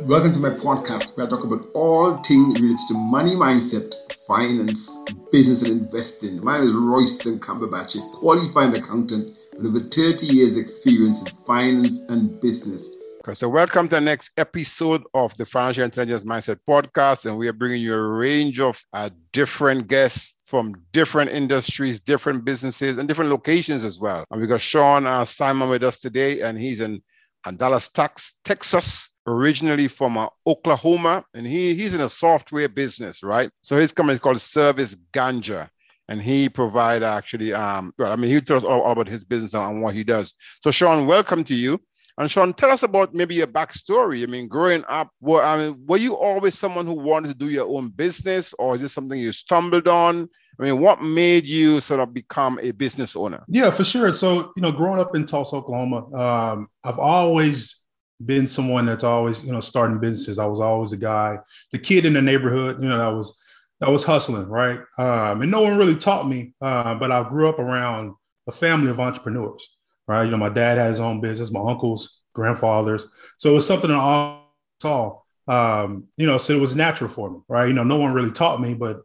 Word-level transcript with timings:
Welcome 0.00 0.32
to 0.32 0.40
my 0.40 0.48
podcast 0.48 1.16
where 1.16 1.26
I 1.26 1.30
talk 1.30 1.44
about 1.44 1.66
all 1.74 2.16
things 2.22 2.60
related 2.60 2.80
to 2.88 2.94
money 2.94 3.34
mindset, 3.34 3.94
finance, 4.26 4.90
business, 5.30 5.62
and 5.62 5.82
investing. 5.82 6.42
My 6.42 6.58
name 6.58 6.68
is 6.68 6.72
Royston 6.72 7.38
Cumberbatch, 7.38 7.96
a 7.96 8.16
qualified 8.16 8.74
accountant 8.74 9.36
with 9.56 9.66
over 9.66 9.80
30 9.80 10.26
years' 10.26 10.56
experience 10.56 11.20
in 11.20 11.26
finance 11.46 12.00
and 12.08 12.40
business. 12.40 12.88
Okay, 13.20 13.34
so 13.34 13.48
welcome 13.48 13.86
to 13.88 13.96
the 13.96 14.00
next 14.00 14.32
episode 14.38 15.04
of 15.14 15.36
the 15.36 15.46
Financial 15.46 15.84
Intelligence 15.84 16.24
Mindset 16.24 16.58
Podcast, 16.66 17.26
and 17.26 17.38
we 17.38 17.46
are 17.46 17.52
bringing 17.52 17.80
you 17.80 17.94
a 17.94 18.02
range 18.02 18.58
of 18.58 18.82
uh, 18.94 19.10
different 19.32 19.86
guests 19.88 20.34
from 20.46 20.74
different 20.92 21.30
industries, 21.30 22.00
different 22.00 22.44
businesses, 22.44 22.98
and 22.98 23.06
different 23.06 23.30
locations 23.30 23.84
as 23.84 24.00
well. 24.00 24.24
And 24.30 24.40
we 24.40 24.46
got 24.46 24.60
Sean 24.60 25.06
uh, 25.06 25.24
Simon 25.24 25.68
with 25.68 25.84
us 25.84 26.00
today, 26.00 26.40
and 26.40 26.58
he's 26.58 26.80
in 26.80 27.00
uh, 27.44 27.50
Dallas, 27.50 27.88
Texas, 27.88 29.10
originally 29.26 29.88
from 29.88 30.18
uh, 30.18 30.28
Oklahoma, 30.46 31.24
and 31.34 31.46
he, 31.46 31.74
he's 31.74 31.94
in 31.94 32.00
a 32.00 32.08
software 32.08 32.68
business, 32.68 33.22
right? 33.22 33.50
So 33.62 33.76
his 33.76 33.92
company 33.92 34.14
is 34.14 34.20
called 34.20 34.40
Service 34.40 34.96
Ganja. 35.12 35.68
And 36.08 36.20
he 36.20 36.48
provide 36.48 37.02
actually 37.04 37.54
um 37.54 37.94
well 37.96 38.12
i 38.12 38.16
mean 38.16 38.28
he 38.30 38.40
tells 38.40 38.64
all, 38.64 38.90
about 38.90 39.08
his 39.08 39.24
business 39.24 39.54
and 39.54 39.80
what 39.80 39.94
he 39.94 40.04
does. 40.04 40.34
So 40.60 40.70
sean 40.70 41.06
welcome 41.06 41.44
to 41.44 41.54
you 41.54 41.80
and 42.22 42.30
Sean, 42.30 42.52
tell 42.52 42.70
us 42.70 42.82
about 42.84 43.14
maybe 43.14 43.34
your 43.34 43.48
backstory. 43.48 44.22
I 44.22 44.26
mean, 44.26 44.46
growing 44.46 44.84
up, 44.88 45.10
were, 45.20 45.42
I 45.42 45.58
mean, 45.58 45.84
were 45.86 45.96
you 45.96 46.16
always 46.16 46.56
someone 46.56 46.86
who 46.86 46.94
wanted 46.94 47.28
to 47.28 47.34
do 47.34 47.50
your 47.50 47.68
own 47.68 47.88
business, 47.88 48.54
or 48.58 48.76
is 48.76 48.80
this 48.80 48.92
something 48.92 49.18
you 49.18 49.32
stumbled 49.32 49.88
on? 49.88 50.28
I 50.58 50.62
mean, 50.62 50.80
what 50.80 51.02
made 51.02 51.46
you 51.46 51.80
sort 51.80 52.00
of 52.00 52.14
become 52.14 52.60
a 52.62 52.70
business 52.70 53.16
owner? 53.16 53.42
Yeah, 53.48 53.70
for 53.70 53.82
sure. 53.82 54.12
So, 54.12 54.52
you 54.54 54.62
know, 54.62 54.70
growing 54.70 55.00
up 55.00 55.16
in 55.16 55.26
Tulsa, 55.26 55.56
Oklahoma, 55.56 56.14
um, 56.14 56.68
I've 56.84 56.98
always 56.98 57.80
been 58.24 58.46
someone 58.46 58.86
that's 58.86 59.04
always, 59.04 59.42
you 59.44 59.50
know, 59.50 59.60
starting 59.60 59.98
businesses. 59.98 60.38
I 60.38 60.46
was 60.46 60.60
always 60.60 60.92
a 60.92 60.98
guy, 60.98 61.38
the 61.72 61.78
kid 61.78 62.04
in 62.04 62.12
the 62.12 62.22
neighborhood, 62.22 62.80
you 62.82 62.88
know, 62.88 62.98
that 62.98 63.16
was 63.16 63.36
that 63.80 63.90
was 63.90 64.04
hustling, 64.04 64.48
right? 64.48 64.78
Um, 64.96 65.42
and 65.42 65.50
no 65.50 65.62
one 65.62 65.76
really 65.76 65.96
taught 65.96 66.28
me, 66.28 66.54
uh, 66.60 66.94
but 66.94 67.10
I 67.10 67.28
grew 67.28 67.48
up 67.48 67.58
around 67.58 68.14
a 68.46 68.52
family 68.52 68.90
of 68.90 69.00
entrepreneurs 69.00 69.68
right? 70.12 70.24
You 70.24 70.30
know, 70.30 70.36
my 70.36 70.48
dad 70.50 70.78
had 70.78 70.90
his 70.90 71.00
own 71.00 71.20
business, 71.20 71.50
my 71.50 71.60
uncles, 71.60 72.20
grandfathers. 72.34 73.06
So 73.38 73.50
it 73.50 73.54
was 73.54 73.66
something 73.66 73.90
that 73.90 73.98
I 73.98 74.40
saw. 74.80 75.20
Um, 75.48 76.04
you 76.16 76.26
know, 76.26 76.38
so 76.38 76.54
it 76.54 76.60
was 76.60 76.76
natural 76.76 77.10
for 77.10 77.30
me, 77.30 77.38
right? 77.48 77.66
You 77.66 77.72
know, 77.72 77.82
no 77.82 77.96
one 77.96 78.12
really 78.12 78.30
taught 78.30 78.60
me, 78.60 78.74
but 78.74 79.00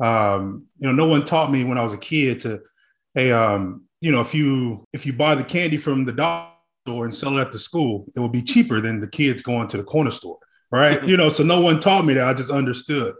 um, 0.00 0.66
you 0.78 0.86
know, 0.86 0.94
no 0.94 1.06
one 1.06 1.24
taught 1.24 1.50
me 1.50 1.64
when 1.64 1.78
I 1.78 1.82
was 1.82 1.92
a 1.92 1.98
kid 1.98 2.40
to, 2.40 2.60
hey, 3.14 3.32
um, 3.32 3.84
you 4.00 4.10
know, 4.10 4.20
if 4.20 4.34
you 4.34 4.86
if 4.92 5.04
you 5.04 5.12
buy 5.12 5.34
the 5.34 5.44
candy 5.44 5.76
from 5.76 6.04
the 6.04 6.12
dollar 6.12 6.48
store 6.86 7.04
and 7.04 7.14
sell 7.14 7.36
it 7.36 7.40
at 7.40 7.52
the 7.52 7.58
school, 7.58 8.06
it 8.16 8.20
will 8.20 8.28
be 8.28 8.42
cheaper 8.42 8.80
than 8.80 9.00
the 9.00 9.06
kids 9.08 9.42
going 9.42 9.68
to 9.68 9.76
the 9.76 9.84
corner 9.84 10.10
store, 10.10 10.38
right? 10.70 11.02
you 11.06 11.16
know, 11.16 11.28
so 11.28 11.44
no 11.44 11.60
one 11.60 11.78
taught 11.78 12.04
me 12.04 12.14
that. 12.14 12.28
I 12.28 12.34
just 12.34 12.50
understood. 12.50 13.14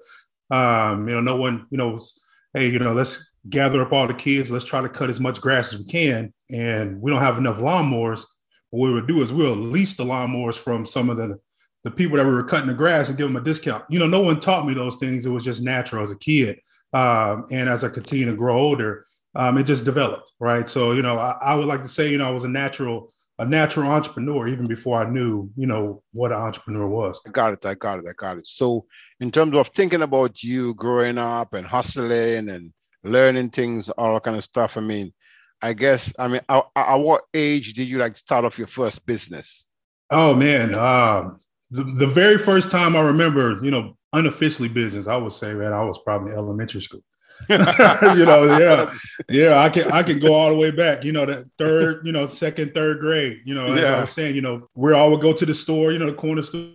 Um, 0.50 1.08
you 1.08 1.14
know, 1.14 1.20
no 1.20 1.36
one, 1.36 1.66
you 1.70 1.78
know, 1.78 1.90
was, 1.90 2.20
hey, 2.54 2.68
you 2.68 2.78
know, 2.78 2.92
let's 2.92 3.32
gather 3.48 3.82
up 3.82 3.92
all 3.92 4.06
the 4.06 4.14
kids. 4.14 4.50
Let's 4.50 4.64
try 4.64 4.80
to 4.82 4.88
cut 4.88 5.10
as 5.10 5.20
much 5.20 5.40
grass 5.40 5.72
as 5.72 5.80
we 5.80 5.86
can. 5.86 6.32
And 6.52 7.00
we 7.00 7.10
don't 7.10 7.20
have 7.20 7.38
enough 7.38 7.58
lawnmowers. 7.58 8.24
What 8.70 8.88
we 8.88 8.94
would 8.94 9.06
do 9.06 9.22
is 9.22 9.32
we'll 9.32 9.56
lease 9.56 9.94
the 9.94 10.04
lawnmowers 10.04 10.54
from 10.54 10.86
some 10.86 11.10
of 11.10 11.16
the, 11.16 11.38
the 11.84 11.90
people 11.90 12.16
that 12.16 12.26
we 12.26 12.32
were 12.32 12.44
cutting 12.44 12.68
the 12.68 12.74
grass 12.74 13.08
and 13.08 13.18
give 13.18 13.28
them 13.28 13.36
a 13.36 13.40
discount. 13.44 13.84
You 13.88 13.98
know, 13.98 14.06
no 14.06 14.20
one 14.20 14.40
taught 14.40 14.66
me 14.66 14.74
those 14.74 14.96
things. 14.96 15.26
It 15.26 15.30
was 15.30 15.44
just 15.44 15.62
natural 15.62 16.02
as 16.02 16.10
a 16.10 16.18
kid. 16.18 16.58
Um, 16.92 17.46
and 17.50 17.68
as 17.68 17.84
I 17.84 17.88
continue 17.88 18.26
to 18.26 18.36
grow 18.36 18.56
older, 18.58 19.04
um, 19.34 19.56
it 19.56 19.64
just 19.64 19.84
developed, 19.84 20.30
right? 20.40 20.68
So, 20.68 20.92
you 20.92 21.02
know, 21.02 21.18
I, 21.18 21.36
I 21.42 21.54
would 21.54 21.66
like 21.66 21.82
to 21.82 21.88
say, 21.88 22.10
you 22.10 22.18
know, 22.18 22.28
I 22.28 22.32
was 22.32 22.44
a 22.44 22.48
natural 22.48 23.12
a 23.38 23.46
natural 23.46 23.90
entrepreneur 23.90 24.46
even 24.46 24.68
before 24.68 25.02
I 25.02 25.08
knew, 25.08 25.50
you 25.56 25.66
know, 25.66 26.02
what 26.12 26.32
an 26.32 26.38
entrepreneur 26.38 26.86
was. 26.86 27.20
I 27.26 27.30
got 27.30 27.52
it. 27.54 27.64
I 27.64 27.74
got 27.74 27.98
it. 27.98 28.04
I 28.08 28.12
got 28.16 28.36
it. 28.36 28.46
So, 28.46 28.84
in 29.20 29.30
terms 29.30 29.56
of 29.56 29.68
thinking 29.68 30.02
about 30.02 30.42
you 30.42 30.74
growing 30.74 31.18
up 31.18 31.54
and 31.54 31.66
hustling 31.66 32.50
and 32.50 32.72
learning 33.04 33.50
things, 33.50 33.88
all 33.90 34.14
that 34.14 34.22
kind 34.22 34.36
of 34.36 34.44
stuff. 34.44 34.76
I 34.76 34.80
mean, 34.80 35.12
I 35.62 35.72
guess, 35.72 36.12
I 36.18 36.28
mean, 36.28 36.40
at, 36.48 36.64
at 36.74 36.96
what 36.96 37.22
age 37.34 37.74
did 37.74 37.88
you 37.88 37.98
like 37.98 38.16
start 38.16 38.44
off 38.44 38.58
your 38.58 38.66
first 38.66 39.06
business? 39.06 39.68
Oh 40.10 40.34
man, 40.34 40.74
um, 40.74 41.40
the, 41.70 41.84
the 41.84 42.06
very 42.06 42.36
first 42.36 42.70
time 42.70 42.96
I 42.96 43.00
remember, 43.00 43.58
you 43.62 43.70
know, 43.70 43.96
unofficially 44.12 44.68
business, 44.68 45.06
I 45.06 45.16
would 45.16 45.32
say, 45.32 45.54
man, 45.54 45.72
I 45.72 45.84
was 45.84 45.98
probably 45.98 46.32
elementary 46.32 46.82
school. 46.82 47.02
you 47.48 47.58
know, 47.58 48.58
yeah, 48.58 48.92
yeah. 49.28 49.58
I 49.58 49.68
can 49.68 49.90
I 49.90 50.02
can 50.02 50.20
go 50.20 50.34
all 50.34 50.50
the 50.50 50.56
way 50.56 50.70
back. 50.70 51.02
You 51.02 51.12
know, 51.12 51.26
that 51.26 51.46
third, 51.58 52.06
you 52.06 52.12
know, 52.12 52.26
second, 52.26 52.72
third 52.74 53.00
grade. 53.00 53.40
You 53.44 53.54
know, 53.54 53.64
as 53.64 53.80
yeah. 53.80 53.96
I 53.96 54.00
was 54.02 54.10
saying, 54.10 54.36
you 54.36 54.42
know, 54.42 54.68
we 54.74 54.92
all 54.92 55.10
would 55.10 55.20
go 55.20 55.32
to 55.32 55.46
the 55.46 55.54
store. 55.54 55.92
You 55.92 55.98
know, 55.98 56.06
the 56.06 56.12
corner 56.12 56.42
store. 56.42 56.68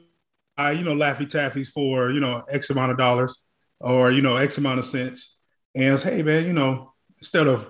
I, 0.58 0.72
you 0.72 0.84
know, 0.84 0.94
Laffy 0.94 1.25
Taffies 1.25 1.69
for 1.69 2.09
you 2.09 2.19
know 2.19 2.44
X 2.50 2.69
amount 2.69 2.92
of 2.92 2.98
dollars, 2.98 3.38
or 3.80 4.12
you 4.12 4.22
know 4.22 4.36
X 4.36 4.58
amount 4.58 4.80
of 4.80 4.86
cents 4.86 5.38
and 5.78 6.00
say, 6.00 6.18
hey 6.18 6.24
man, 6.24 6.46
you 6.46 6.54
know, 6.54 6.94
instead 7.19 7.48
of 7.48 7.69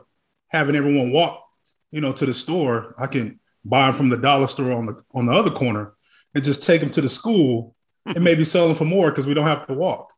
having 0.49 0.75
everyone 0.75 1.11
walk, 1.11 1.43
you 1.91 2.01
know, 2.01 2.13
to 2.13 2.25
the 2.25 2.33
store, 2.33 2.95
I 2.97 3.07
can 3.07 3.39
buy 3.65 3.87
them 3.87 3.95
from 3.95 4.09
the 4.09 4.17
dollar 4.17 4.47
store 4.47 4.73
on 4.73 4.85
the 4.85 5.03
on 5.13 5.25
the 5.25 5.33
other 5.33 5.51
corner 5.51 5.93
and 6.33 6.43
just 6.43 6.63
take 6.63 6.81
them 6.81 6.89
to 6.91 7.01
the 7.01 7.09
school 7.09 7.75
and 8.05 8.23
maybe 8.23 8.45
sell 8.45 8.67
them 8.67 8.75
for 8.75 8.85
more 8.85 9.09
because 9.09 9.27
we 9.27 9.33
don't 9.33 9.47
have 9.47 9.67
to 9.67 9.73
walk. 9.73 10.11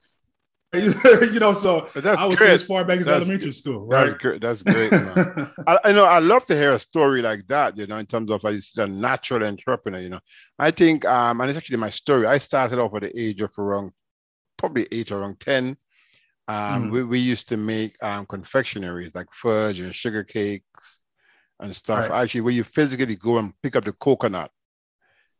you 0.73 1.39
know, 1.39 1.51
so 1.51 1.89
I 1.95 2.27
was 2.27 2.39
as 2.41 2.61
far 2.61 2.85
back 2.85 2.99
as 2.99 3.07
that's, 3.07 3.25
elementary 3.25 3.53
school. 3.53 3.87
Right? 3.87 4.05
That's 4.05 4.13
great. 4.13 4.39
That's 4.39 4.61
great. 4.63 4.93
I, 5.65 5.79
I, 5.85 5.91
know. 5.93 6.05
I 6.05 6.19
love 6.19 6.45
to 6.45 6.55
hear 6.55 6.73
a 6.73 6.79
story 6.79 7.23
like 7.23 7.47
that. 7.47 7.75
You 7.75 7.87
know, 7.87 7.97
in 7.97 8.05
terms 8.05 8.29
of 8.29 8.45
as 8.45 8.73
a 8.77 8.85
natural 8.85 9.43
entrepreneur. 9.43 9.99
You 9.99 10.09
know, 10.09 10.19
I 10.59 10.69
think, 10.69 11.05
um, 11.05 11.41
and 11.41 11.49
it's 11.49 11.57
actually 11.57 11.77
my 11.77 11.89
story. 11.89 12.27
I 12.27 12.37
started 12.37 12.77
off 12.77 12.93
at 12.93 13.01
the 13.01 13.19
age 13.19 13.41
of 13.41 13.49
around 13.57 13.93
probably 14.57 14.85
eight, 14.91 15.11
around 15.11 15.39
ten. 15.39 15.75
Um, 16.49 16.87
mm 16.87 16.91
we, 16.91 17.03
we 17.03 17.19
used 17.19 17.47
to 17.49 17.57
make 17.57 17.95
um, 18.03 18.25
confectionaries 18.25 19.13
like 19.13 19.27
fudge 19.31 19.79
and 19.79 19.93
sugar 19.93 20.23
cakes 20.23 21.01
and 21.59 21.75
stuff. 21.75 22.09
Right. 22.09 22.23
Actually, 22.23 22.41
where 22.41 22.53
you 22.53 22.63
physically 22.63 23.15
go 23.15 23.37
and 23.37 23.53
pick 23.61 23.75
up 23.75 23.85
the 23.85 23.93
coconut 23.93 24.49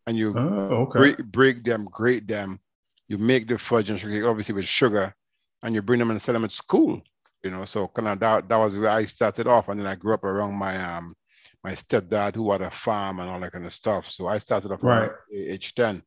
and 0.06 0.16
you 0.16 0.34
oh, 0.38 0.88
okay. 0.88 1.00
break, 1.00 1.18
break 1.26 1.64
them, 1.64 1.88
grate 1.92 2.28
them. 2.28 2.60
You 3.08 3.18
make 3.18 3.48
the 3.48 3.58
fudge 3.58 3.90
and 3.90 4.00
sugar 4.00 4.14
cake, 4.14 4.24
obviously 4.24 4.54
with 4.54 4.66
sugar, 4.66 5.16
and 5.64 5.74
you 5.74 5.82
bring 5.82 6.00
them 6.00 6.12
and 6.12 6.22
sell 6.22 6.34
them 6.34 6.46
at 6.46 6.52
school. 6.52 7.02
You 7.44 7.52
know, 7.52 7.66
so 7.66 7.88
kind 7.88 8.08
of 8.08 8.20
that, 8.20 8.48
that 8.48 8.58
was 8.58 8.78
where 8.78 8.90
I 8.90 9.06
started 9.06 9.48
off, 9.48 9.68
and 9.70 9.80
then 9.80 9.88
I 9.88 9.96
grew 9.96 10.14
up 10.14 10.24
around 10.24 10.54
my 10.56 10.76
um 10.78 11.16
my 11.64 11.72
stepdad 11.72 12.36
who 12.36 12.52
had 12.52 12.62
a 12.62 12.72
farm 12.72 13.20
and 13.20 13.30
all 13.30 13.40
that 13.40 13.52
kind 13.52 13.66
of 13.66 13.74
stuff. 13.74 14.10
So 14.10 14.28
I 14.28 14.38
started 14.38 14.72
off 14.72 14.84
right. 14.84 15.12
age 15.34 15.74
ten. 15.74 16.04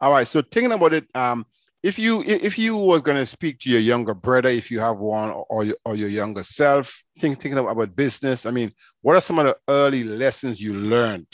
All 0.00 0.12
right, 0.12 0.28
so 0.28 0.42
thinking 0.42 0.72
about 0.72 0.92
it, 0.92 1.06
um, 1.14 1.44
if 1.84 1.98
you 1.98 2.22
if 2.26 2.58
you 2.58 2.74
was 2.74 3.02
going 3.02 3.18
to 3.18 3.26
speak 3.26 3.58
to 3.58 3.70
your 3.70 3.78
younger 3.78 4.14
brother 4.14 4.48
if 4.48 4.70
you 4.70 4.80
have 4.80 4.96
one 4.96 5.30
or 5.50 5.64
your, 5.64 5.76
or 5.84 5.94
your 5.94 6.08
younger 6.08 6.42
self 6.42 7.02
think, 7.20 7.38
thinking 7.38 7.58
about 7.58 7.94
business 7.94 8.46
i 8.46 8.50
mean 8.50 8.72
what 9.02 9.14
are 9.14 9.22
some 9.22 9.38
of 9.38 9.44
the 9.44 9.56
early 9.68 10.02
lessons 10.02 10.60
you 10.60 10.72
learned? 10.72 11.26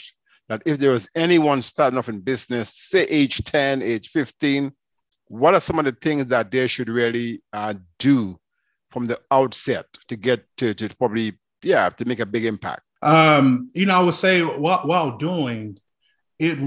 That 0.49 0.63
if 0.65 0.79
there 0.79 0.91
was 0.91 1.07
anyone 1.15 1.61
starting 1.61 1.97
off 1.97 2.09
in 2.09 2.19
business 2.19 2.75
say 2.75 3.03
age 3.05 3.43
10 3.45 3.81
age 3.81 4.09
15 4.09 4.73
what 5.27 5.53
are 5.53 5.61
some 5.61 5.79
of 5.79 5.85
the 5.85 5.93
things 5.93 6.25
that 6.25 6.51
they 6.51 6.67
should 6.67 6.89
really 6.89 7.41
uh, 7.53 7.73
do 7.97 8.37
from 8.89 9.07
the 9.07 9.17
outset 9.31 9.85
to 10.09 10.17
get 10.17 10.45
to, 10.57 10.73
to 10.73 10.93
probably 10.97 11.31
yeah 11.63 11.87
to 11.87 12.03
make 12.03 12.19
a 12.19 12.25
big 12.25 12.43
impact? 12.43 12.81
Um 13.01 13.71
you 13.73 13.85
know 13.85 13.95
i 13.95 14.03
would 14.03 14.13
say 14.13 14.41
while, 14.41 14.85
while 14.85 15.17
doing 15.17 15.79
it 16.37 16.59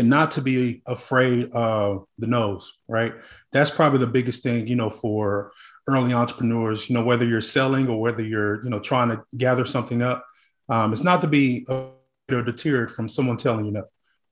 and 0.00 0.10
not 0.10 0.32
to 0.32 0.42
be 0.42 0.82
afraid 0.86 1.50
of 1.52 2.06
the 2.18 2.26
no's, 2.26 2.72
right? 2.88 3.14
That's 3.52 3.70
probably 3.70 3.98
the 3.98 4.06
biggest 4.06 4.42
thing, 4.42 4.66
you 4.66 4.76
know, 4.76 4.90
for 4.90 5.52
early 5.88 6.12
entrepreneurs, 6.12 6.88
you 6.88 6.94
know, 6.94 7.04
whether 7.04 7.24
you're 7.24 7.40
selling 7.40 7.88
or 7.88 8.00
whether 8.00 8.22
you're, 8.22 8.62
you 8.64 8.70
know, 8.70 8.80
trying 8.80 9.10
to 9.10 9.22
gather 9.36 9.64
something 9.64 10.02
up. 10.02 10.24
Um, 10.68 10.92
it's 10.92 11.04
not 11.04 11.20
to 11.22 11.26
be 11.26 11.66
or 11.68 12.42
deterred 12.42 12.90
from 12.90 13.08
someone 13.08 13.36
telling 13.36 13.66
you 13.66 13.72
no. 13.72 13.84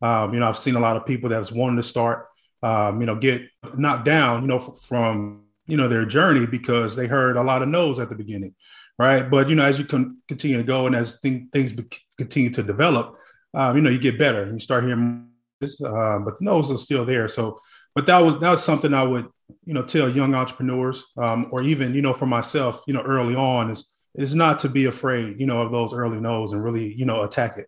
Um, 0.02 0.32
you 0.32 0.40
know, 0.40 0.48
I've 0.48 0.56
seen 0.56 0.76
a 0.76 0.80
lot 0.80 0.96
of 0.96 1.04
people 1.04 1.28
that's 1.28 1.52
wanting 1.52 1.76
to 1.76 1.82
start, 1.82 2.26
um, 2.62 3.00
you 3.00 3.06
know, 3.06 3.16
get 3.16 3.42
knocked 3.76 4.06
down, 4.06 4.42
you 4.42 4.48
know, 4.48 4.56
f- 4.56 4.80
from, 4.82 5.44
you 5.66 5.76
know, 5.76 5.88
their 5.88 6.06
journey 6.06 6.46
because 6.46 6.96
they 6.96 7.06
heard 7.06 7.36
a 7.36 7.42
lot 7.42 7.62
of 7.62 7.68
no's 7.68 7.98
at 7.98 8.08
the 8.08 8.14
beginning, 8.14 8.54
right? 8.98 9.28
But, 9.28 9.48
you 9.48 9.56
know, 9.56 9.64
as 9.64 9.78
you 9.78 9.84
can 9.84 10.22
continue 10.26 10.56
to 10.56 10.62
go 10.62 10.86
and 10.86 10.96
as 10.96 11.20
th- 11.20 11.44
things 11.52 11.72
be- 11.74 11.86
continue 12.16 12.50
to 12.50 12.62
develop, 12.62 13.18
um, 13.52 13.76
you 13.76 13.82
know, 13.82 13.90
you 13.90 13.98
get 13.98 14.18
better 14.18 14.42
and 14.42 14.54
you 14.54 14.60
start 14.60 14.84
hearing 14.84 15.29
uh, 15.62 16.18
but 16.18 16.38
the 16.38 16.44
no's 16.44 16.70
is 16.70 16.82
still 16.82 17.04
there. 17.04 17.28
So, 17.28 17.58
but 17.94 18.06
that 18.06 18.18
was 18.18 18.40
that 18.40 18.50
was 18.50 18.64
something 18.64 18.94
I 18.94 19.04
would 19.04 19.28
you 19.64 19.74
know 19.74 19.84
tell 19.84 20.08
young 20.08 20.34
entrepreneurs, 20.34 21.04
um, 21.16 21.48
or 21.52 21.62
even 21.62 21.94
you 21.94 22.02
know 22.02 22.14
for 22.14 22.26
myself, 22.26 22.82
you 22.86 22.94
know, 22.94 23.02
early 23.02 23.34
on 23.34 23.70
is 23.70 23.90
is 24.14 24.34
not 24.34 24.58
to 24.60 24.68
be 24.68 24.86
afraid, 24.86 25.38
you 25.38 25.46
know, 25.46 25.62
of 25.62 25.70
those 25.70 25.92
early 25.92 26.20
no's 26.20 26.52
and 26.52 26.64
really 26.64 26.94
you 26.94 27.04
know 27.04 27.22
attack 27.22 27.58
it. 27.58 27.66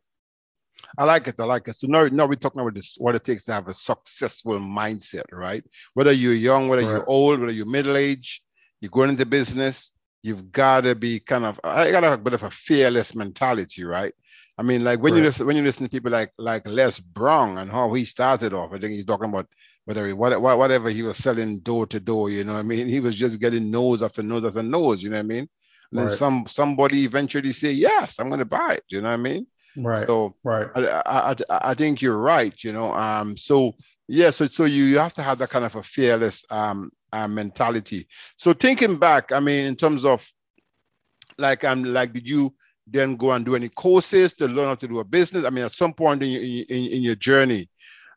I 0.98 1.04
like 1.04 1.28
it. 1.28 1.38
I 1.38 1.44
like 1.44 1.68
it. 1.68 1.76
So 1.76 1.86
now, 1.86 2.06
now 2.08 2.26
we're 2.26 2.34
talking 2.34 2.60
about 2.60 2.74
this, 2.74 2.96
what 2.98 3.14
it 3.14 3.24
takes 3.24 3.46
to 3.46 3.52
have 3.52 3.68
a 3.68 3.72
successful 3.72 4.58
mindset, 4.58 5.24
right? 5.32 5.64
Whether 5.94 6.12
you're 6.12 6.34
young, 6.34 6.68
whether 6.68 6.82
right. 6.82 6.90
you're 6.90 7.08
old, 7.08 7.40
whether 7.40 7.52
you're 7.52 7.64
middle 7.64 7.96
age, 7.96 8.42
you're 8.80 8.90
going 8.90 9.08
into 9.08 9.24
business. 9.24 9.92
you've 10.22 10.52
got 10.52 10.84
to 10.84 10.94
be 10.94 11.18
kind 11.18 11.44
of 11.44 11.58
I 11.64 11.90
got 11.90 12.04
a 12.04 12.16
bit 12.16 12.34
of 12.34 12.42
a 12.42 12.50
fearless 12.50 13.14
mentality, 13.14 13.84
right? 13.84 14.12
I 14.58 14.62
mean, 14.62 14.84
like 14.84 15.00
when 15.00 15.14
right. 15.14 15.20
you 15.20 15.24
listen 15.24 15.46
when 15.46 15.56
you 15.56 15.62
listen 15.62 15.84
to 15.84 15.90
people 15.90 16.12
like 16.12 16.30
like 16.38 16.66
Les 16.66 17.00
Brown 17.00 17.58
and 17.58 17.70
how 17.70 17.92
he 17.94 18.04
started 18.04 18.52
off, 18.52 18.72
I 18.72 18.78
think 18.78 18.92
he's 18.92 19.04
talking 19.04 19.30
about 19.30 19.48
whatever 19.86 20.14
whatever 20.14 20.90
he 20.90 21.02
was 21.02 21.16
selling 21.16 21.60
door 21.60 21.86
to 21.86 21.98
door. 21.98 22.28
You 22.30 22.44
know, 22.44 22.56
I 22.56 22.62
mean, 22.62 22.86
he 22.86 23.00
was 23.00 23.16
just 23.16 23.40
getting 23.40 23.70
no's 23.70 24.02
after 24.02 24.22
no's 24.22 24.44
after 24.44 24.62
no's. 24.62 25.02
You 25.02 25.10
know 25.10 25.16
what 25.16 25.24
I 25.24 25.28
mean? 25.28 25.48
And 25.90 26.00
right. 26.00 26.08
then 26.08 26.16
some 26.16 26.44
somebody 26.46 27.04
eventually 27.04 27.52
say, 27.52 27.72
"Yes, 27.72 28.18
I'm 28.18 28.28
going 28.28 28.40
to 28.40 28.44
buy 28.44 28.74
it." 28.74 28.84
You 28.88 29.00
know 29.00 29.08
what 29.08 29.14
I 29.14 29.22
mean? 29.22 29.46
Right. 29.76 30.06
So 30.06 30.36
right. 30.44 30.68
I, 30.74 31.02
I, 31.06 31.34
I 31.70 31.74
think 31.74 32.02
you're 32.02 32.18
right. 32.18 32.54
You 32.62 32.72
know, 32.72 32.92
um. 32.94 33.38
So 33.38 33.72
yeah. 34.06 34.30
So 34.30 34.46
so 34.46 34.64
you 34.64 34.98
have 34.98 35.14
to 35.14 35.22
have 35.22 35.38
that 35.38 35.50
kind 35.50 35.64
of 35.64 35.76
a 35.76 35.82
fearless 35.82 36.44
um 36.50 36.90
uh, 37.12 37.28
mentality. 37.28 38.06
So 38.36 38.52
thinking 38.52 38.96
back, 38.96 39.32
I 39.32 39.40
mean, 39.40 39.64
in 39.64 39.76
terms 39.76 40.04
of 40.04 40.30
like 41.38 41.64
um 41.64 41.84
like 41.84 42.12
did 42.12 42.28
you 42.28 42.54
then 42.92 43.16
go 43.16 43.32
and 43.32 43.44
do 43.44 43.56
any 43.56 43.68
courses 43.68 44.32
to 44.34 44.46
learn 44.46 44.68
how 44.68 44.74
to 44.76 44.88
do 44.88 44.98
a 45.00 45.04
business? 45.04 45.44
I 45.44 45.50
mean, 45.50 45.64
at 45.64 45.72
some 45.72 45.92
point 45.92 46.22
in 46.22 46.30
your, 46.30 46.42
in, 46.42 46.92
in 46.92 47.02
your 47.02 47.14
journey, 47.14 47.68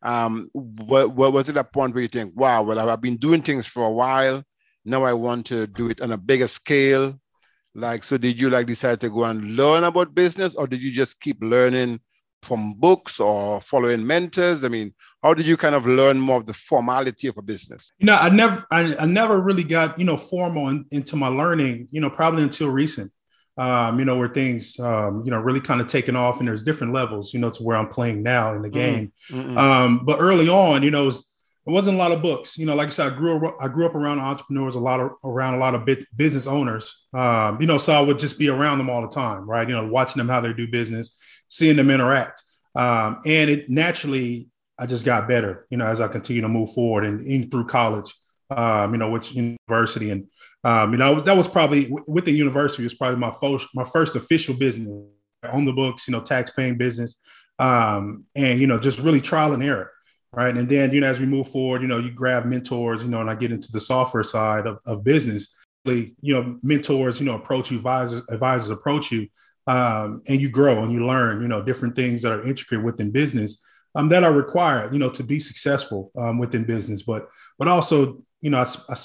um, 0.02 0.50
what, 0.54 1.14
what 1.14 1.34
was 1.34 1.50
it 1.50 1.58
a 1.58 1.64
point 1.64 1.94
where 1.94 2.04
you 2.04 2.08
think, 2.08 2.34
wow, 2.36 2.62
well, 2.62 2.90
I've 2.90 3.02
been 3.02 3.18
doing 3.18 3.42
things 3.42 3.66
for 3.66 3.84
a 3.84 3.92
while. 3.92 4.44
Now 4.86 5.04
I 5.04 5.14
want 5.14 5.48
to 5.48 5.66
do 5.66 5.90
it 5.90 6.02
on 6.02 6.12
a 6.12 6.18
bigger 6.18 6.48
scale. 6.48 7.20
Like, 7.74 8.04
so 8.04 8.18
did 8.18 8.40
you 8.40 8.50
like 8.50 8.68
decide 8.68 9.02
to 9.02 9.10
go 9.10 9.26
and 9.26 9.56
learn 9.56 9.84
about 9.84 10.14
business 10.14 10.54
or 10.56 10.68
did 10.68 10.82
you 10.82 10.92
just 10.92 11.20
keep 11.20 11.38
learning 11.42 12.00
from 12.44 12.76
books 12.76 13.20
or 13.20 13.60
following 13.62 14.06
mentors? 14.06 14.64
I 14.64 14.68
mean, 14.68 14.94
how 15.24 15.34
did 15.34 15.48
you 15.48 15.58
kind 15.58 15.76
of 15.76 15.86
learn 15.86 16.20
more 16.20 16.38
of 16.38 16.46
the 16.46 16.54
formality 16.54 17.28
of 17.28 17.38
a 17.38 17.42
business? 17.42 17.92
You 17.98 18.06
know, 18.06 18.16
I 18.16 18.30
never, 18.30 18.66
I, 18.72 18.96
I 18.98 19.06
never 19.06 19.42
really 19.42 19.64
got, 19.64 19.98
you 19.98 20.06
know, 20.06 20.18
formal 20.18 20.70
in, 20.70 20.86
into 20.92 21.16
my 21.16 21.28
learning, 21.28 21.88
you 21.92 22.00
know, 22.00 22.12
probably 22.12 22.44
until 22.44 22.70
recent 22.70 23.12
um, 23.58 24.00
you 24.00 24.06
know, 24.06 24.18
where 24.18 24.28
things, 24.28 24.80
um, 24.80 25.24
you 25.24 25.32
know, 25.32 25.40
really 25.40 25.62
kind 25.62 25.82
of 25.82 25.88
taken 25.88 26.16
off 26.16 26.40
and 26.40 26.48
there's 26.48 26.64
different 26.64 26.94
levels, 26.94 27.34
you 27.34 27.40
know, 27.40 27.50
to 27.50 27.64
where 27.64 27.78
I'm 27.78 27.90
playing 27.90 28.22
now 28.22 28.54
in 28.54 28.62
the 28.62 28.70
game. 28.70 29.14
Mm-hmm. 29.32 29.58
Um, 29.58 30.06
but 30.06 30.20
early 30.20 30.50
on, 30.50 30.84
you 30.84 30.92
know, 30.92 31.04
it, 31.04 31.06
was, 31.06 31.32
it 31.66 31.72
wasn't 31.72 31.96
a 31.96 31.98
lot 31.98 32.12
of 32.12 32.22
books, 32.22 32.58
you 32.58 32.66
know, 32.66 32.76
like 32.76 32.88
I 32.88 32.92
said, 32.92 33.14
I 33.14 33.16
grew 33.16 33.48
up, 33.48 33.58
I 33.60 33.68
grew 33.70 33.86
up 33.86 33.96
around 33.96 34.20
entrepreneurs, 34.20 34.76
a 34.76 34.80
lot 34.80 35.00
of, 35.00 35.12
around 35.24 35.54
a 35.54 35.58
lot 35.58 35.74
of 35.74 35.88
business 36.16 36.48
owners, 36.48 37.08
um, 37.14 37.60
you 37.62 37.68
know, 37.68 37.78
so 37.78 37.94
I 37.94 38.02
would 38.02 38.20
just 38.20 38.38
be 38.38 38.50
around 38.50 38.78
them 38.78 38.90
all 38.90 39.02
the 39.02 39.10
time, 39.10 39.50
right. 39.50 39.68
You 39.68 39.76
know, 39.76 39.88
watching 39.88 40.20
them, 40.20 40.30
how 40.30 40.42
they 40.42 40.54
do 40.54 40.68
business, 40.68 41.18
seeing 41.48 41.78
them 41.78 41.90
interact. 41.90 42.44
Um, 42.76 43.20
and 43.26 43.50
it 43.50 43.70
naturally, 43.70 44.50
I 44.78 44.86
just 44.86 45.06
got 45.06 45.30
better, 45.30 45.66
you 45.70 45.78
know, 45.78 45.88
as 45.88 46.02
I 46.02 46.10
continue 46.10 46.42
to 46.42 46.50
move 46.50 46.74
forward 46.74 47.06
and, 47.06 47.26
and 47.26 47.50
through 47.50 47.68
college, 47.68 48.14
um, 48.50 48.94
you 48.94 48.98
know, 48.98 49.10
which 49.10 49.34
university 49.34 50.12
and 50.12 50.28
um, 50.64 50.92
you 50.92 50.98
know, 50.98 51.20
that 51.22 51.38
was 51.38 51.48
probably 51.48 51.92
with 52.08 52.26
the 52.26 52.32
university 52.32 52.84
was 52.84 52.94
probably 52.94 53.20
my 53.20 53.32
first 53.32 53.68
my 53.74 53.84
first 53.84 54.16
official 54.16 54.56
business 54.56 54.90
on 55.44 55.66
the 55.66 55.74
books, 55.74 56.08
you 56.08 56.12
know, 56.12 56.22
tax 56.22 56.52
paying 56.52 56.78
business, 56.78 57.20
um, 57.60 58.26
and 58.36 58.60
you 58.60 58.68
know, 58.68 58.80
just 58.80 59.00
really 59.00 59.22
trial 59.22 59.54
and 59.54 59.64
error, 59.64 59.92
right? 60.34 60.56
And 60.56 60.68
then 60.68 60.92
you 60.92 61.02
know, 61.02 61.08
as 61.08 61.20
we 61.20 61.28
move 61.28 61.50
forward, 61.50 61.82
you 61.82 61.88
know, 61.88 62.00
you 62.00 62.12
grab 62.12 62.46
mentors, 62.46 63.04
you 63.04 63.10
know, 63.10 63.22
and 63.22 63.30
I 63.30 63.36
get 63.36 63.52
into 63.52 63.72
the 63.72 63.80
software 63.80 64.24
side 64.24 64.66
of, 64.66 64.80
of 64.86 65.04
business. 65.04 65.56
You 65.88 66.16
know, 66.22 66.58
mentors, 66.64 67.20
you 67.20 67.28
know, 67.28 67.36
approach 67.36 67.70
you, 67.70 67.78
advisors, 67.78 68.24
advisors 68.32 68.72
approach 68.72 69.12
you, 69.12 69.28
um, 69.68 70.24
and 70.28 70.42
you 70.42 70.50
grow 70.50 70.82
and 70.82 70.92
you 70.92 71.06
learn, 71.06 71.44
you 71.44 71.48
know, 71.48 71.62
different 71.62 71.96
things 71.96 72.24
that 72.24 72.32
are 72.32 72.42
intricate 72.42 72.84
within 72.84 73.12
business 73.12 73.64
um, 73.96 74.10
that 74.10 74.24
are 74.24 74.34
required, 74.34 74.94
you 74.94 75.00
know, 75.00 75.10
to 75.10 75.24
be 75.24 75.40
successful 75.40 76.12
um, 76.18 76.38
within 76.38 76.66
business. 76.66 77.04
But 77.04 77.30
but 77.58 77.68
also, 77.68 78.24
you 78.46 78.52
know, 78.52 78.60
I, 78.60 78.68
I 78.94 78.96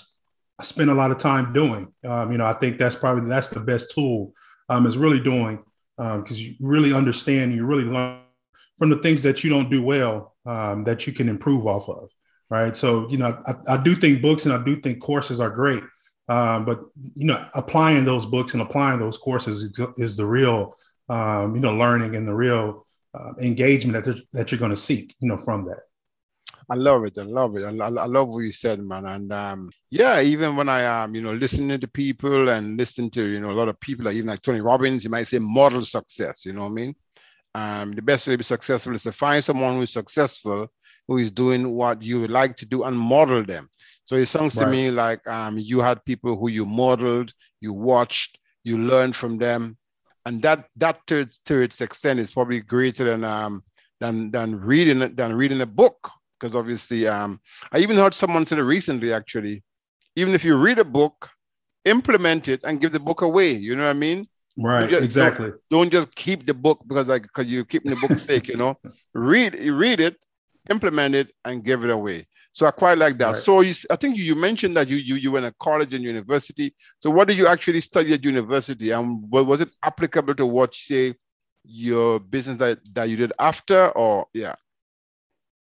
I 0.60 0.62
spend 0.62 0.90
a 0.90 0.94
lot 0.94 1.10
of 1.10 1.16
time 1.16 1.54
doing. 1.54 1.84
Um, 2.04 2.30
you 2.30 2.38
know, 2.38 2.44
I 2.44 2.52
think 2.52 2.76
that's 2.76 2.94
probably 2.94 3.28
that's 3.28 3.48
the 3.48 3.60
best 3.60 3.94
tool 3.94 4.34
um, 4.68 4.86
is 4.86 4.98
really 4.98 5.22
doing 5.32 5.56
because 5.96 6.38
um, 6.38 6.44
you 6.44 6.54
really 6.60 6.92
understand, 6.92 7.54
you 7.54 7.64
really 7.64 7.84
learn 7.84 8.20
from 8.78 8.90
the 8.90 8.98
things 8.98 9.22
that 9.22 9.42
you 9.42 9.48
don't 9.48 9.70
do 9.70 9.82
well 9.82 10.34
um, 10.44 10.84
that 10.84 11.06
you 11.06 11.12
can 11.14 11.28
improve 11.30 11.66
off 11.66 11.88
of. 11.88 12.10
Right. 12.50 12.76
So, 12.76 13.08
you 13.08 13.16
know, 13.16 13.42
I, 13.46 13.74
I 13.74 13.76
do 13.82 13.94
think 13.94 14.20
books 14.20 14.44
and 14.44 14.52
I 14.52 14.62
do 14.62 14.80
think 14.80 15.00
courses 15.00 15.40
are 15.40 15.50
great. 15.50 15.82
Um, 16.28 16.64
but, 16.64 16.80
you 17.14 17.26
know, 17.26 17.42
applying 17.54 18.04
those 18.04 18.26
books 18.26 18.52
and 18.52 18.62
applying 18.62 19.00
those 19.00 19.16
courses 19.16 19.56
is, 19.96 20.16
the 20.16 20.26
real, 20.26 20.74
um, 21.08 21.54
you 21.54 21.60
know, 21.60 21.74
learning 21.74 22.16
and 22.16 22.26
the 22.28 22.34
real 22.34 22.86
uh, 23.14 23.32
engagement 23.40 24.04
that, 24.04 24.20
that 24.32 24.52
you're 24.52 24.58
going 24.58 24.76
to 24.76 24.76
seek, 24.76 25.14
you 25.20 25.28
know, 25.28 25.38
from 25.38 25.64
that. 25.66 25.80
I 26.70 26.76
love 26.76 27.04
it. 27.04 27.18
I 27.18 27.22
love 27.22 27.56
it. 27.56 27.64
I, 27.64 27.86
I, 27.86 28.06
love 28.06 28.28
what 28.28 28.44
you 28.44 28.52
said, 28.52 28.80
man. 28.80 29.04
And 29.04 29.32
um, 29.32 29.70
yeah, 29.90 30.20
even 30.20 30.54
when 30.54 30.68
I 30.68 30.82
am, 30.82 31.10
um, 31.10 31.14
you 31.16 31.20
know, 31.20 31.32
listening 31.32 31.80
to 31.80 31.88
people 31.88 32.48
and 32.48 32.78
listening 32.78 33.10
to, 33.10 33.26
you 33.26 33.40
know, 33.40 33.50
a 33.50 33.58
lot 33.58 33.68
of 33.68 33.80
people, 33.80 34.04
like 34.04 34.14
even 34.14 34.28
like 34.28 34.40
Tony 34.42 34.60
Robbins, 34.60 35.02
you 35.02 35.10
might 35.10 35.26
say 35.26 35.40
model 35.40 35.82
success. 35.82 36.46
You 36.46 36.52
know 36.52 36.62
what 36.62 36.70
I 36.70 36.74
mean? 36.74 36.94
Um, 37.56 37.90
the 37.90 38.02
best 38.02 38.28
way 38.28 38.34
to 38.34 38.38
be 38.38 38.44
successful 38.44 38.94
is 38.94 39.02
to 39.02 39.10
find 39.10 39.42
someone 39.42 39.74
who's 39.74 39.92
successful, 39.92 40.68
who 41.08 41.18
is 41.18 41.32
doing 41.32 41.74
what 41.74 42.04
you 42.04 42.20
would 42.20 42.30
like 42.30 42.54
to 42.58 42.66
do, 42.66 42.84
and 42.84 42.96
model 42.96 43.42
them. 43.42 43.68
So 44.04 44.14
it 44.14 44.26
sounds 44.26 44.54
right. 44.54 44.66
to 44.66 44.70
me 44.70 44.92
like 44.92 45.26
um, 45.26 45.58
you 45.58 45.80
had 45.80 46.04
people 46.04 46.36
who 46.36 46.50
you 46.50 46.64
modeled, 46.64 47.32
you 47.60 47.72
watched, 47.72 48.38
you 48.62 48.78
learned 48.78 49.16
from 49.16 49.38
them, 49.38 49.76
and 50.24 50.40
that 50.42 50.66
that 50.76 51.04
to 51.08 51.16
its, 51.16 51.40
to 51.46 51.60
its 51.60 51.80
extent 51.80 52.20
is 52.20 52.30
probably 52.30 52.60
greater 52.60 53.02
than 53.02 53.24
um, 53.24 53.64
than 53.98 54.30
than 54.30 54.60
reading 54.60 55.16
than 55.16 55.34
reading 55.34 55.60
a 55.62 55.66
book 55.66 56.12
because 56.40 56.56
obviously, 56.56 57.06
um, 57.06 57.40
I 57.72 57.78
even 57.78 57.96
heard 57.96 58.14
someone 58.14 58.46
say 58.46 58.60
recently, 58.60 59.12
actually, 59.12 59.62
even 60.16 60.34
if 60.34 60.44
you 60.44 60.56
read 60.56 60.78
a 60.78 60.84
book, 60.84 61.30
implement 61.84 62.48
it 62.48 62.60
and 62.64 62.80
give 62.80 62.92
the 62.92 63.00
book 63.00 63.22
away. 63.22 63.52
You 63.52 63.76
know 63.76 63.84
what 63.84 63.90
I 63.90 63.98
mean? 63.98 64.26
Right. 64.58 64.88
Just, 64.88 65.04
exactly. 65.04 65.50
Don't, 65.50 65.60
don't, 65.70 65.92
just 65.92 66.14
keep 66.14 66.46
the 66.46 66.54
book 66.54 66.82
because 66.86 67.08
like 67.08 67.22
because 67.22 67.46
you're 67.46 67.64
keeping 67.64 67.92
the 67.92 68.06
book 68.06 68.18
sake. 68.18 68.48
You 68.48 68.56
know, 68.56 68.78
read 69.14 69.54
read 69.64 70.00
it, 70.00 70.16
implement 70.70 71.14
it, 71.14 71.32
and 71.44 71.64
give 71.64 71.84
it 71.84 71.90
away. 71.90 72.26
So 72.52 72.66
I 72.66 72.72
quite 72.72 72.98
like 72.98 73.16
that. 73.18 73.34
Right. 73.34 73.36
So 73.36 73.60
you, 73.60 73.74
I 73.90 73.96
think 73.96 74.16
you, 74.16 74.24
you 74.24 74.34
mentioned 74.34 74.76
that 74.76 74.88
you, 74.88 74.96
you 74.96 75.14
you 75.14 75.30
went 75.30 75.46
to 75.46 75.54
college 75.60 75.94
and 75.94 76.02
university. 76.02 76.74
So 77.00 77.10
what 77.10 77.28
did 77.28 77.36
you 77.36 77.46
actually 77.46 77.80
study 77.80 78.12
at 78.12 78.24
university, 78.24 78.90
and 78.90 79.22
was 79.30 79.60
it 79.60 79.70
applicable 79.82 80.34
to 80.34 80.46
what 80.46 80.74
say 80.74 81.14
your 81.64 82.18
business 82.18 82.58
that, 82.58 82.78
that 82.94 83.08
you 83.08 83.16
did 83.16 83.32
after, 83.38 83.90
or 83.90 84.26
yeah? 84.34 84.54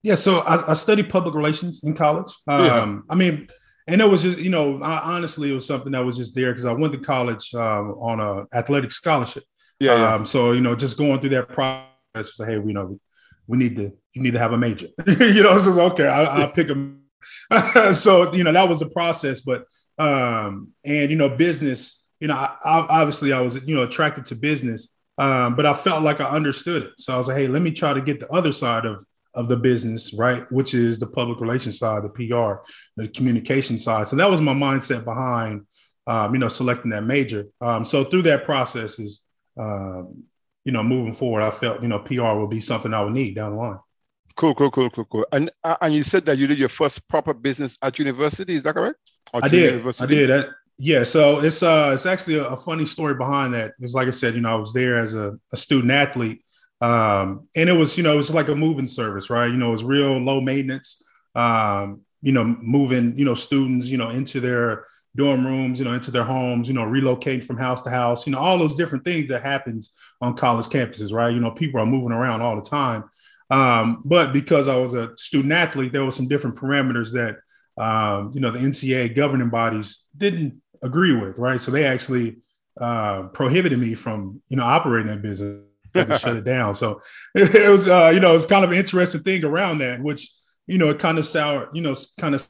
Yeah, 0.03 0.15
so 0.15 0.39
I, 0.39 0.71
I 0.71 0.73
studied 0.73 1.09
public 1.09 1.35
relations 1.35 1.81
in 1.83 1.93
college. 1.93 2.33
Um, 2.47 2.61
yeah. 2.61 2.99
I 3.09 3.15
mean, 3.15 3.47
and 3.87 4.01
it 4.01 4.09
was 4.09 4.23
just, 4.23 4.39
you 4.39 4.49
know, 4.49 4.81
I, 4.81 5.15
honestly, 5.15 5.51
it 5.51 5.53
was 5.53 5.67
something 5.67 5.91
that 5.91 6.03
was 6.03 6.17
just 6.17 6.33
there 6.33 6.51
because 6.51 6.65
I 6.65 6.73
went 6.73 6.93
to 6.93 6.99
college 6.99 7.53
um, 7.53 7.91
on 7.99 8.19
a 8.19 8.45
athletic 8.57 8.91
scholarship. 8.91 9.43
Yeah, 9.79 9.95
yeah. 9.95 10.13
Um, 10.13 10.25
so 10.25 10.51
you 10.51 10.61
know, 10.61 10.75
just 10.75 10.97
going 10.97 11.19
through 11.19 11.31
that 11.31 11.49
process, 11.49 11.87
was 12.15 12.35
like, 12.39 12.49
hey, 12.49 12.55
you 12.55 12.73
know, 12.73 12.99
we 13.47 13.57
need 13.57 13.75
to, 13.77 13.91
you 14.13 14.21
need 14.21 14.33
to 14.33 14.39
have 14.39 14.53
a 14.53 14.57
major. 14.57 14.87
you 15.07 15.43
know, 15.43 15.57
so 15.57 15.81
okay, 15.91 16.07
I, 16.07 16.45
will 16.45 16.51
pick 16.51 16.69
a. 16.69 17.93
so 17.93 18.33
you 18.33 18.43
know, 18.43 18.51
that 18.51 18.69
was 18.69 18.79
the 18.79 18.89
process, 18.89 19.41
but 19.41 19.65
um, 19.97 20.69
and 20.83 21.09
you 21.09 21.15
know, 21.15 21.29
business. 21.29 21.97
You 22.19 22.27
know, 22.27 22.35
I, 22.35 22.55
I, 22.63 23.01
obviously, 23.01 23.33
I 23.33 23.41
was 23.41 23.65
you 23.65 23.75
know 23.75 23.81
attracted 23.81 24.27
to 24.27 24.35
business, 24.35 24.93
um, 25.17 25.55
but 25.55 25.65
I 25.65 25.73
felt 25.73 26.03
like 26.03 26.21
I 26.21 26.29
understood 26.29 26.83
it. 26.83 26.91
So 26.99 27.15
I 27.15 27.17
was 27.17 27.27
like, 27.27 27.37
hey, 27.37 27.47
let 27.47 27.63
me 27.63 27.71
try 27.71 27.93
to 27.93 28.01
get 28.01 28.19
the 28.19 28.31
other 28.31 28.51
side 28.51 28.85
of 28.85 29.03
of 29.33 29.47
the 29.47 29.57
business, 29.57 30.13
right? 30.13 30.49
Which 30.51 30.73
is 30.73 30.99
the 30.99 31.07
public 31.07 31.39
relations 31.39 31.79
side, 31.79 32.03
the 32.03 32.09
PR, 32.09 32.63
the 32.97 33.07
communication 33.07 33.77
side. 33.77 34.07
So 34.07 34.15
that 34.17 34.29
was 34.29 34.41
my 34.41 34.53
mindset 34.53 35.05
behind, 35.05 35.65
um, 36.07 36.33
you 36.33 36.39
know, 36.39 36.49
selecting 36.49 36.91
that 36.91 37.03
major. 37.03 37.47
Um, 37.61 37.85
so 37.85 38.03
through 38.03 38.23
that 38.23 38.45
process 38.45 38.99
is, 38.99 39.25
um, 39.57 40.23
you 40.65 40.71
know, 40.71 40.83
moving 40.83 41.13
forward, 41.13 41.41
I 41.41 41.49
felt, 41.49 41.81
you 41.81 41.87
know, 41.87 41.99
PR 41.99 42.37
will 42.37 42.47
be 42.47 42.61
something 42.61 42.93
I 42.93 43.01
would 43.03 43.13
need 43.13 43.35
down 43.35 43.51
the 43.51 43.57
line. 43.57 43.79
Cool, 44.35 44.55
cool, 44.55 44.71
cool, 44.71 44.89
cool, 44.89 45.05
cool. 45.05 45.25
And 45.31 45.51
uh, 45.63 45.75
and 45.81 45.93
you 45.93 46.03
said 46.03 46.25
that 46.25 46.37
you 46.37 46.47
did 46.47 46.57
your 46.57 46.69
first 46.69 47.07
proper 47.07 47.33
business 47.33 47.77
at 47.81 47.99
university. 47.99 48.55
Is 48.55 48.63
that 48.63 48.75
correct? 48.75 48.97
I 49.33 49.47
did. 49.47 49.73
University? 49.73 50.03
I 50.03 50.19
did. 50.19 50.29
That, 50.29 50.49
yeah. 50.77 51.03
So 51.03 51.39
it's 51.41 51.61
uh 51.61 51.91
it's 51.93 52.05
actually 52.05 52.37
a, 52.37 52.45
a, 52.45 52.57
funny 52.57 52.85
story 52.85 53.15
behind 53.15 53.53
that. 53.53 53.73
It's 53.79 53.93
like 53.93 54.07
I 54.07 54.11
said, 54.11 54.35
you 54.35 54.41
know, 54.41 54.51
I 54.51 54.59
was 54.59 54.73
there 54.73 54.97
as 54.97 55.15
a, 55.15 55.37
a 55.51 55.57
student 55.57 55.91
athlete 55.91 56.43
um, 56.81 57.47
and 57.55 57.69
it 57.69 57.73
was, 57.73 57.95
you 57.95 58.03
know, 58.03 58.13
it 58.13 58.17
was 58.17 58.33
like 58.33 58.47
a 58.47 58.55
moving 58.55 58.87
service, 58.87 59.29
right? 59.29 59.49
You 59.49 59.57
know, 59.57 59.69
it 59.69 59.73
was 59.73 59.83
real 59.83 60.17
low 60.17 60.41
maintenance, 60.41 61.01
um, 61.35 62.01
you 62.21 62.31
know, 62.31 62.43
moving, 62.43 63.17
you 63.17 63.23
know, 63.23 63.35
students, 63.35 63.87
you 63.87 63.97
know, 63.97 64.09
into 64.09 64.39
their 64.39 64.85
dorm 65.15 65.45
rooms, 65.45 65.77
you 65.77 65.85
know, 65.85 65.93
into 65.93 66.09
their 66.09 66.23
homes, 66.23 66.67
you 66.67 66.73
know, 66.73 66.81
relocating 66.81 67.43
from 67.43 67.57
house 67.57 67.83
to 67.83 67.89
house, 67.91 68.25
you 68.25 68.31
know, 68.31 68.39
all 68.39 68.57
those 68.57 68.75
different 68.75 69.03
things 69.03 69.29
that 69.29 69.43
happens 69.43 69.93
on 70.21 70.35
college 70.35 70.67
campuses, 70.67 71.13
right? 71.13 71.33
You 71.33 71.39
know, 71.39 71.51
people 71.51 71.79
are 71.79 71.85
moving 71.85 72.11
around 72.11 72.41
all 72.41 72.55
the 72.55 72.67
time. 72.67 73.03
Um, 73.51 74.01
but 74.05 74.33
because 74.33 74.67
I 74.67 74.77
was 74.77 74.95
a 74.95 75.15
student 75.17 75.53
athlete, 75.53 75.91
there 75.91 76.05
were 76.05 76.11
some 76.11 76.27
different 76.27 76.55
parameters 76.55 77.11
that, 77.13 77.37
um, 77.77 78.31
you 78.33 78.39
know, 78.39 78.51
the 78.51 78.59
NCAA 78.59 79.15
governing 79.15 79.49
bodies 79.49 80.05
didn't 80.17 80.61
agree 80.81 81.13
with, 81.13 81.37
right? 81.37 81.61
So 81.61 81.69
they 81.69 81.85
actually 81.85 82.37
uh, 82.79 83.23
prohibited 83.33 83.77
me 83.77 83.93
from, 83.93 84.41
you 84.47 84.57
know, 84.57 84.63
operating 84.63 85.11
that 85.11 85.21
business 85.21 85.61
shut 85.95 86.37
it 86.37 86.43
down. 86.43 86.75
So 86.75 87.01
it, 87.35 87.69
was, 87.69 87.87
uh, 87.87 88.11
you 88.13 88.19
know, 88.19 88.35
it's 88.35 88.45
kind 88.45 88.63
of 88.63 88.71
an 88.71 88.77
interesting 88.77 89.21
thing 89.21 89.43
around 89.43 89.79
that, 89.79 90.01
which, 90.01 90.29
you 90.67 90.77
know, 90.77 90.89
it 90.89 90.99
kind 90.99 91.17
of 91.17 91.25
sour, 91.25 91.69
you 91.73 91.81
know, 91.81 91.95
kind 92.19 92.35
of 92.35 92.47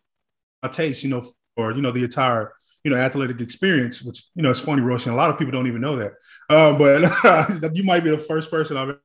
my 0.62 0.70
taste, 0.70 1.04
you 1.04 1.10
know, 1.10 1.24
for, 1.56 1.74
you 1.74 1.82
know, 1.82 1.92
the 1.92 2.04
entire, 2.04 2.54
you 2.84 2.92
know, 2.92 2.98
athletic 2.98 3.42
experience, 3.42 4.02
which, 4.02 4.24
you 4.36 4.44
know, 4.44 4.52
it's 4.52 4.60
funny, 4.60 4.82
Roshan, 4.82 5.14
a 5.14 5.16
lot 5.16 5.30
of 5.30 5.38
people 5.38 5.52
don't 5.52 5.68
even 5.68 5.82
know 5.82 5.98
that. 5.98 6.14
Um, 6.50 6.78
but 6.78 7.76
you 7.76 7.84
might 7.84 8.04
be 8.04 8.10
the 8.10 8.18
first 8.18 8.50
person 8.50 8.78
I've 8.78 8.96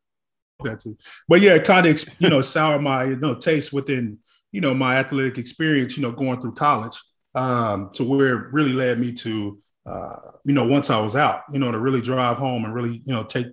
that 0.64 0.80
to. 0.80 0.96
But 1.28 1.42
yeah, 1.42 1.54
it 1.54 1.64
kind 1.64 1.86
of, 1.86 2.04
you 2.18 2.30
know, 2.30 2.40
sour 2.40 2.80
my, 2.80 3.04
you 3.04 3.16
know, 3.16 3.34
taste 3.34 3.72
within, 3.72 4.18
you 4.52 4.60
know, 4.62 4.72
my 4.72 4.96
athletic 4.96 5.36
experience, 5.36 5.96
you 5.96 6.02
know, 6.02 6.12
going 6.12 6.40
through 6.40 6.54
college 6.54 6.96
um, 7.34 7.90
to 7.92 8.04
where 8.04 8.36
it 8.36 8.52
really 8.52 8.72
led 8.72 8.98
me 8.98 9.12
to, 9.12 9.58
uh, 9.84 10.16
you 10.44 10.54
know, 10.54 10.66
once 10.66 10.88
I 10.88 10.98
was 11.00 11.14
out, 11.14 11.42
you 11.52 11.58
know, 11.58 11.70
to 11.70 11.78
really 11.78 12.00
drive 12.00 12.38
home 12.38 12.64
and 12.64 12.74
really, 12.74 13.02
you 13.04 13.12
know, 13.12 13.22
take, 13.22 13.48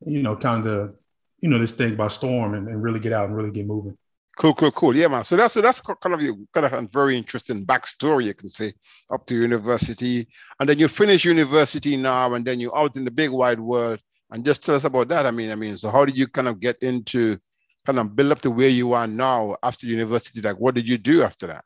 you 0.00 0.22
know, 0.22 0.36
kind 0.36 0.66
of, 0.66 0.94
you 1.40 1.48
know, 1.48 1.58
this 1.58 1.72
thing 1.72 1.96
by 1.96 2.08
storm 2.08 2.54
and, 2.54 2.68
and 2.68 2.82
really 2.82 3.00
get 3.00 3.12
out 3.12 3.28
and 3.28 3.36
really 3.36 3.50
get 3.50 3.66
moving. 3.66 3.96
Cool, 4.36 4.54
cool, 4.54 4.72
cool. 4.72 4.96
Yeah, 4.96 5.08
man. 5.08 5.24
So 5.24 5.36
that's 5.36 5.54
so 5.54 5.60
that's 5.60 5.80
kind 5.80 6.14
of 6.14 6.20
kind 6.52 6.66
of 6.66 6.72
a 6.72 6.88
very 6.92 7.16
interesting 7.16 7.64
backstory, 7.64 8.24
you 8.24 8.34
can 8.34 8.48
say, 8.48 8.72
up 9.10 9.26
to 9.26 9.34
university, 9.34 10.26
and 10.58 10.68
then 10.68 10.78
you 10.78 10.88
finish 10.88 11.24
university 11.24 11.96
now, 11.96 12.34
and 12.34 12.44
then 12.44 12.58
you're 12.58 12.76
out 12.76 12.96
in 12.96 13.04
the 13.04 13.12
big 13.12 13.30
wide 13.30 13.60
world. 13.60 14.00
And 14.30 14.44
just 14.44 14.64
tell 14.64 14.74
us 14.74 14.84
about 14.84 15.08
that. 15.08 15.26
I 15.26 15.30
mean, 15.30 15.52
I 15.52 15.54
mean, 15.54 15.78
so 15.78 15.90
how 15.90 16.04
did 16.04 16.16
you 16.16 16.26
kind 16.26 16.48
of 16.48 16.58
get 16.58 16.82
into, 16.82 17.38
kind 17.86 18.00
of 18.00 18.16
build 18.16 18.32
up 18.32 18.40
to 18.40 18.50
where 18.50 18.68
you 18.68 18.92
are 18.94 19.06
now 19.06 19.56
after 19.62 19.86
university? 19.86 20.40
Like, 20.40 20.58
what 20.58 20.74
did 20.74 20.88
you 20.88 20.98
do 20.98 21.22
after 21.22 21.46
that? 21.46 21.64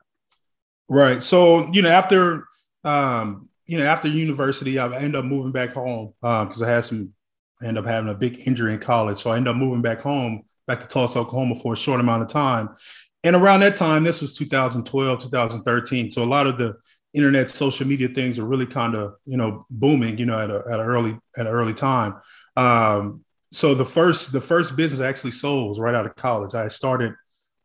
Right. 0.89 1.23
So 1.23 1.67
you 1.71 1.81
know, 1.81 1.89
after 1.89 2.45
um, 2.83 3.49
you 3.65 3.77
know, 3.77 3.85
after 3.85 4.07
university, 4.07 4.79
I 4.79 4.95
ended 4.95 5.15
up 5.15 5.25
moving 5.25 5.51
back 5.51 5.73
home 5.73 6.13
because 6.21 6.61
um, 6.61 6.67
I 6.67 6.71
had 6.71 6.85
some, 6.85 7.13
I 7.61 7.65
ended 7.65 7.83
up 7.83 7.89
having 7.89 8.09
a 8.09 8.15
big 8.15 8.47
injury 8.47 8.73
in 8.73 8.79
college, 8.79 9.19
so 9.19 9.31
I 9.31 9.37
ended 9.37 9.51
up 9.51 9.57
moving 9.57 9.81
back 9.81 10.01
home 10.01 10.43
back 10.69 10.79
to 10.79 10.87
Tulsa, 10.87 11.17
Oklahoma 11.19 11.55
for 11.55 11.73
a 11.73 11.75
short 11.75 11.99
amount 11.99 12.21
of 12.21 12.29
time. 12.29 12.69
And 13.23 13.35
around 13.35 13.61
that 13.61 13.75
time, 13.75 14.03
this 14.03 14.21
was 14.21 14.35
2012, 14.37 15.19
2013. 15.19 16.11
So 16.11 16.23
a 16.23 16.25
lot 16.25 16.45
of 16.45 16.59
the 16.59 16.75
internet, 17.11 17.49
social 17.49 17.87
media 17.87 18.07
things 18.07 18.37
are 18.37 18.45
really 18.45 18.67
kind 18.67 18.93
of, 18.93 19.15
you 19.25 19.35
know, 19.35 19.65
booming, 19.71 20.19
you 20.19 20.27
know, 20.27 20.39
at, 20.39 20.51
a, 20.51 20.63
at 20.71 20.79
an 20.79 20.85
early, 20.85 21.17
at 21.35 21.47
an 21.47 21.51
early 21.51 21.73
time. 21.73 22.13
Um, 22.55 23.25
so 23.51 23.73
the 23.73 23.83
first, 23.83 24.31
the 24.31 24.39
first 24.39 24.77
business 24.77 25.01
I 25.01 25.07
actually 25.07 25.31
sold 25.31 25.69
was 25.69 25.79
right 25.79 25.95
out 25.95 26.05
of 26.05 26.15
college. 26.15 26.53
I 26.53 26.67
started 26.67 27.15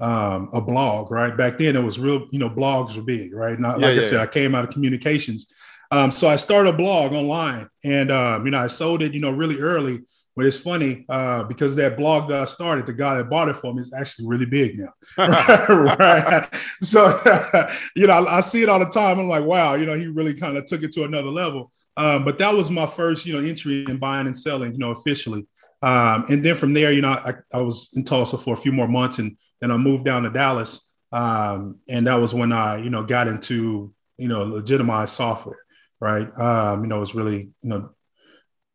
um, 0.00 0.48
a 0.54 0.62
blog, 0.62 1.10
right? 1.10 1.36
Back 1.36 1.58
then 1.58 1.76
it 1.76 1.84
was 1.84 1.98
real, 1.98 2.26
you 2.30 2.38
know, 2.38 2.48
blogs 2.48 2.96
were 2.96 3.02
big, 3.02 3.34
right? 3.34 3.60
Not, 3.60 3.80
yeah, 3.80 3.86
like 3.88 3.96
yeah, 3.96 4.00
I 4.00 4.04
said, 4.04 4.16
yeah. 4.16 4.22
I 4.22 4.26
came 4.26 4.54
out 4.54 4.64
of 4.64 4.70
communications. 4.70 5.46
Um, 5.94 6.10
so 6.10 6.28
I 6.28 6.36
started 6.36 6.74
a 6.74 6.76
blog 6.76 7.12
online 7.12 7.68
and, 7.84 8.10
um, 8.10 8.44
you 8.44 8.50
know, 8.50 8.58
I 8.58 8.66
sold 8.66 9.02
it, 9.02 9.14
you 9.14 9.20
know, 9.20 9.30
really 9.30 9.60
early 9.60 10.00
but 10.36 10.46
it's 10.46 10.58
funny 10.58 11.04
uh, 11.08 11.44
because 11.44 11.76
that 11.76 11.96
blog 11.96 12.28
that 12.28 12.40
I 12.40 12.44
started, 12.46 12.86
the 12.86 12.92
guy 12.92 13.16
that 13.16 13.30
bought 13.30 13.48
it 13.48 13.56
for 13.56 13.72
me 13.72 13.82
is 13.82 13.92
actually 13.92 14.26
really 14.26 14.46
big 14.46 14.78
now. 14.78 14.92
right. 15.18 16.46
So, 16.80 17.20
you 17.96 18.08
know, 18.08 18.14
I, 18.14 18.38
I, 18.38 18.40
see 18.40 18.62
it 18.62 18.68
all 18.68 18.80
the 18.80 18.86
time. 18.86 19.20
I'm 19.20 19.28
like, 19.28 19.44
wow, 19.44 19.74
you 19.74 19.86
know, 19.86 19.94
he 19.94 20.06
really 20.06 20.34
kind 20.34 20.56
of 20.56 20.66
took 20.66 20.82
it 20.82 20.92
to 20.94 21.04
another 21.04 21.28
level. 21.28 21.70
Um, 21.96 22.24
but 22.24 22.38
that 22.38 22.52
was 22.52 22.70
my 22.70 22.86
first, 22.86 23.26
you 23.26 23.32
know, 23.32 23.46
entry 23.46 23.84
in 23.88 23.98
buying 23.98 24.26
and 24.26 24.36
selling, 24.36 24.72
you 24.72 24.78
know, 24.78 24.90
officially. 24.90 25.46
Um, 25.82 26.24
and 26.28 26.44
then 26.44 26.56
from 26.56 26.72
there, 26.72 26.92
you 26.92 27.02
know, 27.02 27.10
I, 27.12 27.34
I, 27.52 27.60
was 27.60 27.90
in 27.94 28.04
Tulsa 28.04 28.38
for 28.38 28.54
a 28.54 28.56
few 28.56 28.72
more 28.72 28.88
months 28.88 29.18
and 29.18 29.36
then 29.60 29.70
I 29.70 29.76
moved 29.76 30.04
down 30.04 30.22
to 30.24 30.30
Dallas. 30.30 30.90
Um, 31.12 31.78
and 31.88 32.06
that 32.08 32.16
was 32.16 32.34
when 32.34 32.52
I, 32.52 32.78
you 32.78 32.90
know, 32.90 33.04
got 33.04 33.28
into, 33.28 33.92
you 34.16 34.28
know, 34.28 34.42
legitimized 34.44 35.12
software, 35.12 35.58
right? 36.04 36.28
Um, 36.38 36.82
you 36.82 36.86
know, 36.88 36.98
it 36.98 37.00
was 37.00 37.14
really, 37.14 37.48
you 37.62 37.70
know, 37.70 37.88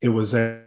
it 0.01 0.09
was 0.09 0.33
a, 0.33 0.63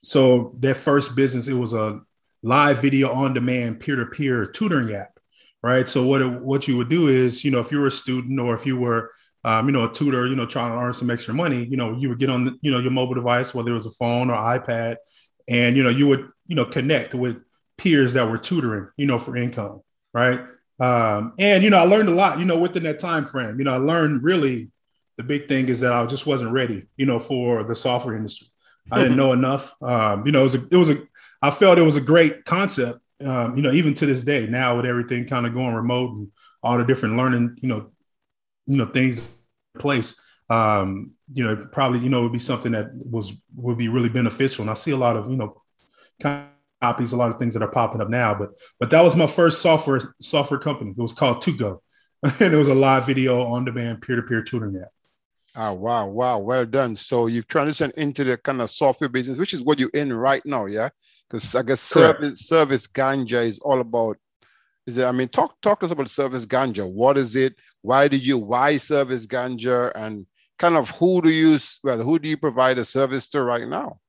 so 0.00 0.54
that 0.60 0.76
first 0.76 1.16
business, 1.16 1.48
it 1.48 1.54
was 1.54 1.72
a 1.72 2.02
live 2.44 2.78
video 2.78 3.10
on 3.10 3.34
demand 3.34 3.80
peer-to-peer 3.80 4.46
tutoring 4.46 4.94
app, 4.94 5.18
right? 5.60 5.88
So 5.88 6.06
what 6.06 6.22
it, 6.22 6.40
what 6.40 6.68
you 6.68 6.76
would 6.76 6.88
do 6.88 7.08
is, 7.08 7.44
you 7.44 7.50
know, 7.50 7.58
if 7.58 7.72
you 7.72 7.80
were 7.80 7.88
a 7.88 7.90
student 7.90 8.38
or 8.38 8.54
if 8.54 8.64
you 8.64 8.78
were, 8.78 9.10
um, 9.42 9.66
you 9.66 9.72
know, 9.72 9.82
a 9.82 9.92
tutor, 9.92 10.24
you 10.28 10.36
know, 10.36 10.46
trying 10.46 10.70
to 10.70 10.78
earn 10.78 10.94
some 10.94 11.10
extra 11.10 11.34
money, 11.34 11.64
you 11.64 11.76
know, 11.76 11.96
you 11.98 12.08
would 12.10 12.20
get 12.20 12.30
on, 12.30 12.44
the, 12.44 12.56
you 12.62 12.70
know, 12.70 12.78
your 12.78 12.92
mobile 12.92 13.14
device, 13.14 13.52
whether 13.52 13.72
it 13.72 13.74
was 13.74 13.86
a 13.86 13.90
phone 13.90 14.30
or 14.30 14.36
iPad, 14.36 14.98
and 15.48 15.76
you 15.76 15.82
know, 15.82 15.90
you 15.90 16.06
would, 16.06 16.28
you 16.46 16.54
know, 16.54 16.64
connect 16.64 17.12
with 17.12 17.38
peers 17.76 18.12
that 18.12 18.30
were 18.30 18.38
tutoring, 18.38 18.88
you 18.96 19.06
know, 19.06 19.18
for 19.18 19.36
income, 19.36 19.80
right? 20.12 20.42
Um, 20.78 21.32
and 21.40 21.64
you 21.64 21.70
know, 21.70 21.78
I 21.78 21.86
learned 21.86 22.08
a 22.08 22.14
lot, 22.14 22.38
you 22.38 22.44
know, 22.44 22.56
within 22.56 22.84
that 22.84 23.00
time 23.00 23.26
frame. 23.26 23.58
You 23.58 23.64
know, 23.64 23.74
I 23.74 23.78
learned 23.78 24.22
really 24.22 24.70
the 25.16 25.22
big 25.22 25.48
thing 25.48 25.68
is 25.68 25.80
that 25.80 25.92
I 25.92 26.04
just 26.06 26.26
wasn't 26.26 26.52
ready, 26.52 26.86
you 26.96 27.06
know, 27.06 27.18
for 27.18 27.64
the 27.64 27.74
software 27.74 28.16
industry. 28.16 28.48
I 28.90 29.02
didn't 29.02 29.16
know 29.16 29.32
enough. 29.40 29.74
Um, 29.82 30.26
you 30.26 30.32
know, 30.32 30.40
it 30.40 30.44
was 30.44 30.54
a, 30.54 30.66
it 30.70 30.76
was 30.76 30.90
a, 30.90 30.98
I 31.40 31.50
felt 31.50 31.78
it 31.78 31.82
was 31.82 31.96
a 31.96 32.00
great 32.00 32.44
concept. 32.44 33.00
Um, 33.24 33.56
you 33.56 33.62
know, 33.62 33.72
even 33.72 33.94
to 33.94 34.06
this 34.06 34.22
day, 34.22 34.46
now 34.46 34.76
with 34.76 34.86
everything 34.86 35.26
kind 35.26 35.46
of 35.46 35.54
going 35.54 35.74
remote 35.74 36.10
and 36.12 36.32
all 36.62 36.78
the 36.78 36.84
different 36.84 37.16
learning, 37.16 37.56
you 37.60 37.68
know, 37.68 37.92
you 38.66 38.76
know 38.76 38.86
things 38.86 39.18
in 39.74 39.80
place. 39.80 40.20
Um, 40.50 41.12
you 41.32 41.44
know, 41.44 41.66
probably 41.72 42.00
you 42.00 42.10
know 42.10 42.22
would 42.22 42.32
be 42.32 42.38
something 42.38 42.72
that 42.72 42.90
was 42.92 43.32
would 43.56 43.78
be 43.78 43.88
really 43.88 44.08
beneficial. 44.08 44.62
And 44.62 44.70
I 44.70 44.74
see 44.74 44.90
a 44.90 44.96
lot 44.96 45.16
of 45.16 45.30
you 45.30 45.36
know 45.36 45.62
copies, 46.20 47.12
a 47.12 47.16
lot 47.16 47.30
of 47.30 47.38
things 47.38 47.54
that 47.54 47.62
are 47.62 47.70
popping 47.70 48.00
up 48.00 48.08
now. 48.08 48.34
But 48.34 48.50
but 48.78 48.90
that 48.90 49.02
was 49.02 49.16
my 49.16 49.26
first 49.26 49.62
software 49.62 50.14
software 50.20 50.60
company. 50.60 50.90
It 50.90 50.98
was 50.98 51.12
called 51.12 51.42
TuGo, 51.42 51.80
and 52.40 52.54
it 52.54 52.56
was 52.56 52.68
a 52.68 52.74
live 52.74 53.06
video 53.06 53.44
on 53.44 53.64
demand 53.64 54.02
peer 54.02 54.16
to 54.16 54.22
peer 54.22 54.42
tutoring 54.42 54.76
app. 54.76 54.93
Ah, 55.56 55.72
wow, 55.72 56.08
wow, 56.08 56.38
well 56.38 56.66
done. 56.66 56.96
So 56.96 57.26
you've 57.26 57.46
transitioned 57.46 57.92
into 57.92 58.24
the 58.24 58.36
kind 58.36 58.60
of 58.60 58.70
software 58.70 59.08
business, 59.08 59.38
which 59.38 59.54
is 59.54 59.62
what 59.62 59.78
you're 59.78 59.90
in 59.94 60.12
right 60.12 60.44
now, 60.44 60.66
yeah? 60.66 60.88
Because 61.30 61.54
I 61.54 61.62
guess 61.62 61.80
service 61.80 62.48
service 62.48 62.88
ganja 62.88 63.44
is 63.44 63.60
all 63.60 63.80
about. 63.80 64.16
Is 64.86 64.98
it? 64.98 65.04
I 65.04 65.12
mean, 65.12 65.28
talk 65.28 65.60
talk 65.62 65.80
to 65.80 65.86
us 65.86 65.92
about 65.92 66.10
service 66.10 66.44
ganja. 66.44 66.90
What 66.90 67.16
is 67.16 67.36
it? 67.36 67.54
Why 67.82 68.08
did 68.08 68.26
you 68.26 68.38
why 68.38 68.78
service 68.78 69.26
ganja? 69.26 69.92
And 69.94 70.26
kind 70.58 70.76
of 70.76 70.90
who 70.90 71.22
do 71.22 71.30
you 71.30 71.58
well 71.82 72.02
who 72.02 72.18
do 72.18 72.28
you 72.28 72.36
provide 72.36 72.78
a 72.78 72.84
service 72.84 73.28
to 73.30 73.42
right 73.42 73.68
now? 73.68 74.00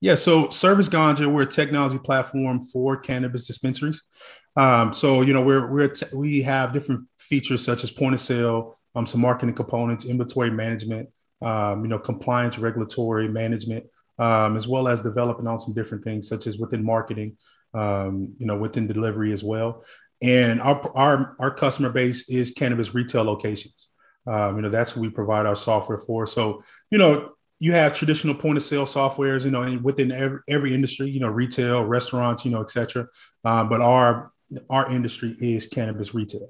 Yeah, 0.00 0.14
so 0.14 0.48
Service 0.50 0.88
Ganja, 0.88 1.26
we're 1.26 1.42
a 1.42 1.46
technology 1.46 1.98
platform 1.98 2.62
for 2.62 2.96
cannabis 2.96 3.48
dispensaries. 3.48 4.04
Um, 4.56 4.92
so 4.92 5.22
you 5.22 5.32
know 5.32 5.42
we're 5.42 5.70
we're 5.70 5.88
t- 5.88 6.06
we 6.12 6.42
have 6.42 6.72
different 6.72 7.08
features 7.18 7.64
such 7.64 7.84
as 7.84 7.90
point 7.90 8.14
of 8.14 8.20
sale, 8.20 8.77
um, 8.94 9.06
some 9.06 9.20
marketing 9.20 9.54
components, 9.54 10.04
inventory 10.04 10.50
management, 10.50 11.08
um, 11.42 11.82
you 11.82 11.88
know, 11.88 11.98
compliance, 11.98 12.58
regulatory 12.58 13.28
management, 13.28 13.84
um, 14.18 14.56
as 14.56 14.66
well 14.66 14.88
as 14.88 15.02
developing 15.02 15.46
on 15.46 15.58
some 15.58 15.74
different 15.74 16.04
things 16.04 16.28
such 16.28 16.46
as 16.46 16.58
within 16.58 16.84
marketing, 16.84 17.36
um, 17.74 18.34
you 18.38 18.46
know, 18.46 18.58
within 18.58 18.86
delivery 18.86 19.32
as 19.32 19.44
well. 19.44 19.84
And 20.20 20.60
our, 20.60 20.90
our, 20.96 21.36
our 21.38 21.54
customer 21.54 21.90
base 21.90 22.28
is 22.28 22.50
cannabis 22.50 22.94
retail 22.94 23.22
locations. 23.22 23.88
Um, 24.26 24.56
you 24.56 24.62
know, 24.62 24.68
that's 24.68 24.92
who 24.92 25.00
we 25.00 25.10
provide 25.10 25.46
our 25.46 25.56
software 25.56 25.98
for. 25.98 26.26
So, 26.26 26.62
you 26.90 26.98
know, 26.98 27.30
you 27.60 27.72
have 27.72 27.92
traditional 27.92 28.34
point 28.34 28.56
of 28.56 28.62
sale 28.62 28.84
softwares, 28.84 29.44
you 29.44 29.50
know, 29.50 29.78
within 29.82 30.12
every, 30.12 30.40
every 30.48 30.74
industry, 30.74 31.08
you 31.10 31.20
know, 31.20 31.28
retail, 31.28 31.84
restaurants, 31.84 32.44
you 32.44 32.50
know, 32.50 32.60
et 32.60 32.70
cetera. 32.70 33.06
Um, 33.44 33.68
but 33.68 33.80
our, 33.80 34.32
our 34.68 34.90
industry 34.90 35.34
is 35.40 35.66
cannabis 35.66 36.14
retail. 36.14 36.48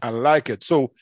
I 0.00 0.10
like 0.10 0.50
it. 0.50 0.64
So 0.64 0.92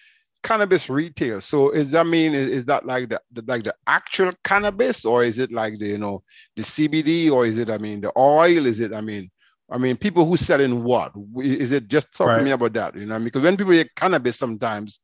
cannabis 0.43 0.89
retail. 0.89 1.41
So 1.41 1.71
is 1.71 1.91
that 1.93 2.07
mean 2.07 2.35
is, 2.35 2.51
is 2.51 2.65
that 2.67 2.87
like 2.87 3.09
the, 3.09 3.21
the, 3.33 3.45
like 3.47 3.65
the 3.65 3.75
actual 3.87 4.31
cannabis 4.45 5.05
or 5.05 5.23
is 5.23 5.39
it 5.39 5.53
like 5.53 5.79
the 5.79 5.89
you 5.89 5.99
know 5.99 6.23
the 6.57 6.63
CBD 6.63 7.31
or 7.31 7.47
is 7.47 7.59
it 7.59 7.71
I 7.71 7.79
mean 7.79 8.01
the 8.01 8.13
oil? 8.17 8.67
Is 8.67 8.81
it 8.81 8.93
I 8.93 9.01
mean 9.01 9.31
I 9.71 9.79
mean 9.79 9.97
people 9.97 10.25
who 10.25 10.37
selling 10.37 10.83
what? 10.83 11.13
Is 11.39 11.73
it 11.73 11.89
just 11.89 12.13
talk 12.13 12.29
right. 12.29 12.39
to 12.39 12.45
me 12.45 12.51
about 12.51 12.73
that? 12.75 12.95
You 12.97 13.07
know 13.07 13.19
because 13.19 13.43
when 13.43 13.57
people 13.57 13.73
hear 13.73 13.87
cannabis 13.97 14.39
sometimes, 14.39 15.01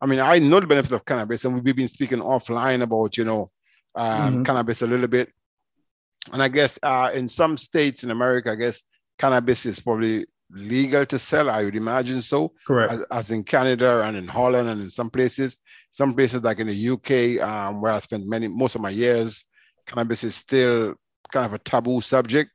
I 0.00 0.06
mean 0.06 0.20
I 0.20 0.38
know 0.38 0.60
the 0.60 0.66
benefits 0.66 0.92
of 0.92 1.04
cannabis 1.04 1.44
and 1.44 1.62
we've 1.62 1.76
been 1.76 1.88
speaking 1.88 2.18
offline 2.20 2.82
about 2.82 3.16
you 3.16 3.24
know 3.24 3.50
um, 3.94 4.08
mm-hmm. 4.08 4.42
cannabis 4.42 4.82
a 4.82 4.86
little 4.86 5.08
bit. 5.08 5.32
And 6.32 6.42
I 6.42 6.48
guess 6.48 6.78
uh, 6.82 7.10
in 7.14 7.28
some 7.28 7.56
states 7.56 8.04
in 8.04 8.10
America, 8.10 8.52
I 8.52 8.56
guess 8.56 8.82
cannabis 9.18 9.64
is 9.66 9.80
probably 9.80 10.26
legal 10.52 11.06
to 11.06 11.18
sell. 11.18 11.50
I 11.50 11.64
would 11.64 11.76
imagine 11.76 12.20
so. 12.22 12.52
Correct. 12.66 12.92
As, 12.92 13.04
as, 13.10 13.30
in 13.30 13.44
Canada 13.44 14.02
and 14.02 14.16
in 14.16 14.26
Holland 14.26 14.68
and 14.68 14.80
in 14.80 14.90
some 14.90 15.10
places, 15.10 15.58
some 15.90 16.14
places 16.14 16.42
like 16.42 16.60
in 16.60 16.68
the 16.68 16.88
UK, 16.90 17.46
um, 17.46 17.80
where 17.80 17.92
I 17.92 18.00
spent 18.00 18.26
many 18.26 18.48
most 18.48 18.74
of 18.74 18.80
my 18.80 18.90
years, 18.90 19.44
cannabis 19.86 20.24
is 20.24 20.34
still 20.34 20.94
kind 21.32 21.46
of 21.46 21.54
a 21.54 21.58
taboo 21.58 22.00
subject, 22.00 22.50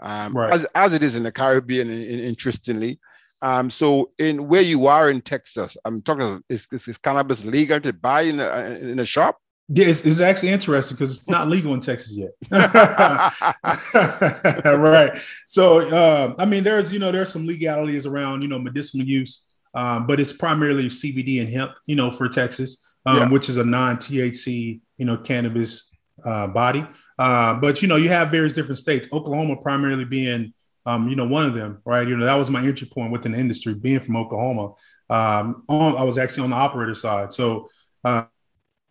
um, 0.00 0.36
right. 0.36 0.52
as, 0.52 0.66
as 0.74 0.92
it 0.92 1.02
is 1.02 1.16
in 1.16 1.22
the 1.22 1.32
Caribbean. 1.32 1.90
In, 1.90 2.02
in, 2.02 2.20
interestingly, 2.20 2.98
um, 3.42 3.70
so 3.70 4.10
in 4.18 4.48
where 4.48 4.62
you 4.62 4.86
are 4.86 5.10
in 5.10 5.20
Texas, 5.20 5.76
I'm 5.84 6.02
talking. 6.02 6.42
Is, 6.48 6.66
is, 6.72 6.88
is 6.88 6.98
cannabis 6.98 7.44
legal 7.44 7.80
to 7.80 7.92
buy 7.92 8.22
in 8.22 8.40
a 8.40 8.78
in 8.80 8.98
a 8.98 9.04
shop? 9.04 9.38
Yeah, 9.70 9.86
it's, 9.86 10.06
it's 10.06 10.20
actually 10.20 10.50
interesting 10.50 10.96
because 10.96 11.18
it's 11.18 11.28
not 11.28 11.48
legal 11.48 11.74
in 11.74 11.80
Texas 11.80 12.16
yet. 12.16 12.30
right. 14.64 15.18
So, 15.46 15.88
uh, 15.90 16.34
I 16.38 16.44
mean, 16.46 16.64
there's 16.64 16.92
you 16.92 16.98
know 16.98 17.12
there's 17.12 17.32
some 17.32 17.46
legalities 17.46 18.06
around 18.06 18.42
you 18.42 18.48
know 18.48 18.58
medicinal 18.58 19.06
use, 19.06 19.46
um, 19.74 20.06
but 20.06 20.20
it's 20.20 20.32
primarily 20.32 20.88
CBD 20.88 21.40
and 21.40 21.50
hemp, 21.50 21.72
you 21.86 21.96
know, 21.96 22.10
for 22.10 22.28
Texas, 22.28 22.78
um, 23.04 23.16
yeah. 23.16 23.28
which 23.28 23.48
is 23.50 23.58
a 23.58 23.64
non-THC 23.64 24.80
you 24.96 25.04
know 25.04 25.18
cannabis 25.18 25.92
uh, 26.24 26.46
body. 26.46 26.86
Uh, 27.18 27.54
but 27.60 27.82
you 27.82 27.88
know, 27.88 27.96
you 27.96 28.08
have 28.08 28.30
various 28.30 28.54
different 28.54 28.78
states. 28.78 29.08
Oklahoma 29.12 29.56
primarily 29.56 30.04
being 30.04 30.54
Um, 30.86 31.08
you 31.08 31.16
know, 31.16 31.26
one 31.28 31.44
of 31.44 31.52
them, 31.52 31.82
right? 31.84 32.08
You 32.08 32.16
know, 32.16 32.24
that 32.24 32.36
was 32.36 32.48
my 32.50 32.62
entry 32.64 32.88
point 32.88 33.12
within 33.12 33.32
the 33.32 33.38
industry, 33.38 33.74
being 33.74 34.00
from 34.00 34.16
Oklahoma. 34.16 34.72
Um, 35.10 35.64
on, 35.68 35.96
I 35.96 36.04
was 36.04 36.16
actually 36.16 36.44
on 36.44 36.50
the 36.50 36.56
operator 36.56 36.94
side. 36.94 37.32
So 37.32 37.68
uh, 38.04 38.24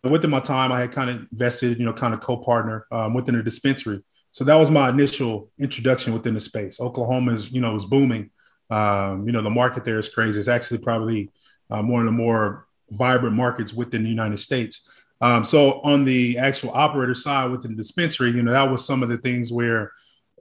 within 0.04 0.30
my 0.30 0.40
time, 0.40 0.72
I 0.72 0.80
had 0.80 0.92
kind 0.92 1.10
of 1.10 1.26
invested, 1.32 1.78
you 1.78 1.84
know, 1.84 1.92
kind 1.92 2.14
of 2.14 2.20
co-partner 2.20 2.86
um, 2.92 3.14
within 3.14 3.34
a 3.34 3.42
dispensary. 3.42 4.02
So 4.32 4.44
that 4.44 4.54
was 4.54 4.70
my 4.70 4.88
initial 4.88 5.50
introduction 5.58 6.12
within 6.12 6.34
the 6.34 6.40
space. 6.40 6.80
Oklahoma 6.80 7.34
is, 7.34 7.50
you 7.50 7.60
know, 7.60 7.74
is 7.74 7.84
booming. 7.84 8.30
Um, 8.70 9.26
you 9.26 9.32
know, 9.32 9.42
the 9.42 9.50
market 9.50 9.84
there 9.84 9.98
is 9.98 10.08
crazy. 10.08 10.38
It's 10.38 10.48
actually 10.48 10.78
probably 10.78 11.30
uh, 11.70 11.82
one 11.82 12.00
of 12.00 12.06
the 12.06 12.12
more 12.12 12.66
vibrant 12.90 13.34
markets 13.34 13.72
within 13.74 14.02
the 14.02 14.08
United 14.08 14.38
States. 14.38 14.88
Um, 15.20 15.44
so 15.44 15.80
on 15.80 16.04
the 16.04 16.38
actual 16.38 16.70
operator 16.70 17.14
side 17.14 17.50
within 17.50 17.72
the 17.72 17.78
dispensary, 17.78 18.30
you 18.30 18.42
know, 18.42 18.52
that 18.52 18.70
was 18.70 18.86
some 18.86 19.02
of 19.02 19.08
the 19.08 19.18
things 19.18 19.52
where, 19.52 19.90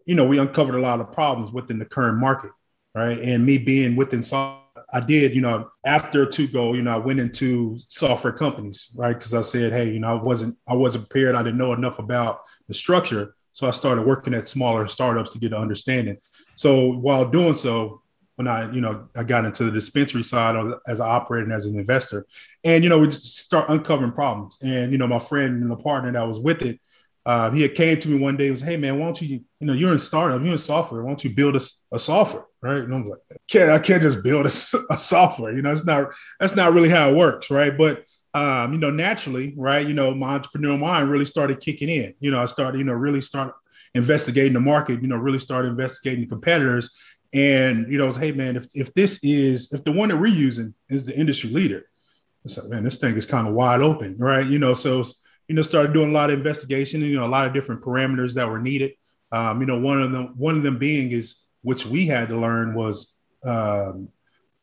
you 0.06 0.14
know, 0.16 0.26
we 0.26 0.38
uncovered 0.38 0.76
a 0.76 0.82
lot 0.82 1.00
of 1.00 1.12
problems 1.12 1.52
within 1.52 1.80
the 1.80 1.86
current 1.86 2.20
market, 2.20 2.52
right? 2.94 3.18
And 3.18 3.46
me 3.46 3.58
being 3.58 3.96
within 3.96 4.22
software, 4.22 4.67
I 4.94 5.02
did, 5.02 5.36
you 5.36 5.42
know, 5.42 5.70
after 5.86 6.26
TuGo, 6.26 6.76
you 6.76 6.82
know, 6.82 6.94
I 6.94 6.98
went 6.98 7.20
into 7.20 7.78
software 7.90 8.32
companies, 8.32 8.90
right? 8.96 9.14
Because 9.14 9.34
I 9.34 9.42
said, 9.42 9.74
hey, 9.74 9.92
you 9.92 10.00
know, 10.00 10.18
I 10.18 10.22
wasn't, 10.22 10.58
I 10.68 10.76
wasn't 10.76 11.10
prepared. 11.10 11.36
I 11.36 11.44
didn't 11.44 11.58
know 11.58 11.74
enough 11.74 12.00
about 12.00 12.42
the 12.68 12.74
structure. 12.74 13.36
So 13.52 13.68
I 13.68 13.72
started 13.72 14.06
working 14.06 14.34
at 14.34 14.48
smaller 14.48 14.88
startups 14.88 15.34
to 15.34 15.40
get 15.40 15.52
an 15.52 15.62
understanding. 15.62 16.18
So 16.56 16.92
while 16.92 17.30
doing 17.30 17.56
so, 17.56 18.02
when 18.36 18.48
I, 18.48 18.72
you 18.72 18.82
know, 18.82 19.10
I 19.16 19.24
got 19.24 19.46
into 19.46 19.64
the 19.64 19.72
dispensary 19.72 20.24
side 20.24 20.56
as 20.88 21.00
an 21.00 21.08
operator 21.08 21.46
and 21.46 21.54
as 21.54 21.66
an 21.66 21.78
investor. 21.78 22.28
And, 22.64 22.84
you 22.84 22.90
know, 22.90 23.00
we 23.00 23.08
just 23.08 23.40
start 23.40 23.68
uncovering 23.68 24.12
problems. 24.12 24.60
And, 24.62 24.92
you 24.92 25.00
know, 25.00 25.08
my 25.08 25.18
friend 25.18 25.62
and 25.62 25.72
the 25.72 25.76
partner 25.76 26.12
that 26.12 26.28
was 26.28 26.40
with 26.40 26.62
it, 26.62 26.80
uh, 27.28 27.52
he 27.52 27.68
came 27.68 28.00
to 28.00 28.08
me 28.08 28.18
one 28.18 28.38
day 28.38 28.46
and 28.46 28.54
was, 28.54 28.62
hey 28.62 28.78
man, 28.78 28.98
why 28.98 29.06
don't 29.06 29.22
you, 29.22 29.42
you 29.60 29.68
know, 29.68 29.74
you're 29.74 29.92
in 29.92 30.00
startup, 30.00 30.42
you're 30.42 30.54
in 30.54 30.58
software, 30.58 31.04
why 31.04 31.10
don't 31.10 31.26
you 31.26 31.30
build 31.30 31.58
a, 31.58 31.62
a 31.92 32.00
software, 32.00 32.46
right? 32.62 32.78
And 32.78 32.94
I 32.94 33.00
was 33.02 33.10
like, 33.10 33.40
can't, 33.50 33.70
I 33.70 33.80
can't 33.80 34.02
just 34.02 34.24
build 34.24 34.46
a, 34.46 34.50
a 34.94 34.98
software, 34.98 35.54
you 35.54 35.62
know, 35.62 35.74
it's 35.74 35.86
not, 35.86 36.14
that's 36.40 36.56
not 36.56 36.72
really 36.72 36.88
how 36.88 37.10
it 37.10 37.18
works, 37.18 37.52
right? 37.52 37.78
But 37.78 38.06
um, 38.34 38.72
you 38.72 38.80
know, 38.80 38.92
naturally, 38.92 39.54
right, 39.58 39.86
you 39.86 39.94
know, 39.94 40.14
my 40.14 40.40
entrepreneurial 40.40 40.80
mind 40.80 41.10
really 41.10 41.26
started 41.26 41.60
kicking 41.60 41.90
in. 41.90 42.14
You 42.20 42.32
know, 42.32 42.42
I 42.42 42.46
started, 42.46 42.78
you 42.78 42.84
know, 42.86 42.94
really 42.94 43.20
start 43.20 43.54
investigating 43.94 44.54
the 44.54 44.60
market, 44.62 45.02
you 45.02 45.08
know, 45.08 45.18
really 45.18 45.40
started 45.40 45.70
investigating 45.70 46.30
competitors 46.30 46.90
and 47.34 47.92
you 47.92 47.98
know, 47.98 48.06
was, 48.06 48.16
hey 48.16 48.32
man, 48.32 48.56
if 48.56 48.68
if 48.74 48.94
this 48.94 49.20
is 49.22 49.74
if 49.74 49.84
the 49.84 49.92
one 49.92 50.10
that 50.10 50.18
we're 50.18 50.28
using 50.28 50.74
is 50.88 51.04
the 51.04 51.18
industry 51.18 51.50
leader, 51.50 51.84
it's 52.46 52.58
like, 52.58 52.70
man, 52.70 52.86
this 52.86 52.98
thing 52.98 53.18
is 53.18 53.26
kind 53.26 53.48
of 53.48 53.54
wide 53.54 53.82
open, 53.82 54.18
right? 54.18 54.46
You 54.46 54.60
know, 54.60 54.74
so 54.74 55.04
you 55.48 55.56
know, 55.56 55.62
started 55.62 55.94
doing 55.94 56.10
a 56.10 56.14
lot 56.14 56.30
of 56.30 56.38
investigation, 56.38 57.02
you 57.02 57.16
know, 57.16 57.26
a 57.26 57.28
lot 57.28 57.48
of 57.48 57.54
different 57.54 57.82
parameters 57.82 58.34
that 58.36 58.50
were 58.50 58.60
needed. 58.60 58.92
Um, 59.32 59.60
you 59.62 59.68
know, 59.68 59.80
one 59.80 60.02
of 60.02 60.12
them 60.12 60.34
one 60.38 60.58
of 60.58 60.64
them 60.64 60.78
being 60.78 61.12
is 61.12 61.44
which 61.62 61.86
we 61.86 62.08
had 62.08 62.30
to 62.30 62.38
learn 62.38 62.76
was 62.76 63.18
um, 63.46 64.10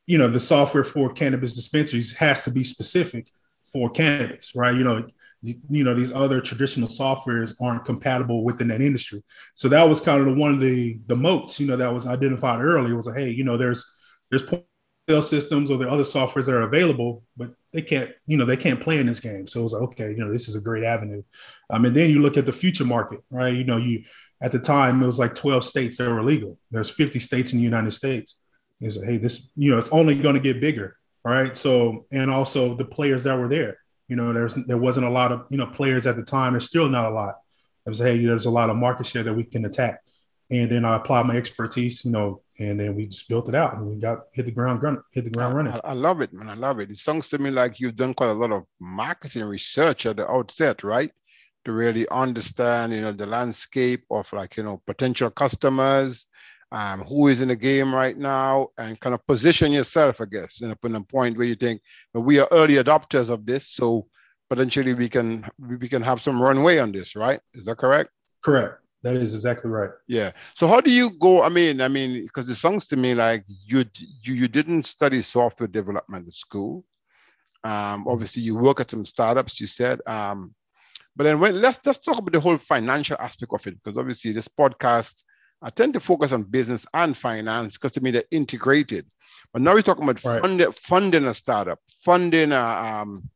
you 0.07 0.19
know, 0.19 0.29
the 0.29 0.41
software 0.41 0.85
for 0.85 1.12
cannabis 1.12 1.55
dispensaries 1.55 2.12
has 2.14 2.45
to 2.45 2.50
be 2.50 2.64
specific 2.64 3.31
for 3.64 3.88
cannabis, 3.91 4.53
right? 4.55 4.76
You 4.76 4.85
know, 4.85 5.07
you 5.69 5.85
know 5.85 5.95
these 5.95 6.12
other 6.12 6.41
traditional 6.41 6.88
softwares 6.88 7.55
aren't 7.61 7.85
compatible 7.85 8.45
within 8.45 8.69
that 8.69 8.81
industry 8.81 9.23
so 9.55 9.69
that 9.69 9.87
was 9.87 10.00
kind 10.00 10.21
of 10.21 10.26
the, 10.26 10.41
one 10.41 10.55
of 10.55 10.61
the 10.61 10.99
the 11.07 11.17
moats 11.17 11.61
you 11.61 11.67
know 11.67 11.76
that 11.76 11.93
was 11.93 12.07
identified 12.07 12.61
earlier 12.61 12.97
was 12.97 13.07
like 13.07 13.19
hey 13.19 13.29
you 13.29 13.45
know 13.45 13.57
there's 13.57 13.85
there's 14.31 14.43
systems 15.20 15.70
or 15.70 15.76
the 15.76 15.88
other 15.88 16.02
softwares 16.02 16.46
that 16.46 16.54
are 16.54 16.62
available 16.62 17.23
but 17.37 17.50
they 17.73 17.82
can't 17.82 18.11
you 18.26 18.37
know 18.37 18.46
they 18.46 18.56
can't 18.56 18.80
play 18.80 18.99
in 18.99 19.06
this 19.06 19.20
game. 19.20 19.46
So 19.46 19.61
it 19.61 19.62
was 19.64 19.73
like 19.73 19.82
okay 19.82 20.11
you 20.11 20.25
know 20.25 20.32
this 20.32 20.49
is 20.49 20.56
a 20.56 20.61
great 20.61 20.84
avenue. 20.84 21.23
Um, 21.70 21.84
and 21.84 21.94
then 21.94 22.11
you 22.11 22.20
look 22.20 22.37
at 22.37 22.46
the 22.46 22.52
future 22.52 22.84
market 22.84 23.20
right? 23.30 23.54
You 23.54 23.64
know 23.64 23.76
you 23.76 24.04
at 24.40 24.52
the 24.52 24.58
time 24.58 25.02
it 25.02 25.06
was 25.06 25.18
like 25.18 25.34
12 25.34 25.64
states 25.64 25.99
that 25.99 26.11
were 26.11 26.23
legal. 26.23 26.58
There's 26.70 26.90
50 26.90 27.18
states 27.20 27.52
in 27.52 27.58
the 27.58 27.64
united 27.64 27.92
states. 27.92 28.38
Like 28.80 29.04
hey 29.04 29.16
this 29.16 29.50
you 29.54 29.70
know 29.70 29.78
it's 29.78 29.90
only 29.90 30.14
going 30.20 30.34
to 30.34 30.40
get 30.40 30.61
bigger 30.61 30.96
right? 31.25 31.56
So 31.56 32.06
and 32.11 32.30
also 32.30 32.75
the 32.75 32.84
players 32.84 33.23
that 33.25 33.38
were 33.38 33.49
there 33.49 33.78
you 34.08 34.16
know, 34.16 34.32
there's 34.32 34.54
there 34.54 34.78
wasn't 34.78 35.06
a 35.06 35.11
lot 35.11 35.32
of 35.32 35.46
you 35.50 35.56
know 35.56 35.66
players 35.66 36.06
at 36.06 36.16
the 36.16 36.23
time. 36.23 36.52
There's 36.52 36.66
still 36.66 36.88
not 36.88 37.11
a 37.11 37.14
lot. 37.14 37.37
I 37.87 37.90
was 37.90 37.99
hey, 37.99 38.25
there's 38.25 38.46
a 38.46 38.50
lot 38.50 38.70
of 38.70 38.76
market 38.76 39.06
share 39.06 39.23
that 39.23 39.34
we 39.34 39.44
can 39.44 39.64
attack, 39.64 40.00
and 40.50 40.70
then 40.70 40.84
I 40.84 40.96
applied 40.96 41.26
my 41.26 41.37
expertise, 41.37 42.04
you 42.04 42.11
know, 42.11 42.42
and 42.58 42.78
then 42.78 42.94
we 42.94 43.06
just 43.06 43.28
built 43.28 43.49
it 43.49 43.54
out 43.54 43.76
and 43.76 43.87
we 43.87 43.96
got 43.96 44.26
hit 44.32 44.46
the 44.46 44.52
ground 44.52 44.82
run, 44.82 45.02
hit 45.12 45.25
the 45.25 45.30
ground 45.30 45.56
running. 45.56 45.73
I, 45.73 45.80
I, 45.84 45.92
love 45.92 46.20
it, 46.20 46.32
man. 46.32 46.49
I 46.49 46.54
love 46.54 46.78
it. 46.78 46.90
It 46.90 46.99
sounds 46.99 47.28
to 47.30 47.38
me 47.38 47.50
like 47.50 47.80
you've 47.80 47.96
done 47.96 48.14
quite 48.14 48.30
a 48.30 48.34
lot 48.34 48.52
of 48.52 48.64
marketing 48.81 49.44
research 49.44 50.07
at 50.07 50.16
the 50.16 50.31
outset, 50.31 50.85
right? 50.85 51.11
To 51.64 51.72
really 51.72 52.07
understand, 52.11 52.92
you 52.92 53.00
know, 53.00 53.12
the 53.12 53.26
landscape 53.26 54.05
of 54.11 54.31
like 54.33 54.57
you 54.57 54.62
know 54.62 54.83
potential 54.87 55.31
customers, 55.31 56.26
um, 56.70 57.02
who 57.02 57.29
is 57.29 57.40
in 57.40 57.48
the 57.48 57.57
game 57.57 57.94
right 57.94 58.18
now 58.18 58.68
and 58.79 59.00
kind 59.00 59.14
of 59.14 59.26
position 59.26 59.72
yourself, 59.72 60.20
I 60.20 60.26
guess, 60.26 60.61
in 60.61 60.72
a, 60.72 60.76
in 60.85 60.94
a 60.96 61.05
point 61.05 61.38
where 61.38 61.46
you 61.46 61.55
think 61.55 61.81
well, 62.12 62.24
we 62.24 62.38
are 62.38 62.48
early 62.52 62.74
adopters 62.74 63.31
of 63.31 63.46
this, 63.46 63.68
so 63.68 64.07
potentially 64.50 64.92
we 64.92 65.09
can 65.09 65.48
we 65.59 65.88
can 65.88 66.02
have 66.02 66.20
some 66.20 66.40
runway 66.40 66.79
on 66.79 66.92
this, 66.92 67.16
right? 67.16 67.40
Is 67.55 67.64
that 67.64 67.79
correct? 67.79 68.11
Correct. 68.42 68.84
That 69.05 69.17
is 69.17 69.35
exactly 69.35 69.71
right. 69.71 69.90
Yeah. 70.09 70.33
So 70.55 70.67
how 70.67 70.81
do 70.81 70.90
you 70.90 71.11
go? 71.11 71.43
I 71.43 71.51
mean, 71.51 71.83
I 71.83 71.88
mean, 71.88 72.23
because 72.23 72.49
it 72.49 72.55
sounds 72.55 72.88
to 72.88 72.97
me 72.97 73.14
like 73.14 73.45
you 73.67 73.85
you 74.23 74.35
you 74.35 74.49
didn't 74.49 74.85
study 74.85 75.21
software 75.21 75.69
development 75.69 76.27
at 76.27 76.33
school. 76.33 76.85
Um, 77.62 78.09
obviously, 78.09 78.43
you 78.43 78.57
work 78.57 78.81
at 78.81 78.90
some 78.90 79.05
startups. 79.05 79.61
You 79.61 79.67
said, 79.67 80.01
um, 80.07 80.55
but 81.14 81.25
then 81.25 81.38
when, 81.38 81.61
let's 81.61 81.79
let's 81.85 81.99
talk 81.99 82.17
about 82.17 82.33
the 82.33 82.40
whole 82.40 82.57
financial 82.57 83.19
aspect 83.21 83.53
of 83.53 83.67
it, 83.67 83.75
because 83.85 83.99
obviously 83.99 84.33
this 84.33 84.49
podcast 84.49 85.23
I 85.61 85.69
tend 85.69 85.93
to 85.95 86.01
focus 86.01 86.33
on 86.33 86.45
business 86.45 86.87
and 86.95 87.17
finance 87.17 87.77
because 87.77 87.93
to 87.93 88.01
me 88.01 88.11
they're 88.11 88.25
integrated. 88.31 89.07
But 89.53 89.61
now 89.61 89.75
we're 89.75 89.83
talking 89.83 90.05
about 90.05 90.25
right. 90.25 90.40
fund, 90.40 90.75
funding 90.75 91.27
a 91.27 91.35
startup, 91.35 91.79
funding 92.05 92.53
a, 92.53 92.61
um, 92.61 93.29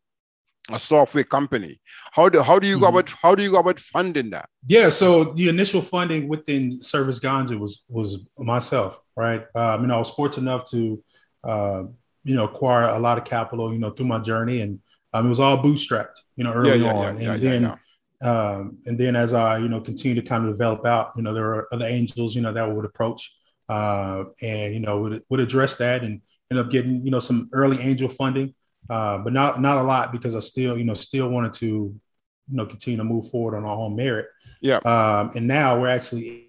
a 0.70 0.78
software 0.78 1.24
company. 1.24 1.80
How 2.12 2.28
do 2.28 2.42
how 2.42 2.58
do 2.58 2.66
you 2.66 2.76
mm-hmm. 2.76 2.84
go 2.84 2.88
about 2.88 3.10
how 3.22 3.34
do 3.34 3.42
you 3.42 3.50
go 3.50 3.60
about 3.60 3.78
funding 3.78 4.30
that? 4.30 4.48
Yeah, 4.66 4.88
so 4.88 5.24
the 5.24 5.48
initial 5.48 5.82
funding 5.82 6.28
within 6.28 6.80
Service 6.82 7.20
Ganja 7.20 7.58
was 7.58 7.84
was 7.88 8.26
myself, 8.38 9.00
right? 9.16 9.44
Um, 9.54 9.82
you 9.82 9.86
know, 9.88 9.96
I 9.96 9.98
was 9.98 10.10
fortunate 10.10 10.50
enough 10.50 10.70
to 10.70 11.02
uh, 11.44 11.82
you 12.24 12.34
know 12.34 12.44
acquire 12.44 12.88
a 12.88 12.98
lot 12.98 13.18
of 13.18 13.24
capital, 13.24 13.72
you 13.72 13.78
know, 13.78 13.90
through 13.90 14.06
my 14.06 14.18
journey, 14.18 14.60
and 14.60 14.80
um, 15.12 15.26
it 15.26 15.28
was 15.28 15.40
all 15.40 15.62
bootstrapped, 15.62 16.16
you 16.36 16.44
know, 16.44 16.52
early 16.52 16.70
yeah, 16.70 16.84
yeah, 16.84 16.92
on, 16.92 17.20
yeah, 17.20 17.32
and 17.32 17.42
then 17.42 17.78
um, 18.20 18.78
and 18.86 18.98
then 18.98 19.14
as 19.14 19.32
I, 19.32 19.58
you 19.58 19.68
know, 19.68 19.80
continue 19.80 20.20
to 20.20 20.26
kind 20.26 20.44
of 20.44 20.50
develop 20.50 20.84
out, 20.84 21.12
you 21.16 21.22
know, 21.22 21.32
there 21.32 21.54
are 21.54 21.72
other 21.72 21.86
angels, 21.86 22.34
you 22.34 22.42
know, 22.42 22.52
that 22.52 22.70
would 22.70 22.84
approach 22.84 23.36
uh, 23.68 24.24
and, 24.42 24.74
you 24.74 24.80
know, 24.80 25.00
would, 25.00 25.22
would 25.28 25.40
address 25.40 25.76
that 25.76 26.02
and 26.02 26.20
end 26.50 26.58
up 26.58 26.70
getting, 26.70 27.04
you 27.04 27.10
know, 27.10 27.20
some 27.20 27.48
early 27.52 27.80
angel 27.80 28.08
funding, 28.08 28.54
uh, 28.90 29.18
but 29.18 29.32
not, 29.32 29.60
not 29.60 29.78
a 29.78 29.82
lot 29.82 30.12
because 30.12 30.34
I 30.34 30.40
still, 30.40 30.76
you 30.78 30.84
know, 30.84 30.94
still 30.94 31.28
wanted 31.28 31.54
to, 31.54 31.66
you 31.66 32.56
know, 32.56 32.66
continue 32.66 32.96
to 32.96 33.04
move 33.04 33.30
forward 33.30 33.56
on 33.56 33.64
our 33.64 33.76
own 33.76 33.96
merit. 33.96 34.26
Yeah. 34.60 34.76
Um, 34.78 35.32
and 35.34 35.46
now 35.46 35.78
we're 35.78 35.88
actually 35.88 36.48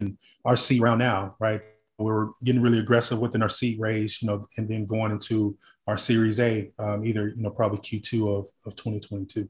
in 0.00 0.18
our 0.44 0.56
seed 0.56 0.80
round 0.80 0.98
now, 0.98 1.36
right? 1.38 1.60
We're 1.98 2.30
getting 2.44 2.62
really 2.62 2.80
aggressive 2.80 3.20
within 3.20 3.42
our 3.42 3.48
seed 3.48 3.78
raise, 3.78 4.20
you 4.20 4.28
know, 4.28 4.46
and 4.56 4.68
then 4.68 4.86
going 4.86 5.12
into 5.12 5.56
our 5.86 5.96
Series 5.96 6.40
A, 6.40 6.72
um, 6.78 7.04
either, 7.04 7.28
you 7.28 7.42
know, 7.42 7.50
probably 7.50 7.78
Q2 7.78 8.38
of, 8.38 8.46
of 8.66 8.74
2022. 8.74 9.48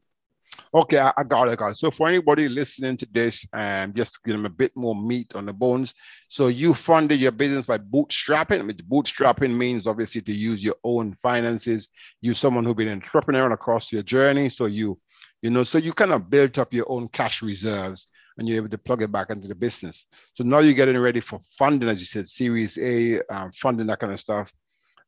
Okay, 0.72 0.98
I, 0.98 1.12
I, 1.16 1.24
got 1.24 1.48
it, 1.48 1.52
I 1.52 1.54
got 1.56 1.70
it. 1.70 1.76
So 1.76 1.90
for 1.90 2.08
anybody 2.08 2.48
listening 2.48 2.96
to 2.96 3.06
this, 3.12 3.46
and 3.52 3.90
um, 3.90 3.94
just 3.96 4.22
give 4.24 4.36
them 4.36 4.46
a 4.46 4.50
bit 4.50 4.72
more 4.74 4.94
meat 4.94 5.32
on 5.34 5.46
the 5.46 5.52
bones. 5.52 5.94
So 6.28 6.48
you 6.48 6.74
funded 6.74 7.20
your 7.20 7.32
business 7.32 7.64
by 7.64 7.78
bootstrapping. 7.78 8.64
Mean, 8.64 8.76
bootstrapping 8.90 9.56
means 9.56 9.86
obviously 9.86 10.20
to 10.22 10.32
use 10.32 10.64
your 10.64 10.74
own 10.82 11.16
finances. 11.22 11.88
You 12.20 12.34
someone 12.34 12.64
who's 12.64 12.74
been 12.74 12.88
entrepreneur 12.88 13.52
across 13.52 13.92
your 13.92 14.02
journey. 14.02 14.48
So 14.48 14.66
you, 14.66 14.98
you 15.42 15.50
know, 15.50 15.62
so 15.62 15.78
you 15.78 15.92
kind 15.92 16.12
of 16.12 16.28
built 16.28 16.58
up 16.58 16.74
your 16.74 16.90
own 16.90 17.08
cash 17.08 17.42
reserves 17.42 18.08
and 18.36 18.48
you're 18.48 18.56
able 18.56 18.68
to 18.68 18.78
plug 18.78 19.02
it 19.02 19.12
back 19.12 19.30
into 19.30 19.46
the 19.46 19.54
business. 19.54 20.06
So 20.32 20.42
now 20.42 20.58
you're 20.58 20.74
getting 20.74 20.98
ready 20.98 21.20
for 21.20 21.40
funding, 21.56 21.88
as 21.88 22.00
you 22.00 22.06
said, 22.06 22.26
Series 22.26 22.78
A, 22.78 23.20
um, 23.32 23.52
funding 23.52 23.86
that 23.86 24.00
kind 24.00 24.12
of 24.12 24.20
stuff. 24.20 24.52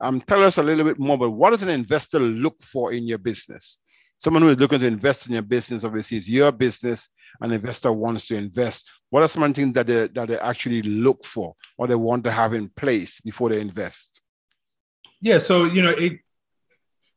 Um, 0.01 0.21
tell 0.21 0.43
us 0.43 0.59
a 0.59 0.63
little 0.63 0.85
bit 0.85 0.99
more 0.99 1.17
about 1.17 1.33
what 1.33 1.51
does 1.51 1.63
an 1.63 1.71
investor 1.71 2.19
look 2.19 2.63
for 2.63 2.93
in 2.93 3.07
your 3.09 3.19
business? 3.19 3.79
Someone 4.19 4.43
who 4.43 4.49
is 4.49 4.59
looking 4.59 4.81
to 4.81 4.87
invest 4.87 5.27
in 5.27 5.35
your 5.35 5.43
business, 5.43 5.85
obviously, 5.85 6.19
is 6.19 6.29
your 6.29 6.53
business. 6.53 7.09
An 7.41 7.53
investor 7.53 7.93
wants 7.93 8.27
to 8.27 8.37
invest. 8.37 8.89
What 9.11 9.23
are 9.23 9.29
some 9.29 9.43
of 9.43 9.51
the 9.51 9.61
things 9.61 9.75
that 9.75 9.87
they, 9.87 10.09
that 10.09 10.29
they 10.29 10.39
actually 10.39 10.83
look 10.83 11.25
for 11.25 11.55
or 11.79 11.87
they 11.87 11.95
want 11.95 12.25
to 12.25 12.31
have 12.31 12.55
in 12.55 12.69
place 12.69 13.21
before 13.21 13.51
they 13.51 13.61
invest? 13.61 14.23
Yeah, 15.21 15.39
so 15.39 15.65
you 15.65 15.83
know, 15.83 15.91
it 15.91 16.21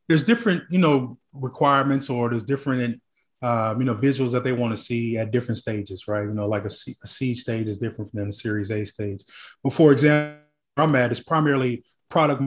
there's 0.08 0.24
different 0.24 0.64
you 0.70 0.80
know 0.80 1.18
requirements 1.34 2.10
or 2.10 2.30
there's 2.30 2.44
different 2.44 3.02
um, 3.42 3.80
you 3.80 3.86
know 3.86 3.96
visuals 3.96 4.32
that 4.32 4.44
they 4.44 4.52
want 4.52 4.72
to 4.72 4.78
see 4.78 5.18
at 5.18 5.32
different 5.32 5.58
stages, 5.58 6.08
right? 6.08 6.24
You 6.24 6.34
know, 6.34 6.48
like 6.48 6.66
a 6.66 6.70
C, 6.70 6.96
a 7.04 7.08
C 7.08 7.36
stage 7.36 7.68
is 7.68 7.78
different 7.78 8.14
than 8.14 8.30
a 8.30 8.34
Series 8.34 8.72
A 8.72 8.86
stage. 8.86 9.22
But 9.64 9.74
for 9.74 9.92
example, 9.92 10.42
I'm 10.78 10.96
at 10.96 11.12
is 11.12 11.20
primarily 11.20 11.84
product. 12.10 12.42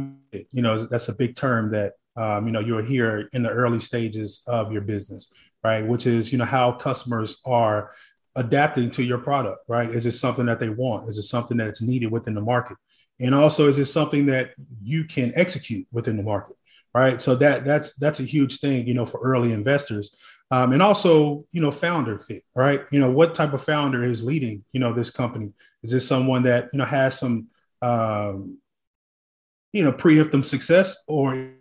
You 0.50 0.62
know, 0.62 0.76
that's 0.78 1.08
a 1.08 1.14
big 1.14 1.36
term 1.36 1.70
that 1.72 1.92
um, 2.16 2.46
you 2.46 2.52
know, 2.52 2.60
you're 2.60 2.84
here 2.84 3.28
in 3.32 3.42
the 3.42 3.50
early 3.50 3.80
stages 3.80 4.42
of 4.46 4.72
your 4.72 4.82
business, 4.82 5.32
right? 5.64 5.86
Which 5.86 6.06
is, 6.06 6.32
you 6.32 6.38
know, 6.38 6.44
how 6.44 6.72
customers 6.72 7.40
are 7.44 7.92
adapting 8.34 8.90
to 8.92 9.02
your 9.02 9.18
product, 9.18 9.58
right? 9.68 9.88
Is 9.88 10.06
it 10.06 10.12
something 10.12 10.46
that 10.46 10.60
they 10.60 10.70
want? 10.70 11.08
Is 11.08 11.18
it 11.18 11.22
something 11.22 11.56
that's 11.56 11.82
needed 11.82 12.10
within 12.10 12.34
the 12.34 12.40
market? 12.40 12.76
And 13.20 13.34
also, 13.34 13.68
is 13.68 13.78
it 13.78 13.86
something 13.86 14.26
that 14.26 14.52
you 14.82 15.04
can 15.04 15.32
execute 15.36 15.86
within 15.92 16.16
the 16.16 16.22
market, 16.22 16.56
right? 16.94 17.20
So 17.20 17.34
that 17.36 17.64
that's 17.64 17.94
that's 17.94 18.20
a 18.20 18.24
huge 18.24 18.58
thing, 18.58 18.86
you 18.86 18.94
know, 18.94 19.06
for 19.06 19.20
early 19.20 19.52
investors. 19.52 20.16
Um, 20.50 20.72
and 20.72 20.82
also, 20.82 21.46
you 21.50 21.62
know, 21.62 21.70
founder 21.70 22.18
fit, 22.18 22.42
right? 22.54 22.82
You 22.90 23.00
know, 23.00 23.10
what 23.10 23.34
type 23.34 23.54
of 23.54 23.64
founder 23.64 24.04
is 24.04 24.22
leading, 24.22 24.64
you 24.72 24.80
know, 24.80 24.92
this 24.92 25.10
company? 25.10 25.52
Is 25.82 25.92
this 25.92 26.06
someone 26.06 26.42
that 26.42 26.68
you 26.72 26.78
know 26.78 26.84
has 26.84 27.18
some, 27.18 27.48
um, 27.80 28.58
you 29.72 29.84
know, 29.84 29.92
preemptive 29.92 30.44
success, 30.44 31.02
or 31.06 31.52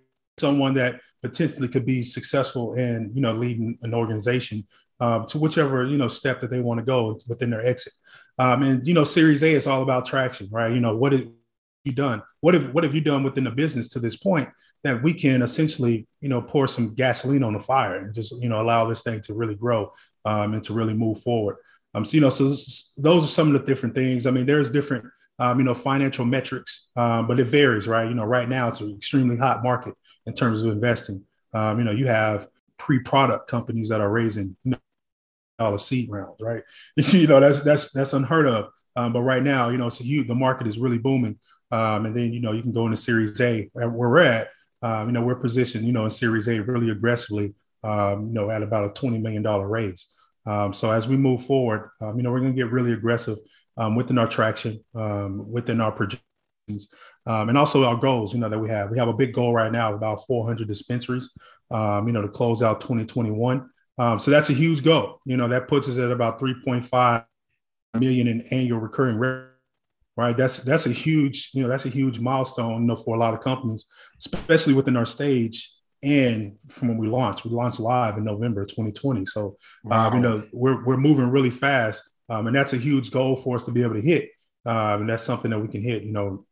someone 0.41 0.73
that 0.73 0.99
potentially 1.21 1.69
could 1.69 1.85
be 1.85 2.03
successful 2.03 2.73
in, 2.73 3.11
you 3.13 3.21
know, 3.21 3.31
leading 3.33 3.77
an 3.83 3.93
organization 3.93 4.65
um, 5.01 5.25
to 5.25 5.39
whichever 5.39 5.85
you 5.85 5.97
know 5.97 6.07
step 6.07 6.39
that 6.39 6.51
they 6.51 6.61
want 6.61 6.79
to 6.79 6.85
go 6.85 7.19
within 7.27 7.49
their 7.49 7.65
exit. 7.65 7.93
Um, 8.37 8.63
and 8.63 8.87
you 8.87 8.93
know, 8.93 9.03
Series 9.03 9.43
A 9.43 9.51
is 9.51 9.67
all 9.67 9.81
about 9.81 10.05
traction, 10.05 10.47
right? 10.51 10.73
You 10.73 10.79
know, 10.79 10.95
what 10.95 11.11
have 11.11 11.27
you 11.83 11.91
done? 11.91 12.21
What 12.41 12.53
have 12.53 12.73
what 12.73 12.83
have 12.83 12.93
you 12.93 13.01
done 13.01 13.23
within 13.23 13.43
the 13.43 13.51
business 13.51 13.89
to 13.89 13.99
this 13.99 14.15
point 14.15 14.47
that 14.83 15.01
we 15.01 15.13
can 15.13 15.41
essentially 15.41 16.07
you 16.21 16.29
know 16.29 16.41
pour 16.41 16.67
some 16.67 16.93
gasoline 16.93 17.43
on 17.43 17.53
the 17.53 17.59
fire 17.59 17.95
and 17.97 18.13
just 18.13 18.39
you 18.41 18.47
know 18.47 18.61
allow 18.61 18.87
this 18.87 19.01
thing 19.01 19.21
to 19.21 19.33
really 19.33 19.55
grow 19.55 19.91
um, 20.23 20.53
and 20.53 20.63
to 20.65 20.73
really 20.73 20.93
move 20.93 21.19
forward. 21.21 21.57
Um, 21.93 22.05
so 22.05 22.15
you 22.15 22.21
know, 22.21 22.29
so 22.29 22.49
those 22.97 23.25
are 23.25 23.27
some 23.27 23.53
of 23.53 23.59
the 23.59 23.67
different 23.67 23.95
things. 23.95 24.27
I 24.27 24.31
mean, 24.31 24.45
there's 24.45 24.69
different 24.69 25.05
um, 25.39 25.57
you 25.57 25.65
know, 25.65 25.73
financial 25.73 26.25
metrics, 26.25 26.89
um, 26.95 27.27
but 27.27 27.39
it 27.39 27.47
varies, 27.47 27.87
right? 27.87 28.07
You 28.07 28.13
know, 28.13 28.25
right 28.25 28.47
now 28.47 28.67
it's 28.67 28.81
an 28.81 28.95
extremely 28.95 29.37
hot 29.37 29.63
market 29.63 29.95
in 30.25 30.33
terms 30.33 30.63
of 30.63 30.71
investing. 30.71 31.23
Um, 31.53 31.79
you 31.79 31.85
know, 31.85 31.91
you 31.91 32.07
have 32.07 32.47
pre-product 32.77 33.47
companies 33.47 33.89
that 33.89 34.01
are 34.01 34.09
raising 34.11 34.55
dollar 35.59 35.77
seed 35.79 36.09
rounds, 36.09 36.37
right? 36.41 36.63
you 36.95 37.27
know, 37.27 37.39
that's 37.39 37.61
that's 37.63 37.91
that's 37.91 38.13
unheard 38.13 38.47
of. 38.47 38.69
Um, 38.95 39.13
but 39.13 39.21
right 39.21 39.43
now, 39.43 39.69
you 39.69 39.77
know, 39.77 39.87
it's 39.87 40.01
a 40.01 40.03
huge. 40.03 40.27
The 40.27 40.35
market 40.35 40.67
is 40.67 40.77
really 40.77 40.97
booming, 40.97 41.39
um, 41.71 42.05
and 42.05 42.15
then 42.15 42.33
you 42.33 42.41
know 42.41 42.51
you 42.51 42.61
can 42.61 42.73
go 42.73 42.85
into 42.85 42.97
Series 42.97 43.39
A 43.41 43.69
where 43.73 43.89
we're 43.89 44.19
at. 44.19 44.49
Um, 44.83 45.07
you 45.07 45.13
know, 45.13 45.21
we're 45.21 45.35
positioned, 45.35 45.85
you 45.85 45.93
know, 45.93 46.05
in 46.05 46.09
Series 46.09 46.47
A 46.47 46.59
really 46.59 46.89
aggressively. 46.89 47.53
You 47.83 48.29
know, 48.31 48.49
at 48.51 48.63
about 48.63 48.89
a 48.89 48.93
twenty 48.93 49.19
million 49.19 49.43
dollar 49.43 49.67
raise. 49.67 50.07
Um, 50.45 50.73
so 50.73 50.91
as 50.91 51.07
we 51.07 51.17
move 51.17 51.45
forward, 51.45 51.91
um, 52.01 52.17
you 52.17 52.23
know, 52.23 52.31
we're 52.31 52.39
going 52.39 52.53
to 52.53 52.57
get 52.57 52.71
really 52.71 52.93
aggressive 52.93 53.37
within 53.95 54.17
our 54.17 54.27
traction, 54.27 54.83
within 54.93 55.81
our 55.81 55.91
projections, 55.91 56.89
and 57.25 57.57
also 57.57 57.83
our 57.83 57.95
goals. 57.95 58.33
You 58.33 58.39
know 58.39 58.49
that 58.49 58.59
we 58.59 58.69
have. 58.69 58.91
We 58.91 58.97
have 58.99 59.07
a 59.07 59.13
big 59.13 59.33
goal 59.33 59.53
right 59.53 59.71
now 59.71 59.93
about 59.93 60.25
400 60.27 60.67
dispensaries. 60.67 61.35
you 61.71 62.11
know, 62.11 62.21
to 62.21 62.29
close 62.29 62.61
out 62.61 62.81
2021. 62.81 63.69
Um, 63.97 64.19
so 64.19 64.31
that's 64.31 64.49
a 64.49 64.53
huge 64.53 64.83
goal. 64.83 65.19
You 65.25 65.37
know, 65.37 65.47
that 65.49 65.67
puts 65.67 65.87
us 65.87 65.97
at 65.97 66.11
about 66.11 66.39
3.5 66.39 67.25
million 67.99 68.27
in 68.27 68.41
annual 68.51 68.79
recurring 68.79 69.17
revenue. 69.17 69.47
Right. 70.17 70.35
That's 70.35 70.57
that's 70.57 70.87
a 70.87 70.91
huge, 70.91 71.51
you 71.53 71.63
know, 71.63 71.69
that's 71.69 71.85
a 71.85 71.89
huge 71.89 72.19
milestone, 72.19 72.81
you 72.81 72.87
know, 72.87 72.97
for 72.97 73.15
a 73.15 73.19
lot 73.19 73.33
of 73.33 73.39
companies, 73.39 73.85
especially 74.19 74.73
within 74.73 74.97
our 74.97 75.05
stage 75.05 75.73
and 76.03 76.57
from 76.67 76.89
when 76.89 76.97
we 76.97 77.07
launched. 77.07 77.45
We 77.45 77.51
launched 77.51 77.79
live 77.79 78.17
in 78.17 78.25
November 78.25 78.65
2020. 78.65 79.25
So 79.27 79.55
wow. 79.83 80.09
uh, 80.09 80.15
you 80.15 80.21
know, 80.21 80.43
we're 80.51 80.83
we're 80.83 80.97
moving 80.97 81.29
really 81.29 81.49
fast. 81.49 82.09
Um, 82.31 82.47
and 82.47 82.55
that's 82.55 82.73
a 82.73 82.77
huge 82.77 83.11
goal 83.11 83.35
for 83.35 83.55
us 83.55 83.65
to 83.65 83.71
be 83.71 83.83
able 83.83 83.95
to 83.95 84.01
hit. 84.01 84.29
Um, 84.65 85.01
and 85.01 85.09
that's 85.09 85.23
something 85.23 85.51
that 85.51 85.59
we 85.59 85.67
can 85.67 85.81
hit. 85.81 86.03
You 86.03 86.13
know, 86.13 86.45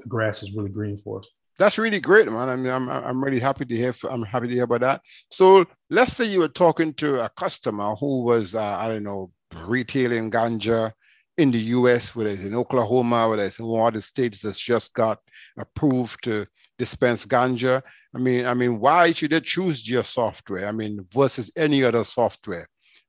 the 0.00 0.08
grass 0.08 0.42
is 0.42 0.52
really 0.52 0.70
green 0.70 0.96
for 0.96 1.18
us 1.18 1.28
that's 1.58 1.76
really 1.76 2.00
great, 2.00 2.26
man. 2.26 2.48
I 2.48 2.56
mean, 2.56 2.72
I'm 2.72 2.88
I'm 2.88 3.22
really 3.22 3.40
happy 3.40 3.64
to 3.64 3.76
hear. 3.76 3.94
I'm 4.08 4.22
happy 4.22 4.46
to 4.46 4.54
hear 4.54 4.64
about 4.64 4.80
that. 4.82 5.02
So 5.30 5.66
let's 5.90 6.12
say 6.12 6.24
you 6.24 6.38
were 6.38 6.48
talking 6.48 6.94
to 6.94 7.24
a 7.24 7.28
customer 7.30 7.96
who 7.96 8.22
was, 8.22 8.54
uh, 8.54 8.62
I 8.62 8.88
don't 8.88 9.02
know, 9.02 9.32
retailing 9.64 10.30
ganja 10.30 10.92
in 11.36 11.50
the 11.50 11.58
U.S., 11.58 12.14
whether 12.14 12.30
it's 12.30 12.44
in 12.44 12.54
Oklahoma, 12.54 13.28
whether 13.28 13.44
it's 13.44 13.58
in 13.58 13.66
one 13.66 13.88
of 13.88 13.94
the 13.94 14.00
states 14.00 14.40
that's 14.40 14.58
just 14.58 14.92
got 14.94 15.18
approved 15.58 16.22
to 16.24 16.46
dispense 16.78 17.26
ganja. 17.26 17.82
I 18.14 18.18
mean, 18.18 18.46
I 18.46 18.54
mean, 18.54 18.78
why 18.78 19.12
should 19.12 19.32
they 19.32 19.40
choose 19.40 19.88
your 19.88 20.04
software? 20.04 20.66
I 20.66 20.72
mean, 20.72 21.06
versus 21.12 21.50
any 21.56 21.82
other 21.82 22.04
software. 22.04 22.68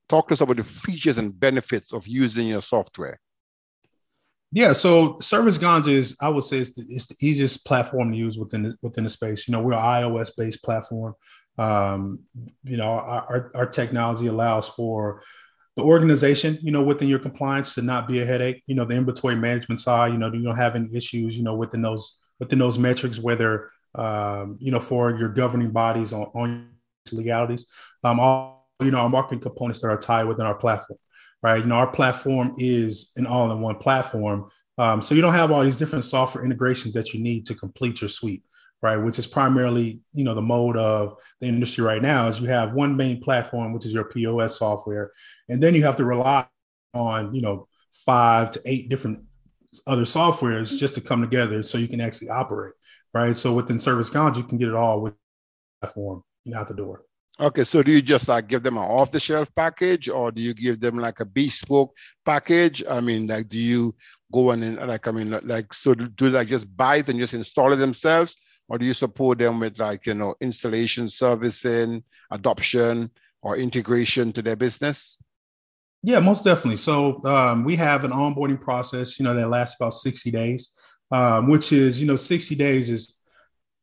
Talk 0.10 0.28
to 0.28 0.34
us 0.34 0.42
about 0.42 0.58
the 0.58 0.64
features 0.64 1.18
and 1.18 1.40
benefits 1.40 1.94
of 1.94 2.08
using 2.08 2.48
your 2.48 2.62
software. 2.62 3.20
Yeah, 4.52 4.74
so 4.74 5.20
Service 5.20 5.60
Ganja 5.60 5.90
is, 5.90 6.18
I 6.20 6.30
would 6.30 6.44
say, 6.44 6.58
it's 6.58 6.74
the, 6.74 6.84
it's 6.90 7.06
the 7.06 7.16
easiest 7.26 7.66
platform 7.66 8.12
to 8.12 8.18
use 8.18 8.38
within 8.38 8.64
the, 8.64 8.76
within 8.82 9.04
the 9.04 9.10
space. 9.10 9.48
You 9.48 9.52
know, 9.52 9.62
we're 9.62 9.74
an 9.74 9.80
iOS 9.80 10.32
based 10.36 10.64
platform. 10.64 11.14
Um, 11.60 12.24
you 12.64 12.78
know, 12.78 12.90
our, 12.90 13.52
our 13.54 13.68
technology 13.68 14.26
allows 14.26 14.68
for 14.68 15.22
the 15.76 15.84
organization, 15.84 16.58
you 16.64 16.72
know, 16.72 16.82
within 16.82 17.08
your 17.08 17.20
compliance 17.20 17.76
to 17.76 17.84
not 17.84 18.08
be 18.08 18.22
a 18.22 18.26
headache. 18.26 18.64
You 18.66 18.76
know, 18.76 18.86
the 18.86 18.96
inventory 18.96 19.36
management 19.36 19.82
side, 19.82 20.14
you 20.14 20.18
know, 20.18 20.34
you 20.34 20.44
don't 20.44 20.56
have 20.56 20.76
any 20.76 20.90
issues, 20.96 21.38
you 21.38 21.44
know, 21.44 21.56
within 21.56 21.84
those 21.84 22.18
within 22.40 22.58
those 22.58 22.80
metrics, 22.80 23.20
whether 23.20 23.70
um, 23.96 24.58
you 24.60 24.72
know, 24.72 24.80
for 24.80 25.18
your 25.18 25.30
governing 25.30 25.72
bodies 25.72 26.14
on, 26.14 26.24
on 26.34 26.70
legalities. 27.12 27.68
Um, 28.04 28.20
all 28.20 28.59
you 28.80 28.92
know, 28.92 29.00
our 29.00 29.10
marketing 29.10 29.42
components 29.42 29.82
that 29.82 29.90
are 29.90 30.00
tied 30.00 30.26
within 30.26 30.46
our 30.46 30.56
platform 30.56 31.00
right? 31.42 31.62
You 31.62 31.68
know, 31.68 31.76
our 31.76 31.92
platform 31.92 32.54
is 32.58 33.12
an 33.16 33.26
all-in-one 33.26 33.78
platform. 33.78 34.50
Um, 34.78 35.02
so 35.02 35.16
you 35.16 35.22
don't 35.22 35.34
have 35.34 35.52
all 35.52 35.64
these 35.64 35.78
different 35.78 36.06
software 36.06 36.44
integrations 36.44 36.94
that 36.94 37.14
you 37.14 37.22
need 37.22 37.46
to 37.48 37.56
complete 37.56 38.02
your 38.02 38.10
suite, 38.10 38.44
right? 38.82 38.98
Which 38.98 39.20
is 39.20 39.28
primarily, 39.28 40.00
you 40.14 40.24
know, 40.24 40.34
the 40.34 40.42
mode 40.42 40.78
of 40.78 41.16
the 41.40 41.48
industry 41.48 41.84
right 41.84 42.02
now 42.02 42.28
is 42.28 42.40
you 42.40 42.48
have 42.48 42.74
one 42.74 42.96
main 42.96 43.22
platform, 43.22 43.74
which 43.74 43.86
is 43.86 43.94
your 43.94 44.06
POS 44.06 44.58
software, 44.58 45.12
and 45.48 45.62
then 45.62 45.76
you 45.76 45.84
have 45.84 45.96
to 45.98 46.06
rely 46.06 46.46
on, 46.94 47.34
you 47.34 47.42
know, 47.42 47.68
five 47.92 48.52
to 48.52 48.62
eight 48.66 48.90
different 48.90 49.24
other 49.86 50.04
softwares 50.04 50.78
just 50.78 50.96
to 50.96 51.02
come 51.02 51.22
together 51.22 51.62
so 51.62 51.78
you 51.78 51.88
can 51.88 52.02
actually 52.02 52.30
operate, 52.30 52.74
right? 53.14 53.38
So 53.38 53.54
within 53.54 53.80
Service 53.80 54.10
Ganja, 54.10 54.38
you 54.38 54.44
can 54.44 54.58
get 54.58 54.70
it 54.70 54.76
all 54.76 55.02
with 55.02 55.14
platform 55.82 56.24
out 56.56 56.68
the 56.68 56.74
door. 56.74 57.04
Okay, 57.42 57.64
so 57.64 57.82
do 57.82 57.94
you 57.94 58.02
just 58.02 58.28
like 58.28 58.50
give 58.50 58.64
them 58.64 58.76
an 58.76 58.84
off-the-shelf 58.84 59.48
package, 59.56 60.10
or 60.10 60.30
do 60.30 60.42
you 60.42 60.54
give 60.54 60.82
them 60.82 60.98
like 60.98 61.22
a 61.22 61.26
bespoke 61.26 61.96
package? 62.26 62.84
I 62.90 63.00
mean, 63.00 63.28
like, 63.28 63.48
do 63.48 63.58
you 63.58 63.96
go 64.34 64.52
and 64.52 64.76
like, 64.76 65.08
I 65.08 65.12
mean, 65.12 65.30
like, 65.44 65.74
so 65.74 65.94
do 65.94 66.28
like 66.28 66.50
just 66.50 66.76
buy 66.76 66.98
it 66.98 67.08
and 67.08 67.18
just 67.18 67.34
install 67.34 67.72
it 67.72 67.78
themselves, 67.78 68.36
or 68.68 68.78
do 68.78 68.86
you 68.86 68.94
support 68.94 69.40
them 69.40 69.62
with 69.62 69.80
like, 69.80 70.06
you 70.06 70.16
know, 70.16 70.36
installation, 70.42 71.08
servicing, 71.08 72.04
adoption, 72.30 73.10
or 73.42 73.56
integration 73.56 74.34
to 74.34 74.42
their 74.42 74.58
business? 74.58 75.18
Yeah, 76.04 76.20
most 76.20 76.44
definitely. 76.44 76.78
So 76.78 77.24
um, 77.24 77.64
we 77.64 77.78
have 77.78 78.04
an 78.04 78.12
onboarding 78.12 78.60
process, 78.60 79.18
you 79.18 79.24
know, 79.24 79.34
that 79.34 79.48
lasts 79.48 79.78
about 79.80 79.94
sixty 79.94 80.30
days, 80.30 80.74
um, 81.10 81.50
which 81.50 81.72
is, 81.72 82.02
you 82.02 82.08
know, 82.08 82.18
sixty 82.18 82.56
days 82.56 82.90
is 82.90 83.18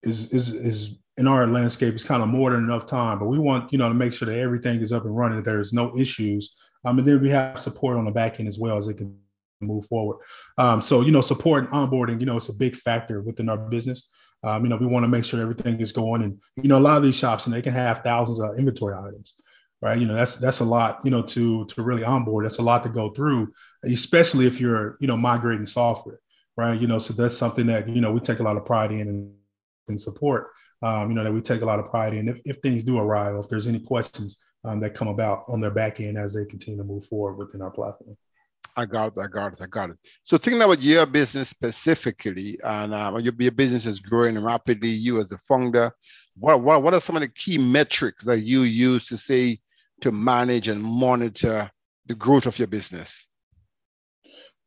is 0.02 0.30
is 0.32 0.52
is 0.52 0.98
in 1.18 1.26
our 1.26 1.46
landscape 1.46 1.94
is 1.94 2.04
kind 2.04 2.22
of 2.22 2.28
more 2.28 2.50
than 2.50 2.64
enough 2.64 2.86
time, 2.86 3.18
but 3.18 3.26
we 3.26 3.38
want, 3.38 3.72
you 3.72 3.78
know, 3.78 3.88
to 3.88 3.94
make 3.94 4.12
sure 4.12 4.26
that 4.26 4.38
everything 4.38 4.80
is 4.80 4.92
up 4.92 5.04
and 5.04 5.16
running, 5.16 5.42
there's 5.42 5.72
no 5.72 5.96
issues. 5.96 6.56
Um, 6.84 6.98
and 6.98 7.08
then 7.08 7.22
we 7.22 7.30
have 7.30 7.58
support 7.58 7.96
on 7.96 8.04
the 8.04 8.10
back 8.10 8.38
end 8.38 8.48
as 8.48 8.58
well 8.58 8.76
as 8.76 8.86
it 8.86 8.98
can 8.98 9.18
move 9.60 9.86
forward. 9.86 10.18
Um, 10.58 10.82
so, 10.82 11.00
you 11.00 11.10
know, 11.10 11.22
support 11.22 11.64
and 11.64 11.72
onboarding, 11.72 12.20
you 12.20 12.26
know, 12.26 12.36
it's 12.36 12.50
a 12.50 12.56
big 12.56 12.76
factor 12.76 13.22
within 13.22 13.48
our 13.48 13.56
business. 13.56 14.08
Um, 14.42 14.62
you 14.64 14.68
know, 14.68 14.76
we 14.76 14.86
want 14.86 15.04
to 15.04 15.08
make 15.08 15.24
sure 15.24 15.40
everything 15.40 15.80
is 15.80 15.92
going 15.92 16.22
and, 16.22 16.40
you 16.56 16.68
know, 16.68 16.78
a 16.78 16.80
lot 16.80 16.98
of 16.98 17.02
these 17.02 17.18
shops 17.18 17.46
and 17.46 17.54
they 17.54 17.62
can 17.62 17.72
have 17.72 18.00
thousands 18.00 18.38
of 18.38 18.58
inventory 18.58 18.94
items, 18.94 19.34
right? 19.80 19.98
You 19.98 20.06
know, 20.06 20.14
that's, 20.14 20.36
that's 20.36 20.60
a 20.60 20.64
lot, 20.64 21.00
you 21.02 21.10
know, 21.10 21.22
to, 21.22 21.64
to 21.64 21.82
really 21.82 22.04
onboard. 22.04 22.44
That's 22.44 22.58
a 22.58 22.62
lot 22.62 22.82
to 22.82 22.90
go 22.90 23.10
through, 23.10 23.52
especially 23.84 24.46
if 24.46 24.60
you're, 24.60 24.98
you 25.00 25.06
know, 25.06 25.16
migrating 25.16 25.66
software, 25.66 26.20
right? 26.56 26.78
You 26.78 26.86
know, 26.86 26.98
so 26.98 27.14
that's 27.14 27.36
something 27.36 27.66
that, 27.66 27.88
you 27.88 28.02
know, 28.02 28.12
we 28.12 28.20
take 28.20 28.40
a 28.40 28.44
lot 28.44 28.58
of 28.58 28.66
pride 28.66 28.92
in 28.92 29.08
and, 29.08 29.32
and 29.88 30.00
support 30.00 30.48
um, 30.82 31.10
you 31.10 31.14
know, 31.14 31.24
that 31.24 31.32
we 31.32 31.40
take 31.40 31.62
a 31.62 31.66
lot 31.66 31.78
of 31.78 31.90
pride 31.90 32.14
in. 32.14 32.28
If, 32.28 32.40
if 32.44 32.56
things 32.58 32.84
do 32.84 32.98
arrive, 32.98 33.34
or 33.34 33.40
if 33.40 33.48
there's 33.48 33.66
any 33.66 33.80
questions 33.80 34.40
um, 34.64 34.80
that 34.80 34.94
come 34.94 35.08
about 35.08 35.44
on 35.48 35.60
their 35.60 35.70
back 35.70 36.00
end 36.00 36.18
as 36.18 36.34
they 36.34 36.44
continue 36.44 36.78
to 36.78 36.84
move 36.84 37.04
forward 37.06 37.36
within 37.36 37.62
our 37.62 37.70
platform. 37.70 38.16
I 38.76 38.84
got 38.84 39.16
it. 39.16 39.20
I 39.20 39.26
got 39.26 39.54
it. 39.54 39.62
I 39.62 39.66
got 39.66 39.90
it. 39.90 39.96
So 40.24 40.36
thinking 40.36 40.60
about 40.60 40.82
your 40.82 41.06
business 41.06 41.48
specifically, 41.48 42.58
and 42.62 42.94
um, 42.94 43.18
your, 43.20 43.32
your 43.38 43.52
business 43.52 43.86
is 43.86 44.00
growing 44.00 44.38
rapidly. 44.38 44.90
You 44.90 45.20
as 45.20 45.30
the 45.30 45.38
founder, 45.48 45.92
what, 46.36 46.60
what 46.62 46.82
what 46.82 46.92
are 46.92 47.00
some 47.00 47.16
of 47.16 47.22
the 47.22 47.28
key 47.28 47.56
metrics 47.56 48.24
that 48.24 48.40
you 48.40 48.62
use 48.62 49.06
to 49.06 49.16
say 49.16 49.58
to 50.02 50.12
manage 50.12 50.68
and 50.68 50.82
monitor 50.82 51.70
the 52.04 52.14
growth 52.14 52.44
of 52.44 52.58
your 52.58 52.68
business? 52.68 53.26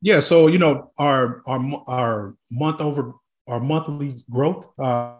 Yeah. 0.02 0.20
So 0.20 0.48
you 0.48 0.58
know 0.58 0.90
our 0.98 1.42
our 1.46 1.60
our 1.86 2.36
month 2.50 2.80
over 2.80 3.12
our 3.46 3.60
monthly 3.60 4.24
growth. 4.28 4.66
Uh, 4.76 5.14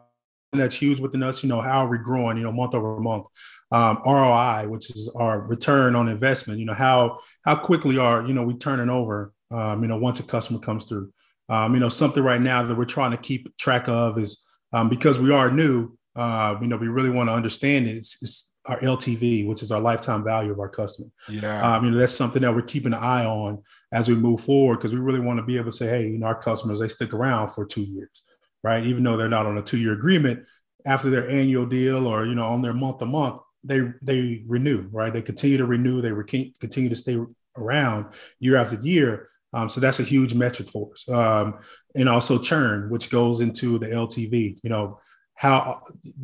that's 0.52 0.76
huge 0.76 1.00
within 1.00 1.22
us. 1.22 1.42
You 1.42 1.48
know, 1.48 1.60
how 1.60 1.84
are 1.84 1.88
we 1.88 1.98
growing? 1.98 2.36
You 2.36 2.44
know, 2.44 2.52
month 2.52 2.74
over 2.74 2.98
month. 3.00 3.26
Um, 3.72 4.00
ROI, 4.04 4.66
which 4.68 4.90
is 4.90 5.08
our 5.14 5.42
return 5.42 5.94
on 5.94 6.08
investment. 6.08 6.58
You 6.58 6.66
know, 6.66 6.74
how 6.74 7.18
how 7.42 7.56
quickly 7.56 7.98
are 7.98 8.26
you 8.26 8.34
know 8.34 8.44
we 8.44 8.54
turning 8.54 8.90
over? 8.90 9.32
Um, 9.50 9.82
you 9.82 9.88
know, 9.88 9.98
once 9.98 10.20
a 10.20 10.22
customer 10.22 10.58
comes 10.58 10.84
through. 10.84 11.12
Um, 11.48 11.74
you 11.74 11.80
know, 11.80 11.88
something 11.88 12.22
right 12.22 12.40
now 12.40 12.62
that 12.62 12.76
we're 12.76 12.84
trying 12.84 13.10
to 13.10 13.16
keep 13.16 13.56
track 13.56 13.88
of 13.88 14.18
is 14.18 14.44
um, 14.72 14.88
because 14.88 15.18
we 15.18 15.32
are 15.32 15.50
new. 15.50 15.96
Uh, 16.14 16.56
you 16.60 16.68
know, 16.68 16.76
we 16.76 16.88
really 16.88 17.10
want 17.10 17.28
to 17.28 17.32
understand 17.32 17.86
it. 17.86 17.96
It's, 17.96 18.16
it's 18.22 18.52
our 18.66 18.78
LTV, 18.80 19.46
which 19.46 19.62
is 19.62 19.72
our 19.72 19.80
lifetime 19.80 20.22
value 20.22 20.52
of 20.52 20.60
our 20.60 20.68
customer. 20.68 21.08
Yeah. 21.28 21.76
Um, 21.76 21.84
you 21.84 21.90
know, 21.90 21.98
that's 21.98 22.14
something 22.14 22.42
that 22.42 22.54
we're 22.54 22.62
keeping 22.62 22.92
an 22.92 23.00
eye 23.00 23.24
on 23.24 23.62
as 23.92 24.08
we 24.08 24.14
move 24.14 24.40
forward 24.40 24.76
because 24.76 24.92
we 24.92 25.00
really 25.00 25.20
want 25.20 25.38
to 25.38 25.44
be 25.44 25.56
able 25.56 25.70
to 25.70 25.76
say, 25.76 25.88
hey, 25.88 26.08
you 26.08 26.18
know, 26.18 26.26
our 26.26 26.40
customers, 26.40 26.78
they 26.78 26.88
stick 26.88 27.12
around 27.12 27.50
for 27.50 27.64
two 27.64 27.82
years, 27.82 28.22
right? 28.62 28.84
Even 28.84 29.02
though 29.02 29.16
they're 29.16 29.28
not 29.28 29.46
on 29.46 29.58
a 29.58 29.62
two 29.62 29.78
year 29.78 29.92
agreement, 29.92 30.46
after 30.86 31.10
their 31.10 31.28
annual 31.28 31.66
deal 31.66 32.06
or, 32.06 32.24
you 32.24 32.34
know, 32.34 32.46
on 32.46 32.62
their 32.62 32.72
month 32.72 32.98
to 32.98 33.06
month, 33.06 33.40
they 33.62 33.80
they 34.02 34.42
renew, 34.46 34.88
right? 34.90 35.12
They 35.12 35.22
continue 35.22 35.58
to 35.58 35.66
renew, 35.66 36.00
they 36.00 36.12
re- 36.12 36.54
continue 36.60 36.88
to 36.88 36.96
stay 36.96 37.18
around 37.56 38.14
year 38.38 38.56
after 38.56 38.76
year. 38.76 39.28
Um, 39.52 39.68
so 39.68 39.80
that's 39.80 40.00
a 40.00 40.04
huge 40.04 40.32
metric 40.32 40.70
for 40.70 40.92
us. 40.92 41.08
Um, 41.08 41.58
and 41.94 42.08
also 42.08 42.38
churn, 42.38 42.88
which 42.88 43.10
goes 43.10 43.40
into 43.40 43.78
the 43.78 43.86
LTV. 43.86 44.60
You 44.62 44.70
know, 44.70 45.00
how 45.34 45.82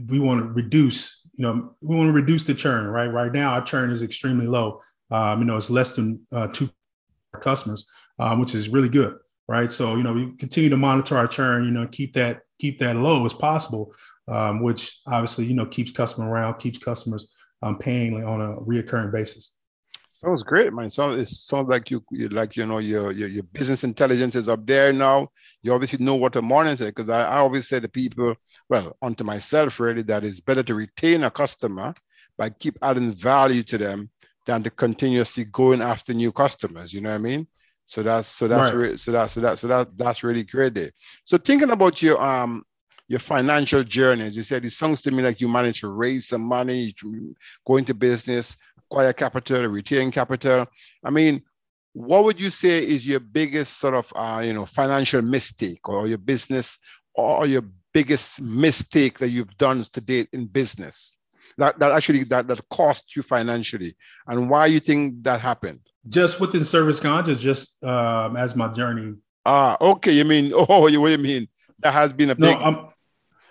we 0.09 0.19
want 0.19 0.41
to 0.43 0.49
reduce 0.49 1.27
you 1.37 1.43
know, 1.43 1.75
we 1.83 1.95
want 1.95 2.09
to 2.09 2.13
reduce 2.13 2.45
the 2.45 2.55
churn, 2.55 2.87
right? 2.87 3.07
Right 3.07 3.33
now, 3.33 3.53
our 3.53 3.63
churn 3.63 3.91
is 3.91 4.03
extremely 4.03 4.47
low. 4.47 4.81
Um, 5.11 5.41
you 5.41 5.45
know, 5.45 5.57
it's 5.57 5.71
less 5.71 5.95
than 5.95 6.27
uh, 6.33 6.49
two 6.49 6.71
customers, 7.41 7.87
um, 8.19 8.41
which 8.41 8.55
is 8.55 8.69
really 8.69 8.89
good, 8.89 9.15
right? 9.49 9.73
So, 9.73 9.97
you 9.97 10.03
know, 10.03 10.13
we 10.13 10.33
continue 10.37 10.71
to 10.71 10.77
monitor 10.77 11.17
our 11.17 11.27
churn, 11.27 11.65
you 11.65 11.71
know, 11.71 11.87
keep 11.87 12.13
that 12.15 12.43
keep 12.59 12.79
that 12.79 12.97
low 12.97 13.25
as 13.27 13.35
possible, 13.35 13.93
um, 14.29 14.63
which 14.63 15.01
obviously, 15.07 15.47
you 15.47 15.55
know, 15.55 15.67
keeps 15.67 15.91
customer 15.91 16.31
around, 16.31 16.59
keeps 16.59 16.79
customers 16.79 17.29
um, 17.63 17.79
paying 17.79 18.25
on 18.25 18.41
a 18.41 18.57
reoccurring 18.61 19.13
basis. 19.13 19.53
Sounds 20.13 20.43
great, 20.43 20.73
man. 20.73 20.89
So 20.89 21.11
it 21.13 21.29
sounds 21.29 21.69
like 21.69 21.91
you, 21.91 22.03
you 22.11 22.29
like 22.29 22.57
you 22.57 22.65
know 22.65 22.79
your, 22.79 23.13
your, 23.13 23.29
your 23.29 23.43
business 23.43 23.85
intelligence 23.85 24.35
is 24.35 24.49
up 24.49 24.67
there 24.67 24.91
now. 24.91 25.29
You 25.63 25.75
obviously 25.75 26.03
know 26.03 26.15
what 26.15 26.33
to 26.33 26.43
monitor 26.43 26.87
because 26.87 27.11
I, 27.11 27.25
I 27.25 27.37
always 27.37 27.69
say 27.69 27.81
to 27.81 27.89
people, 27.89 28.35
well, 28.71 28.97
onto 29.03 29.25
myself 29.25 29.79
really, 29.79 30.01
that 30.05 30.25
it's 30.25 30.41
better 30.41 30.63
to 30.63 30.75
retain 30.75 31.25
a 31.25 31.31
customer 31.31 31.93
by 32.39 32.49
keep 32.49 32.79
adding 32.81 33.13
value 33.13 33.63
to 33.65 33.77
them 33.77 34.09
than 34.47 34.63
to 34.63 34.71
continuously 34.71 35.45
going 35.45 35.83
after 35.83 36.15
new 36.15 36.33
customers. 36.33 36.95
You 36.95 37.03
know 37.03 37.11
what 37.11 37.17
I 37.17 37.19
mean? 37.19 37.47
So 37.87 38.03
that's 38.03 38.29
so 38.29 38.49
that's 38.49 38.73
right. 38.73 38.91
re- 38.91 38.97
so 38.97 39.13
that's 39.13 39.33
so 39.33 39.41
that 39.41 39.59
so 39.59 39.69
that 39.69 39.97
that's 39.97 40.23
really 40.23 40.45
great 40.45 40.75
there. 40.75 40.91
So 41.25 41.39
thinking 41.39 41.71
about 41.71 42.03
your 42.03 42.21
um 42.21 42.65
your 43.09 43.21
financial 43.21 43.85
journeys, 43.85 44.37
you 44.37 44.43
said 44.43 44.65
it 44.65 44.71
sounds 44.71 45.03
to 45.03 45.13
me 45.13 45.23
like 45.23 45.41
you 45.41 45.49
managed 45.49 45.83
to 45.83 45.89
raise 45.89 46.27
some 46.29 46.43
money, 46.43 46.95
go 47.65 47.77
into 47.77 47.95
business 47.95 48.57
acquire 48.91 49.13
capital, 49.13 49.67
retain 49.67 50.11
capital. 50.11 50.67
I 51.05 51.11
mean, 51.11 51.43
what 51.93 52.25
would 52.25 52.41
you 52.41 52.51
say 52.51 52.79
is 52.87 53.07
your 53.07 53.21
biggest 53.21 53.79
sort 53.79 53.95
of 53.95 54.13
uh, 54.15 54.43
you 54.45 54.53
know 54.53 54.67
financial 54.67 55.23
mistake 55.23 55.89
or 55.89 56.07
your 56.07 56.19
business 56.19 56.79
or 57.15 57.47
your 57.47 57.63
biggest 57.95 58.41
mistake 58.43 59.19
that 59.19 59.31
you've 59.31 59.57
done 59.57 59.83
to 59.83 60.01
date 60.03 60.29
in 60.35 60.45
business 60.45 61.17
that, 61.57 61.79
that 61.79 61.93
actually 61.93 62.25
that, 62.25 62.47
that 62.47 62.61
cost 62.69 63.17
you 63.17 63.23
financially 63.23 63.95
and 64.27 64.51
why 64.51 64.67
you 64.67 64.81
think 64.81 65.23
that 65.23 65.41
happened 65.41 65.81
just 66.09 66.41
within 66.41 66.65
service 66.65 67.01
content 67.01 67.39
just 67.39 67.83
um, 67.85 68.37
as 68.37 68.57
my 68.57 68.69
journey 68.73 69.15
ah 69.45 69.77
okay 69.81 70.13
you 70.13 70.25
mean 70.25 70.53
oh 70.69 70.87
you 70.87 71.01
what 71.01 71.11
you 71.11 71.19
mean 71.19 71.49
that 71.81 71.93
has 71.93 72.13
been 72.13 72.31
a 72.31 72.35
big 72.35 72.59
no, 72.59 72.91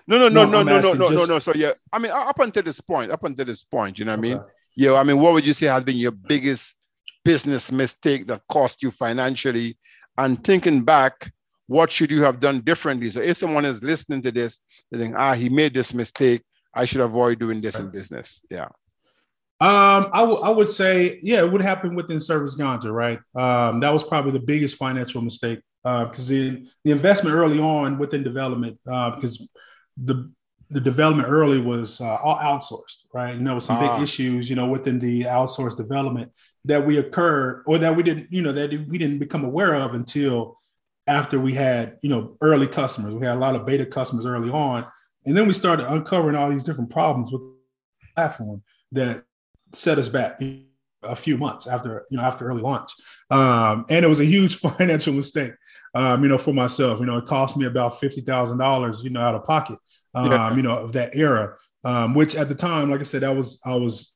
no 0.08 0.18
no 0.18 0.30
no 0.30 0.46
no 0.46 0.64
no 0.64 0.80
no 0.80 0.94
no, 0.94 1.08
no 1.08 1.26
no 1.26 1.40
so 1.40 1.52
yeah 1.56 1.72
i 1.92 2.00
mean 2.00 2.12
up 2.12 2.40
until 2.40 2.64
this 2.64 2.80
point 2.80 3.12
up 3.12 3.24
until 3.24 3.46
this 3.46 3.64
point 3.64 3.98
you 3.98 4.06
know 4.06 4.12
what 4.12 4.20
okay. 4.20 4.34
i 4.34 4.36
mean 4.36 4.46
yeah, 4.76 4.96
I 4.96 5.04
mean, 5.04 5.20
what 5.20 5.34
would 5.34 5.48
you 5.48 5.54
say 5.54 5.68
has 5.68 5.84
been 5.84 5.96
your 5.96 6.12
biggest 6.12 6.76
business 7.24 7.72
mistake 7.72 8.28
that 8.28 8.42
cost 8.50 8.84
you 8.84 8.92
financially? 8.92 9.78
And 10.18 10.44
thinking 10.44 10.84
back, 10.84 11.32
what 11.68 11.90
should 11.90 12.12
you 12.12 12.24
have 12.24 12.40
done 12.40 12.60
differently? 12.60 13.10
So 13.10 13.22
if 13.22 13.38
someone 13.38 13.66
is 13.66 13.82
listening 13.82 14.22
to 14.24 14.32
this, 14.32 14.60
they 14.92 15.00
think, 15.00 15.16
ah, 15.18 15.34
he 15.34 15.50
made 15.50 15.74
this 15.74 15.94
mistake. 15.94 16.44
I 16.74 16.86
should 16.86 17.02
avoid 17.02 17.40
doing 17.40 17.62
this 17.62 17.80
in 17.80 17.90
business. 17.90 18.42
Yeah. 18.50 18.68
Um, 19.62 20.10
I, 20.12 20.20
w- 20.20 20.42
I 20.42 20.50
would 20.50 20.68
say, 20.68 21.18
yeah, 21.22 21.40
it 21.40 21.52
would 21.52 21.62
happen 21.62 21.96
within 21.96 22.20
Service 22.20 22.56
Ganja, 22.56 22.92
right? 22.92 23.20
Um, 23.36 23.80
that 23.80 23.94
was 23.94 24.04
probably 24.04 24.32
the 24.32 24.40
biggest 24.40 24.76
financial 24.76 25.22
mistake 25.22 25.62
uh 25.86 26.06
because 26.06 26.30
uh, 26.30 26.34
the, 26.34 26.68
the 26.84 26.92
investment 26.92 27.36
early 27.36 27.60
on 27.60 27.98
within 27.98 28.24
development, 28.24 28.78
uh, 28.88 29.12
because 29.12 29.48
the 29.96 30.30
the 30.70 30.82
development 30.82 31.30
early 31.30 31.60
was 31.60 32.02
uh, 32.02 32.16
all 32.16 32.38
outsourced, 32.38 33.06
right? 33.14 33.36
And 33.36 33.46
there 33.46 33.54
was 33.54 33.66
some 33.66 33.80
big 33.80 33.90
ah. 33.90 34.02
issues, 34.02 34.50
you 34.50 34.56
know, 34.56 34.68
within 34.68 34.98
the 34.98 35.22
outsourced 35.24 35.78
development 35.78 36.32
that 36.66 36.86
we 36.86 36.98
occurred 36.98 37.64
or 37.68 37.78
that 37.78 37.96
we 37.96 38.02
didn't, 38.02 38.32
you 38.32 38.42
know, 38.42 38.52
that 38.52 38.72
we 38.72 38.98
didn't 38.98 39.20
become 39.20 39.46
aware 39.46 39.76
of 39.76 39.94
until 39.94 40.58
after 41.08 41.40
we 41.40 41.54
had, 41.54 41.98
you 42.02 42.10
know, 42.10 42.36
early 42.42 42.68
customers. 42.68 43.14
We 43.14 43.26
had 43.26 43.38
a 43.38 43.40
lot 43.40 43.56
of 43.56 43.66
beta 43.66 43.86
customers 43.86 44.26
early 44.26 44.50
on, 44.50 44.88
and 45.26 45.38
then 45.38 45.48
we 45.48 45.54
started 45.54 45.88
uncovering 45.88 46.36
all 46.36 46.50
these 46.50 46.64
different 46.64 46.90
problems 46.90 47.32
with 47.32 47.42
the 47.42 48.08
platform 48.16 48.64
that 48.92 49.24
set 49.76 49.98
us 49.98 50.10
back 50.10 50.42
a 51.04 51.16
few 51.16 51.38
months 51.38 51.68
after, 51.68 52.06
you 52.10 52.18
know, 52.18 52.24
after 52.24 52.48
early 52.48 52.62
launch. 52.62 52.92
Um, 53.30 53.86
and 53.90 54.04
it 54.04 54.08
was 54.08 54.20
a 54.20 54.26
huge 54.26 54.56
financial 54.60 55.14
mistake, 55.14 55.54
um, 55.94 56.24
you 56.24 56.30
know, 56.30 56.38
for 56.38 56.54
myself. 56.54 57.00
You 57.00 57.06
know, 57.06 57.18
it 57.18 57.26
cost 57.26 57.58
me 57.58 57.66
about 57.66 58.00
fifty 58.00 58.22
thousand 58.22 58.58
dollars, 58.58 59.04
you 59.04 59.10
know, 59.10 59.22
out 59.22 59.36
of 59.36 59.44
pocket 59.44 59.80
um, 60.16 60.32
yeah. 60.32 60.56
you 60.56 60.62
know, 60.62 60.78
of 60.78 60.94
that 60.94 61.16
era. 61.16 61.56
Um, 61.84 62.16
which 62.16 62.36
at 62.36 62.50
the 62.50 62.56
time, 62.56 62.90
like 62.90 63.02
I 63.02 63.04
said, 63.04 63.22
that 63.22 63.36
was 63.36 63.60
I 63.64 63.76
was 63.76 64.16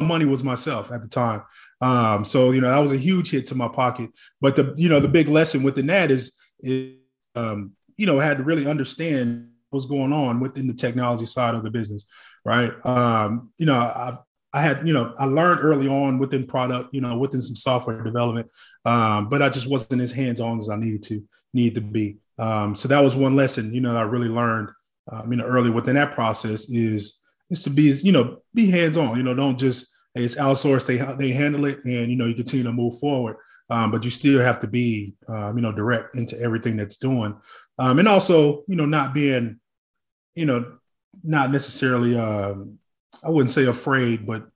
money 0.00 0.24
was 0.24 0.42
myself 0.42 0.90
at 0.90 1.00
the 1.00 1.08
time. 1.08 1.42
Um, 1.80 2.24
so 2.24 2.50
you 2.50 2.60
know, 2.60 2.70
that 2.70 2.78
was 2.78 2.92
a 2.92 2.96
huge 2.96 3.30
hit 3.30 3.46
to 3.48 3.54
my 3.54 3.68
pocket. 3.68 4.10
But 4.40 4.56
the 4.56 4.74
you 4.76 4.88
know 4.88 4.98
the 4.98 5.08
big 5.08 5.28
lesson 5.28 5.62
within 5.62 5.86
that 5.86 6.10
is 6.10 6.34
is 6.60 6.96
um, 7.36 7.72
you 7.96 8.06
know, 8.06 8.18
I 8.18 8.24
had 8.24 8.38
to 8.38 8.42
really 8.42 8.66
understand 8.66 9.50
what's 9.70 9.84
going 9.84 10.12
on 10.12 10.40
within 10.40 10.66
the 10.66 10.74
technology 10.74 11.26
side 11.26 11.54
of 11.54 11.62
the 11.62 11.70
business, 11.70 12.06
right? 12.44 12.72
Um, 12.84 13.52
you 13.58 13.66
know, 13.66 13.74
I 13.74 14.18
I 14.52 14.62
had, 14.62 14.86
you 14.86 14.94
know, 14.94 15.14
I 15.18 15.26
learned 15.26 15.60
early 15.62 15.88
on 15.88 16.18
within 16.18 16.46
product, 16.46 16.94
you 16.94 17.00
know, 17.00 17.18
within 17.18 17.42
some 17.42 17.56
software 17.56 18.02
development, 18.02 18.50
um, 18.84 19.28
but 19.28 19.42
I 19.42 19.50
just 19.50 19.68
wasn't 19.68 20.00
as 20.00 20.12
hands 20.12 20.40
on 20.40 20.58
as 20.58 20.70
I 20.70 20.76
needed 20.76 21.02
to 21.04 21.22
need 21.52 21.74
to 21.74 21.80
be. 21.80 22.16
Um, 22.38 22.74
so 22.74 22.88
that 22.88 23.00
was 23.00 23.14
one 23.14 23.36
lesson, 23.36 23.74
you 23.74 23.80
know, 23.80 23.96
I 23.96 24.02
really 24.02 24.28
learned 24.28 24.70
um, 25.10 25.30
you 25.30 25.38
know, 25.38 25.44
early 25.44 25.70
within 25.70 25.94
that 25.94 26.14
process 26.14 26.68
is 26.70 27.20
is 27.50 27.62
to 27.62 27.70
be, 27.70 27.90
you 28.02 28.12
know, 28.12 28.38
be 28.54 28.70
hands 28.70 28.96
on. 28.96 29.16
You 29.16 29.22
know, 29.22 29.34
don't 29.34 29.58
just 29.58 29.88
it's 30.14 30.34
outsourced. 30.34 30.86
They 30.86 30.96
they 31.16 31.32
handle 31.32 31.64
it, 31.64 31.84
and 31.84 32.10
you 32.10 32.16
know, 32.16 32.26
you 32.26 32.34
continue 32.34 32.64
to 32.64 32.72
move 32.72 32.98
forward. 32.98 33.36
Um, 33.70 33.90
but 33.90 34.04
you 34.04 34.10
still 34.10 34.40
have 34.40 34.60
to 34.60 34.66
be, 34.66 35.14
um, 35.28 35.56
you 35.56 35.62
know, 35.62 35.72
direct 35.72 36.14
into 36.14 36.40
everything 36.40 36.76
that's 36.76 36.96
doing, 36.96 37.38
um, 37.78 37.98
and 37.98 38.08
also, 38.08 38.64
you 38.66 38.76
know, 38.76 38.86
not 38.86 39.12
being, 39.12 39.60
you 40.34 40.46
know, 40.46 40.78
not 41.22 41.50
necessarily, 41.50 42.18
um, 42.18 42.78
I 43.22 43.30
wouldn't 43.30 43.50
say 43.50 43.66
afraid, 43.66 44.26
but 44.26 44.48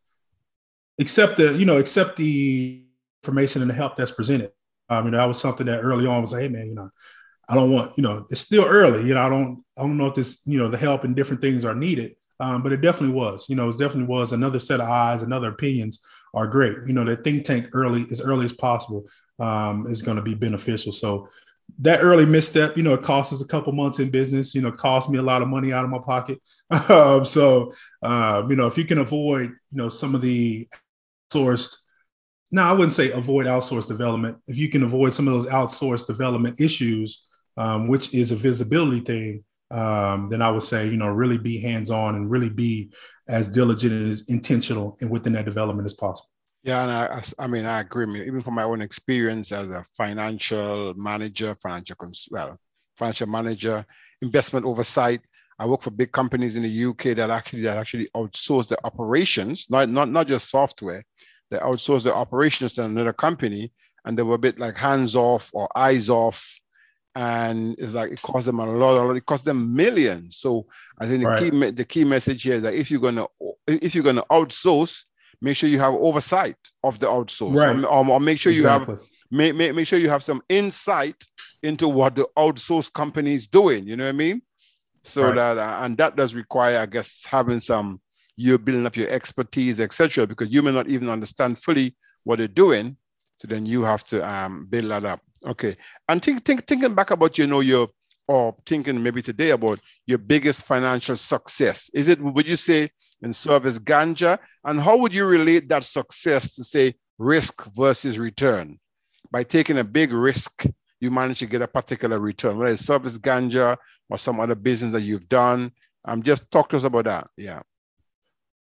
accept 1.00 1.36
the, 1.36 1.52
you 1.54 1.64
know, 1.64 1.78
accept 1.78 2.16
the 2.16 2.84
information 3.22 3.62
and 3.62 3.70
the 3.70 3.74
help 3.74 3.96
that's 3.96 4.10
presented. 4.10 4.52
You 4.90 5.10
know, 5.10 5.18
that 5.18 5.24
was 5.24 5.40
something 5.40 5.66
that 5.66 5.80
early 5.80 6.06
on 6.06 6.20
was 6.20 6.32
like, 6.32 6.42
hey 6.42 6.48
man, 6.48 6.66
you 6.66 6.74
know, 6.74 6.90
I 7.48 7.54
don't 7.54 7.72
want, 7.72 7.96
you 7.96 8.02
know, 8.02 8.26
it's 8.30 8.42
still 8.42 8.64
early. 8.64 9.06
You 9.06 9.14
know, 9.14 9.24
I 9.24 9.28
don't, 9.30 9.64
I 9.78 9.82
don't 9.82 9.96
know 9.96 10.06
if 10.06 10.14
this, 10.14 10.42
you 10.44 10.58
know, 10.58 10.68
the 10.68 10.76
help 10.76 11.04
and 11.04 11.16
different 11.16 11.40
things 11.40 11.64
are 11.64 11.74
needed. 11.74 12.14
Um, 12.40 12.62
but 12.62 12.72
it 12.72 12.80
definitely 12.82 13.14
was. 13.14 13.48
You 13.48 13.56
know, 13.56 13.68
it 13.68 13.78
definitely 13.78 14.08
was 14.08 14.32
another 14.32 14.58
set 14.58 14.80
of 14.80 14.88
eyes, 14.88 15.22
another 15.22 15.48
opinions 15.48 16.04
are 16.34 16.46
great. 16.46 16.76
You 16.86 16.92
know, 16.92 17.04
the 17.04 17.16
think 17.16 17.44
tank 17.44 17.68
early 17.72 18.04
as 18.10 18.20
early 18.20 18.44
as 18.44 18.52
possible 18.52 19.06
um, 19.38 19.86
is 19.86 20.02
going 20.02 20.16
to 20.16 20.22
be 20.22 20.34
beneficial. 20.34 20.92
So 20.92 21.28
that 21.78 22.00
early 22.02 22.26
misstep, 22.26 22.76
you 22.76 22.82
know, 22.82 22.94
it 22.94 23.02
cost 23.02 23.32
us 23.32 23.40
a 23.40 23.46
couple 23.46 23.72
months 23.72 23.98
in 23.98 24.10
business. 24.10 24.54
You 24.54 24.62
know, 24.62 24.72
cost 24.72 25.10
me 25.10 25.18
a 25.18 25.22
lot 25.22 25.42
of 25.42 25.48
money 25.48 25.72
out 25.72 25.84
of 25.84 25.90
my 25.90 25.98
pocket. 25.98 26.38
um, 26.88 27.24
so 27.24 27.72
uh, 28.02 28.42
you 28.48 28.56
know, 28.56 28.66
if 28.66 28.78
you 28.78 28.84
can 28.84 28.98
avoid, 28.98 29.50
you 29.50 29.76
know, 29.78 29.88
some 29.88 30.14
of 30.14 30.20
the 30.20 30.68
sourced 31.32 31.76
no, 32.52 32.62
I 32.62 32.72
wouldn't 32.72 32.92
say 32.92 33.10
avoid 33.10 33.46
outsourced 33.46 33.88
development. 33.88 34.36
If 34.46 34.58
you 34.58 34.68
can 34.68 34.82
avoid 34.82 35.14
some 35.14 35.26
of 35.26 35.32
those 35.32 35.46
outsourced 35.46 36.06
development 36.06 36.60
issues, 36.60 37.26
um, 37.56 37.88
which 37.88 38.14
is 38.14 38.30
a 38.30 38.36
visibility 38.36 39.00
thing, 39.00 39.44
um, 39.70 40.28
then 40.28 40.42
I 40.42 40.50
would 40.50 40.62
say, 40.62 40.86
you 40.86 40.98
know, 40.98 41.08
really 41.08 41.38
be 41.38 41.58
hands 41.58 41.90
on 41.90 42.14
and 42.14 42.30
really 42.30 42.50
be 42.50 42.92
as 43.26 43.48
diligent 43.48 43.94
and 43.94 44.10
as 44.10 44.28
intentional 44.28 44.98
and 45.00 45.10
within 45.10 45.32
that 45.32 45.46
development 45.46 45.86
as 45.86 45.94
possible. 45.94 46.28
Yeah, 46.64 46.82
and 46.82 46.92
I, 46.92 47.22
I 47.44 47.46
mean, 47.48 47.64
I 47.64 47.80
agree. 47.80 48.06
even 48.24 48.40
from 48.40 48.54
my 48.54 48.62
own 48.62 48.82
experience 48.82 49.50
as 49.50 49.70
a 49.70 49.84
financial 49.96 50.94
manager, 50.94 51.56
financial 51.60 51.96
cons- 51.96 52.28
well, 52.30 52.58
financial 52.96 53.28
manager, 53.28 53.84
investment 54.20 54.64
oversight. 54.64 55.20
I 55.58 55.66
work 55.66 55.82
for 55.82 55.90
big 55.90 56.12
companies 56.12 56.56
in 56.56 56.62
the 56.62 56.84
UK 56.84 57.16
that 57.16 57.30
actually 57.30 57.62
that 57.62 57.76
actually 57.76 58.08
outsource 58.14 58.68
the 58.68 58.78
operations, 58.84 59.66
not 59.70 59.88
not 59.88 60.08
not 60.08 60.28
just 60.28 60.50
software. 60.50 61.04
They 61.50 61.58
outsource 61.58 62.04
the 62.04 62.14
operations 62.14 62.74
to 62.74 62.84
another 62.84 63.12
company, 63.12 63.72
and 64.04 64.16
they 64.16 64.22
were 64.22 64.36
a 64.36 64.38
bit 64.38 64.58
like 64.58 64.76
hands 64.76 65.16
off 65.16 65.50
or 65.52 65.68
eyes 65.76 66.08
off 66.08 66.46
and 67.14 67.74
it's 67.78 67.92
like 67.92 68.10
it 68.10 68.22
cost 68.22 68.46
them 68.46 68.58
a 68.58 68.64
lot. 68.64 69.14
It 69.14 69.26
cost 69.26 69.44
them 69.44 69.74
millions. 69.74 70.38
So 70.38 70.66
I 70.98 71.06
think 71.06 71.20
the 71.20 71.28
right. 71.28 71.50
key 71.50 71.70
the 71.70 71.84
key 71.84 72.04
message 72.04 72.42
here 72.42 72.54
is 72.54 72.62
that 72.62 72.74
if 72.74 72.90
you're 72.90 73.00
gonna 73.00 73.26
if 73.66 73.94
you're 73.94 74.04
gonna 74.04 74.24
outsource, 74.30 75.04
make 75.42 75.56
sure 75.56 75.68
you 75.68 75.80
have 75.80 75.94
oversight 75.94 76.56
of 76.82 76.98
the 76.98 77.06
outsource, 77.06 77.54
right. 77.54 77.84
or, 77.84 78.08
or 78.08 78.20
make 78.20 78.40
sure 78.40 78.52
exactly. 78.52 78.94
you 78.94 79.00
have 79.00 79.08
make, 79.30 79.54
make 79.54 79.74
make 79.74 79.86
sure 79.86 79.98
you 79.98 80.08
have 80.08 80.22
some 80.22 80.40
insight 80.48 81.22
into 81.62 81.88
what 81.88 82.14
the 82.14 82.26
outsource 82.38 82.90
company 82.90 83.34
is 83.34 83.46
doing. 83.46 83.86
You 83.86 83.96
know 83.96 84.04
what 84.04 84.10
I 84.10 84.12
mean? 84.12 84.42
So 85.04 85.26
right. 85.26 85.34
that 85.34 85.58
uh, 85.58 85.78
and 85.82 85.98
that 85.98 86.16
does 86.16 86.34
require, 86.34 86.78
I 86.78 86.86
guess, 86.86 87.26
having 87.28 87.60
some 87.60 88.00
you're 88.36 88.58
building 88.58 88.86
up 88.86 88.96
your 88.96 89.08
expertise, 89.08 89.80
etc. 89.80 90.26
Because 90.26 90.48
you 90.50 90.62
may 90.62 90.72
not 90.72 90.88
even 90.88 91.10
understand 91.10 91.58
fully 91.58 91.94
what 92.24 92.38
they're 92.38 92.48
doing. 92.48 92.96
So 93.40 93.48
then 93.48 93.66
you 93.66 93.82
have 93.82 94.04
to 94.04 94.26
um, 94.26 94.66
build 94.66 94.86
that 94.86 95.04
up. 95.04 95.20
Okay. 95.44 95.76
And 96.08 96.22
think, 96.22 96.44
think, 96.44 96.66
thinking 96.66 96.94
back 96.94 97.10
about, 97.10 97.38
you 97.38 97.46
know, 97.46 97.60
your, 97.60 97.88
or 98.28 98.56
thinking 98.66 99.02
maybe 99.02 99.20
today 99.20 99.50
about 99.50 99.80
your 100.06 100.18
biggest 100.18 100.64
financial 100.64 101.16
success. 101.16 101.90
Is 101.92 102.08
it, 102.08 102.20
would 102.20 102.46
you 102.46 102.56
say, 102.56 102.90
in 103.22 103.32
service 103.32 103.78
ganja? 103.78 104.38
And 104.64 104.80
how 104.80 104.96
would 104.96 105.14
you 105.14 105.26
relate 105.26 105.68
that 105.68 105.84
success 105.84 106.54
to 106.56 106.64
say 106.64 106.94
risk 107.18 107.64
versus 107.74 108.18
return? 108.18 108.78
By 109.30 109.44
taking 109.44 109.78
a 109.78 109.84
big 109.84 110.12
risk, 110.12 110.66
you 111.00 111.10
manage 111.10 111.40
to 111.40 111.46
get 111.46 111.62
a 111.62 111.68
particular 111.68 112.18
return, 112.18 112.58
whether 112.58 112.72
it's 112.72 112.84
service 112.84 113.18
ganja 113.18 113.76
or 114.10 114.18
some 114.18 114.40
other 114.40 114.54
business 114.54 114.92
that 114.92 115.02
you've 115.02 115.28
done. 115.28 115.72
Um, 116.04 116.22
just 116.22 116.50
talk 116.50 116.68
to 116.70 116.76
us 116.76 116.84
about 116.84 117.04
that. 117.06 117.28
Yeah. 117.36 117.62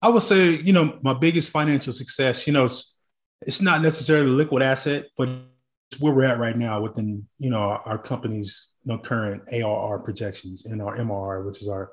I 0.01 0.09
would 0.09 0.23
say, 0.23 0.51
you 0.51 0.73
know, 0.73 0.99
my 1.03 1.15
biggest 1.15 1.51
financial 1.51 1.93
success, 1.93 2.47
you 2.47 2.53
know, 2.53 2.65
it's, 2.65 2.97
it's 3.43 3.61
not 3.61 3.83
necessarily 3.83 4.27
a 4.27 4.35
liquid 4.35 4.63
asset, 4.63 5.07
but 5.17 5.29
where 5.99 6.13
we're 6.13 6.25
at 6.25 6.39
right 6.39 6.57
now 6.57 6.81
within, 6.81 7.27
you 7.39 7.51
know, 7.51 7.81
our 7.85 7.99
company's 7.99 8.71
you 8.83 8.93
know, 8.93 8.99
current 8.99 9.43
ARR 9.53 9.99
projections 10.01 10.67
and 10.67 10.83
our 10.83 10.97
MRR, 10.99 11.47
which 11.47 11.63
is 11.63 11.69
our, 11.69 11.93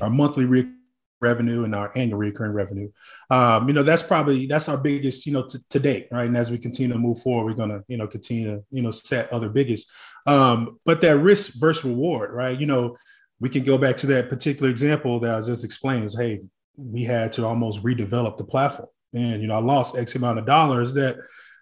our 0.00 0.10
monthly 0.10 0.44
re- 0.44 0.72
revenue 1.20 1.64
and 1.64 1.74
our 1.74 1.90
annual 1.96 2.18
recurring 2.18 2.52
revenue. 2.52 2.90
Um, 3.30 3.68
you 3.68 3.74
know, 3.74 3.82
that's 3.82 4.02
probably 4.02 4.46
that's 4.46 4.68
our 4.68 4.76
biggest, 4.76 5.26
you 5.26 5.32
know, 5.32 5.46
t- 5.46 5.58
to 5.70 5.78
date, 5.78 6.08
right? 6.10 6.26
And 6.26 6.36
as 6.36 6.50
we 6.50 6.58
continue 6.58 6.92
to 6.92 6.98
move 6.98 7.20
forward, 7.20 7.44
we're 7.44 7.56
gonna, 7.56 7.82
you 7.88 7.96
know, 7.96 8.06
continue 8.06 8.50
to, 8.50 8.64
you 8.70 8.82
know, 8.82 8.90
set 8.90 9.32
other 9.32 9.48
biggest. 9.48 9.90
Um, 10.26 10.78
but 10.84 11.00
that 11.02 11.18
risk 11.18 11.54
versus 11.58 11.84
reward, 11.84 12.32
right? 12.32 12.58
You 12.58 12.66
know, 12.66 12.96
we 13.40 13.48
can 13.48 13.64
go 13.64 13.78
back 13.78 13.96
to 13.98 14.06
that 14.08 14.28
particular 14.28 14.70
example 14.70 15.20
that 15.20 15.34
I 15.34 15.40
just 15.40 15.64
explained. 15.64 16.06
Is, 16.06 16.18
hey, 16.18 16.40
we 16.76 17.04
had 17.04 17.32
to 17.34 17.46
almost 17.46 17.82
redevelop 17.82 18.36
the 18.36 18.44
platform, 18.44 18.88
and 19.14 19.40
you 19.40 19.48
know, 19.48 19.56
I 19.56 19.60
lost 19.60 19.96
X 19.96 20.14
amount 20.14 20.38
of 20.38 20.46
dollars. 20.46 20.94
That, 20.94 21.16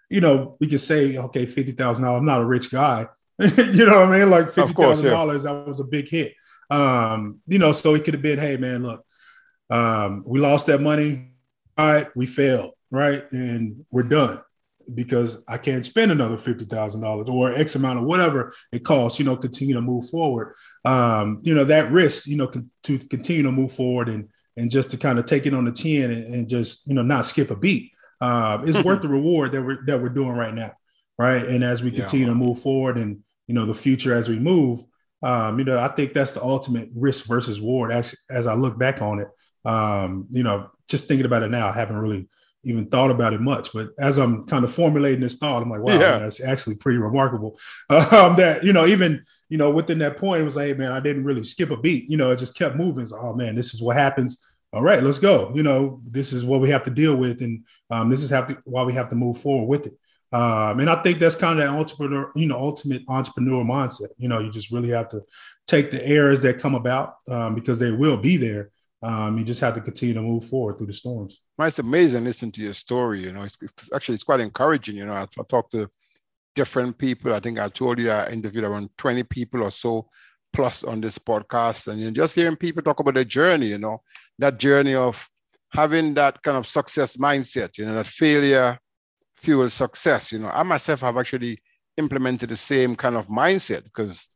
you 0.09 0.21
know, 0.21 0.57
we 0.59 0.67
could 0.67 0.81
say, 0.81 1.17
okay, 1.17 1.45
fifty 1.45 1.71
thousand 1.71 2.03
dollars. 2.03 2.19
I'm 2.19 2.25
not 2.25 2.41
a 2.41 2.45
rich 2.45 2.71
guy. 2.71 3.07
you 3.39 3.85
know 3.85 4.01
what 4.01 4.09
I 4.09 4.19
mean? 4.19 4.29
Like 4.29 4.49
fifty 4.49 4.73
thousand 4.73 5.05
yeah. 5.05 5.11
dollars, 5.11 5.43
that 5.43 5.67
was 5.67 5.79
a 5.79 5.85
big 5.85 6.09
hit. 6.09 6.33
Um, 6.69 7.41
you 7.45 7.59
know, 7.59 7.71
so 7.71 7.93
it 7.93 8.03
could 8.03 8.13
have 8.13 8.23
been, 8.23 8.39
hey 8.39 8.57
man, 8.57 8.83
look, 8.83 9.05
um, 9.69 10.23
we 10.25 10.39
lost 10.39 10.67
that 10.67 10.81
money. 10.81 11.31
All 11.77 11.91
right, 11.91 12.07
we 12.15 12.25
failed, 12.25 12.73
right? 12.91 13.23
And 13.31 13.85
we're 13.91 14.03
done 14.03 14.41
because 14.93 15.41
I 15.47 15.57
can't 15.57 15.85
spend 15.85 16.11
another 16.11 16.37
fifty 16.37 16.65
thousand 16.65 17.01
dollars 17.01 17.27
or 17.29 17.53
X 17.53 17.75
amount 17.75 17.99
of 17.99 18.05
whatever 18.05 18.53
it 18.71 18.85
costs. 18.85 19.19
You 19.19 19.25
know, 19.25 19.35
continue 19.35 19.73
to 19.73 19.81
move 19.81 20.09
forward. 20.09 20.53
Um, 20.85 21.39
you 21.43 21.53
know 21.53 21.65
that 21.65 21.91
risk. 21.91 22.27
You 22.27 22.37
know, 22.37 22.47
con- 22.47 22.71
to 22.83 22.99
continue 22.99 23.43
to 23.43 23.51
move 23.51 23.71
forward 23.71 24.09
and 24.09 24.29
and 24.57 24.71
just 24.71 24.91
to 24.91 24.97
kind 24.97 25.19
of 25.19 25.25
take 25.25 25.45
it 25.45 25.53
on 25.53 25.65
the 25.65 25.71
chin 25.71 26.11
and, 26.11 26.33
and 26.33 26.49
just 26.49 26.87
you 26.87 26.93
know 26.93 27.01
not 27.01 27.25
skip 27.25 27.51
a 27.51 27.55
beat. 27.55 27.91
Uh, 28.21 28.61
it's 28.63 28.81
worth 28.83 29.01
the 29.01 29.09
reward 29.09 29.51
that 29.51 29.61
we're 29.61 29.85
that 29.85 30.01
we're 30.01 30.09
doing 30.09 30.31
right 30.31 30.53
now, 30.53 30.71
right? 31.17 31.43
And 31.43 31.63
as 31.63 31.83
we 31.83 31.91
continue 31.91 32.27
yeah. 32.27 32.31
to 32.31 32.37
move 32.37 32.59
forward 32.59 32.97
and 32.97 33.19
you 33.47 33.53
know 33.53 33.65
the 33.65 33.73
future 33.73 34.15
as 34.15 34.29
we 34.29 34.39
move, 34.39 34.83
um, 35.21 35.59
you 35.59 35.65
know, 35.65 35.79
I 35.79 35.87
think 35.89 36.13
that's 36.13 36.33
the 36.33 36.43
ultimate 36.43 36.89
risk 36.95 37.25
versus 37.25 37.59
reward. 37.59 37.91
As 37.91 38.15
as 38.29 38.47
I 38.47 38.53
look 38.53 38.77
back 38.77 39.01
on 39.01 39.19
it, 39.19 39.27
um, 39.65 40.27
you 40.29 40.43
know, 40.43 40.69
just 40.87 41.07
thinking 41.07 41.25
about 41.25 41.43
it 41.43 41.51
now, 41.51 41.67
I 41.67 41.73
haven't 41.73 41.97
really 41.97 42.27
even 42.63 42.87
thought 42.87 43.11
about 43.11 43.33
it 43.33 43.41
much. 43.41 43.71
But 43.73 43.89
as 43.99 44.17
I'm 44.17 44.45
kind 44.45 44.63
of 44.63 44.73
formulating 44.73 45.21
this 45.21 45.35
thought, 45.35 45.61
I'm 45.61 45.69
like, 45.69 45.81
wow, 45.81 45.93
yeah. 45.93 46.17
that's 46.17 46.43
actually 46.43 46.75
pretty 46.75 46.97
remarkable. 46.97 47.57
Um, 47.89 48.35
that 48.37 48.63
you 48.63 48.73
know, 48.73 48.85
even 48.85 49.23
you 49.49 49.57
know, 49.57 49.69
within 49.69 49.99
that 49.99 50.17
point, 50.17 50.41
it 50.41 50.43
was 50.43 50.55
like, 50.55 50.67
hey, 50.67 50.73
man, 50.73 50.91
I 50.91 50.99
didn't 50.99 51.23
really 51.23 51.43
skip 51.43 51.71
a 51.71 51.77
beat. 51.77 52.09
You 52.09 52.17
know, 52.17 52.31
it 52.31 52.39
just 52.39 52.57
kept 52.57 52.75
moving. 52.75 53.07
So, 53.07 53.17
oh 53.19 53.33
man, 53.33 53.55
this 53.55 53.73
is 53.73 53.81
what 53.81 53.95
happens. 53.95 54.45
All 54.73 54.81
right, 54.81 55.01
let's 55.01 55.19
go. 55.19 55.51
You 55.55 55.63
know, 55.63 56.01
this 56.05 56.33
is 56.33 56.43
what 56.43 56.59
we 56.61 56.69
have 56.69 56.83
to 56.83 56.89
deal 56.89 57.15
with, 57.15 57.41
and 57.41 57.63
um, 57.89 58.09
this 58.09 58.21
is 58.21 58.29
have 58.31 58.47
to, 58.47 58.57
why 58.65 58.83
we 58.83 58.93
have 58.93 59.09
to 59.09 59.15
move 59.15 59.37
forward 59.37 59.67
with 59.67 59.87
it. 59.87 59.93
Um, 60.35 60.81
and 60.81 60.89
I 60.89 61.01
think 61.01 61.19
that's 61.19 61.35
kind 61.35 61.57
of 61.57 61.65
that 61.65 61.73
entrepreneur, 61.73 62.29
you 62.35 62.47
know, 62.47 62.57
ultimate 62.57 63.03
entrepreneur 63.07 63.63
mindset. 63.63 64.09
You 64.17 64.27
know, 64.27 64.39
you 64.39 64.51
just 64.51 64.71
really 64.71 64.89
have 64.89 65.07
to 65.09 65.21
take 65.67 65.91
the 65.91 66.05
errors 66.05 66.41
that 66.41 66.59
come 66.59 66.75
about 66.75 67.15
um, 67.29 67.55
because 67.55 67.79
they 67.79 67.91
will 67.91 68.17
be 68.17 68.35
there, 68.35 68.71
um, 69.05 69.37
you 69.37 69.45
just 69.45 69.61
have 69.61 69.75
to 69.75 69.81
continue 69.81 70.15
to 70.15 70.21
move 70.21 70.45
forward 70.45 70.77
through 70.77 70.87
the 70.87 70.93
storms. 70.93 71.41
Well, 71.57 71.67
it's 71.67 71.77
amazing 71.77 72.23
listening 72.23 72.51
to 72.53 72.61
your 72.61 72.73
story. 72.73 73.19
You 73.19 73.33
know, 73.33 73.43
it's, 73.43 73.55
it's 73.61 73.93
actually 73.93 74.15
it's 74.15 74.23
quite 74.23 74.39
encouraging. 74.39 74.95
You 74.95 75.05
know, 75.05 75.13
I, 75.13 75.21
I 75.23 75.43
talked 75.47 75.73
to 75.73 75.87
different 76.55 76.97
people. 76.97 77.31
I 77.31 77.39
think 77.39 77.59
I 77.59 77.69
told 77.69 77.99
you 77.99 78.09
I 78.09 78.27
interviewed 78.29 78.63
around 78.63 78.89
20 78.97 79.21
people 79.23 79.61
or 79.61 79.69
so 79.69 80.07
plus 80.53 80.83
on 80.83 81.01
this 81.01 81.19
podcast, 81.19 81.87
and 81.87 81.99
you 81.99 82.07
know, 82.07 82.13
just 82.13 82.33
hearing 82.33 82.55
people 82.55 82.81
talk 82.81 82.99
about 82.99 83.13
their 83.13 83.25
journey. 83.25 83.67
You 83.67 83.77
know, 83.77 84.01
that 84.39 84.57
journey 84.57 84.95
of 84.95 85.29
having 85.69 86.15
that 86.15 86.41
kind 86.41 86.57
of 86.57 86.65
success 86.65 87.15
mindset. 87.17 87.77
You 87.77 87.85
know, 87.85 87.93
that 87.93 88.07
failure 88.07 88.79
fuels 89.35 89.73
success. 89.73 90.31
You 90.31 90.39
know, 90.39 90.49
I 90.49 90.63
myself 90.63 91.01
have 91.01 91.17
actually 91.17 91.59
implemented 91.97 92.49
the 92.49 92.55
same 92.55 92.95
kind 92.95 93.15
of 93.15 93.27
mindset 93.27 93.83
because 93.83 94.27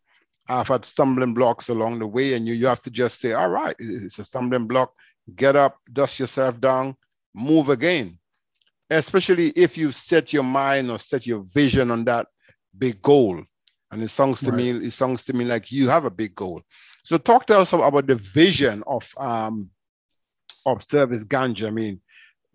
I've 0.49 0.67
had 0.67 0.83
stumbling 0.83 1.35
blocks 1.35 1.69
along 1.69 1.99
the 1.99 2.07
way, 2.07 2.33
and 2.33 2.47
you, 2.47 2.55
you 2.55 2.65
have 2.65 2.81
to 2.83 2.89
just 2.89 3.19
say, 3.19 3.33
all 3.33 3.49
right, 3.49 3.75
it's 3.77 4.17
a 4.17 4.23
stumbling 4.23 4.67
block. 4.67 4.91
Get 5.35 5.55
up, 5.55 5.77
dust 5.93 6.19
yourself 6.19 6.59
down, 6.59 6.95
move 7.35 7.69
again. 7.69 8.17
Especially 8.89 9.49
if 9.49 9.77
you 9.77 9.91
set 9.91 10.33
your 10.33 10.43
mind 10.43 10.89
or 10.89 10.97
set 10.97 11.27
your 11.27 11.45
vision 11.53 11.91
on 11.91 12.03
that 12.05 12.27
big 12.75 12.99
goal. 13.03 13.43
And 13.91 14.03
it 14.03 14.09
sounds 14.09 14.39
to 14.41 14.49
right. 14.49 14.57
me, 14.57 14.69
it 14.71 14.91
sounds 14.91 15.25
to 15.25 15.33
me 15.33 15.45
like 15.45 15.71
you 15.71 15.88
have 15.89 16.05
a 16.05 16.09
big 16.09 16.33
goal. 16.33 16.63
So 17.03 17.19
talk 17.19 17.45
to 17.47 17.59
us 17.59 17.71
about 17.71 18.07
the 18.07 18.15
vision 18.15 18.83
of 18.88 19.07
um 19.17 19.69
of 20.65 20.83
service 20.83 21.23
ganja. 21.23 21.67
I 21.67 21.71
mean, 21.71 22.01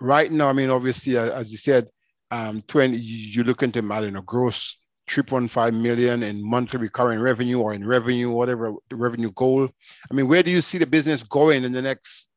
right 0.01 0.31
now, 0.31 0.49
I 0.49 0.53
mean, 0.53 0.71
obviously, 0.71 1.17
as 1.17 1.51
you 1.51 1.59
said, 1.59 1.89
um, 2.31 2.63
20, 2.63 2.97
you 2.97 3.45
look 3.45 3.63
into, 3.63 3.83
know, 3.83 4.23
gross 4.23 4.77
3.5 5.09 5.81
million 5.81 6.23
in 6.23 6.43
monthly 6.43 6.81
recurring 6.81 7.21
revenue 7.21 7.61
or 7.61 7.75
in 7.75 7.87
revenue, 7.87 8.31
whatever 8.31 8.75
the 8.89 8.97
revenue 8.97 9.31
goal. 9.33 9.69
I 10.11 10.15
mean, 10.15 10.29
where 10.29 10.43
do 10.43 10.51
you 10.51 10.63
see 10.63 10.79
the 10.79 10.87
business 10.87 11.23
going 11.23 11.65
in 11.65 11.73
the 11.73 11.83
next 11.83 12.29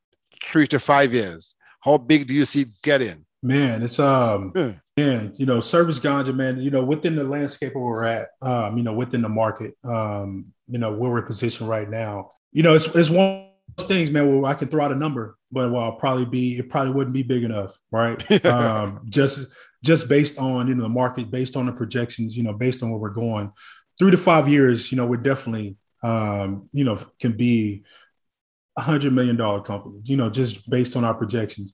three 0.43 0.67
to 0.67 0.79
five 0.79 1.13
years? 1.13 1.55
How 1.81 1.97
big 1.97 2.27
do 2.27 2.33
you 2.33 2.45
see 2.45 2.61
it 2.61 2.69
getting? 2.83 3.25
Man, 3.43 3.83
it's 3.83 3.99
um 3.99 4.51
yeah. 4.55 4.73
man, 4.97 5.33
you 5.37 5.45
know, 5.45 5.59
service 5.59 5.99
ganja, 5.99 6.35
man, 6.35 6.59
you 6.59 6.71
know, 6.71 6.83
within 6.83 7.15
the 7.15 7.23
landscape 7.23 7.75
where 7.75 7.83
we're 7.83 8.03
at, 8.03 8.29
um, 8.41 8.77
you 8.77 8.83
know, 8.83 8.93
within 8.93 9.21
the 9.21 9.29
market, 9.29 9.75
um, 9.83 10.47
you 10.65 10.79
know, 10.79 10.91
where 10.91 11.11
we're 11.11 11.21
positioned 11.21 11.69
right 11.69 11.89
now. 11.89 12.29
You 12.51 12.63
know, 12.63 12.73
it's 12.73 12.87
it's 12.95 13.09
one 13.09 13.27
of 13.27 13.47
those 13.77 13.87
things, 13.87 14.11
man, 14.11 14.41
where 14.41 14.51
I 14.51 14.55
can 14.55 14.67
throw 14.67 14.83
out 14.83 14.91
a 14.91 14.95
number, 14.95 15.36
but 15.51 15.71
well, 15.71 15.93
probably 15.93 16.25
be 16.25 16.57
it 16.57 16.69
probably 16.69 16.93
wouldn't 16.93 17.13
be 17.13 17.23
big 17.23 17.43
enough, 17.43 17.77
right? 17.91 18.45
um, 18.45 19.01
just 19.05 19.53
just 19.83 20.09
based 20.09 20.37
on 20.39 20.67
you 20.67 20.75
know 20.75 20.83
the 20.83 20.89
market, 20.89 21.31
based 21.31 21.55
on 21.55 21.65
the 21.65 21.73
projections, 21.73 22.35
you 22.35 22.43
know, 22.43 22.53
based 22.53 22.83
on 22.83 22.89
where 22.89 22.99
we're 22.99 23.09
going, 23.09 23.51
three 23.99 24.11
to 24.11 24.17
five 24.17 24.47
years, 24.49 24.91
you 24.91 24.97
know, 24.97 25.05
we're 25.05 25.17
definitely 25.17 25.77
um, 26.03 26.67
you 26.71 26.83
know 26.83 26.97
can 27.19 27.33
be 27.33 27.83
a 28.77 28.81
hundred 28.81 29.13
million 29.13 29.35
dollar 29.35 29.61
company, 29.61 29.99
you 30.05 30.17
know, 30.17 30.29
just 30.29 30.69
based 30.69 30.95
on 30.95 31.03
our 31.03 31.13
projections. 31.13 31.73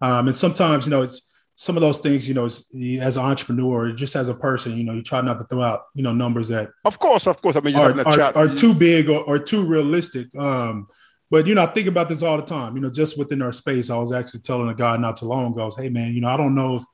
Um, 0.00 0.28
and 0.28 0.36
sometimes, 0.36 0.86
you 0.86 0.90
know, 0.90 1.02
it's 1.02 1.28
some 1.56 1.76
of 1.76 1.82
those 1.82 1.98
things, 1.98 2.26
you 2.26 2.34
know, 2.34 2.46
as 2.46 3.16
an 3.18 3.24
entrepreneur, 3.24 3.92
just 3.92 4.16
as 4.16 4.30
a 4.30 4.34
person, 4.34 4.76
you 4.78 4.84
know, 4.84 4.94
you 4.94 5.02
try 5.02 5.20
not 5.20 5.38
to 5.38 5.44
throw 5.44 5.62
out, 5.62 5.82
you 5.94 6.02
know, 6.02 6.12
numbers 6.12 6.48
that, 6.48 6.70
of 6.86 6.98
course, 6.98 7.26
of 7.26 7.42
course, 7.42 7.56
I 7.56 7.60
mean, 7.60 7.76
are, 7.76 8.00
are, 8.06 8.20
are, 8.34 8.48
too 8.48 8.72
big 8.72 9.10
or, 9.10 9.22
or 9.24 9.38
too 9.38 9.66
realistic. 9.66 10.34
Um, 10.36 10.86
but 11.30 11.46
you 11.46 11.54
know, 11.54 11.62
I 11.62 11.66
think 11.66 11.86
about 11.86 12.08
this 12.08 12.22
all 12.22 12.36
the 12.36 12.44
time. 12.44 12.76
You 12.76 12.82
know, 12.82 12.90
just 12.90 13.18
within 13.18 13.42
our 13.42 13.52
space, 13.52 13.90
I 13.90 13.98
was 13.98 14.12
actually 14.12 14.40
telling 14.40 14.68
a 14.68 14.74
guy 14.74 14.96
not 14.96 15.16
too 15.16 15.26
long 15.26 15.52
ago, 15.52 15.62
I 15.62 15.64
was, 15.64 15.76
"Hey, 15.76 15.88
man, 15.88 16.14
you 16.14 16.20
know, 16.20 16.28
I 16.28 16.36
don't 16.36 16.54
know 16.54 16.76
if 16.76 16.84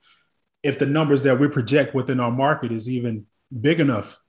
if 0.63 0.79
the 0.79 0.85
numbers 0.85 1.23
that 1.23 1.39
we 1.39 1.47
project 1.47 1.95
within 1.95 2.19
our 2.19 2.31
market 2.31 2.71
is 2.71 2.89
even 2.89 3.25
big 3.61 3.79
enough, 3.79 4.19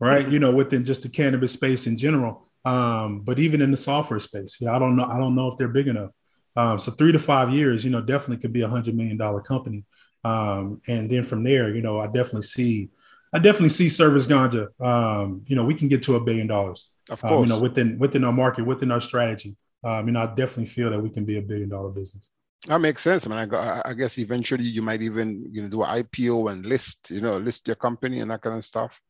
right? 0.00 0.26
You 0.28 0.38
know, 0.38 0.52
within 0.52 0.84
just 0.84 1.02
the 1.02 1.08
cannabis 1.08 1.52
space 1.52 1.86
in 1.86 1.96
general. 1.96 2.48
Um, 2.64 3.20
but 3.20 3.38
even 3.38 3.62
in 3.62 3.70
the 3.70 3.76
software 3.76 4.20
space, 4.20 4.58
you 4.60 4.66
know, 4.66 4.74
I 4.74 4.78
don't 4.78 4.96
know. 4.96 5.04
I 5.04 5.18
don't 5.18 5.34
know 5.34 5.48
if 5.48 5.56
they're 5.56 5.68
big 5.68 5.88
enough. 5.88 6.10
Um, 6.56 6.78
so 6.78 6.92
three 6.92 7.12
to 7.12 7.18
five 7.18 7.50
years, 7.50 7.84
you 7.84 7.90
know, 7.90 8.00
definitely 8.00 8.38
could 8.38 8.52
be 8.52 8.62
a 8.62 8.68
hundred 8.68 8.94
million 8.94 9.16
dollar 9.16 9.40
company. 9.40 9.84
Um, 10.24 10.80
and 10.88 11.10
then 11.10 11.22
from 11.22 11.42
there, 11.42 11.74
you 11.74 11.80
know, 11.80 11.98
I 11.98 12.06
definitely 12.06 12.42
see, 12.42 12.90
I 13.32 13.38
definitely 13.38 13.70
see 13.70 13.88
service 13.88 14.26
ganja. 14.26 14.68
Um, 14.80 15.44
you 15.46 15.56
know, 15.56 15.64
we 15.64 15.74
can 15.74 15.88
get 15.88 16.02
to 16.04 16.16
a 16.16 16.20
billion 16.20 16.46
dollars. 16.46 16.90
Of 17.10 17.20
course, 17.20 17.32
um, 17.32 17.42
you 17.42 17.48
know, 17.48 17.60
within 17.60 17.98
within 17.98 18.24
our 18.24 18.32
market, 18.32 18.64
within 18.64 18.90
our 18.90 19.00
strategy. 19.00 19.56
Um, 19.82 20.06
you 20.06 20.12
know, 20.12 20.22
I 20.22 20.26
definitely 20.26 20.66
feel 20.66 20.90
that 20.90 21.00
we 21.00 21.10
can 21.10 21.24
be 21.24 21.38
a 21.38 21.42
billion 21.42 21.68
dollar 21.68 21.90
business. 21.90 22.28
That 22.66 22.80
makes 22.80 23.02
sense, 23.02 23.26
man. 23.26 23.52
I, 23.54 23.82
I 23.84 23.94
guess 23.94 24.18
eventually 24.18 24.64
you 24.64 24.82
might 24.82 25.02
even 25.02 25.46
you 25.50 25.62
know 25.62 25.68
do 25.68 25.82
an 25.82 26.04
IPO 26.04 26.52
and 26.52 26.64
list, 26.66 27.10
you 27.10 27.20
know, 27.20 27.36
list 27.38 27.66
your 27.66 27.76
company 27.76 28.20
and 28.20 28.30
that 28.30 28.42
kind 28.42 28.58
of 28.58 28.64
stuff. 28.64 29.00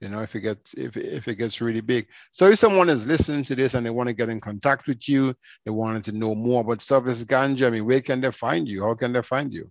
You 0.00 0.08
know, 0.08 0.20
if 0.20 0.34
it 0.34 0.40
gets 0.40 0.74
if 0.74 0.96
if 0.96 1.28
it 1.28 1.36
gets 1.36 1.60
really 1.60 1.80
big. 1.80 2.08
So 2.32 2.46
if 2.46 2.58
someone 2.58 2.88
is 2.88 3.06
listening 3.06 3.44
to 3.44 3.54
this 3.54 3.74
and 3.74 3.86
they 3.86 3.90
want 3.90 4.08
to 4.08 4.14
get 4.14 4.30
in 4.30 4.40
contact 4.40 4.88
with 4.88 5.08
you, 5.08 5.34
they 5.64 5.70
wanted 5.70 6.04
to 6.04 6.12
know 6.12 6.34
more 6.34 6.62
about 6.62 6.82
Service 6.82 7.24
Ganja. 7.24 7.68
I 7.68 7.70
mean, 7.70 7.86
where 7.86 8.00
can 8.00 8.20
they 8.20 8.32
find 8.32 8.66
you? 8.66 8.82
How 8.82 8.94
can 8.94 9.12
they 9.12 9.22
find 9.22 9.52
you? 9.52 9.70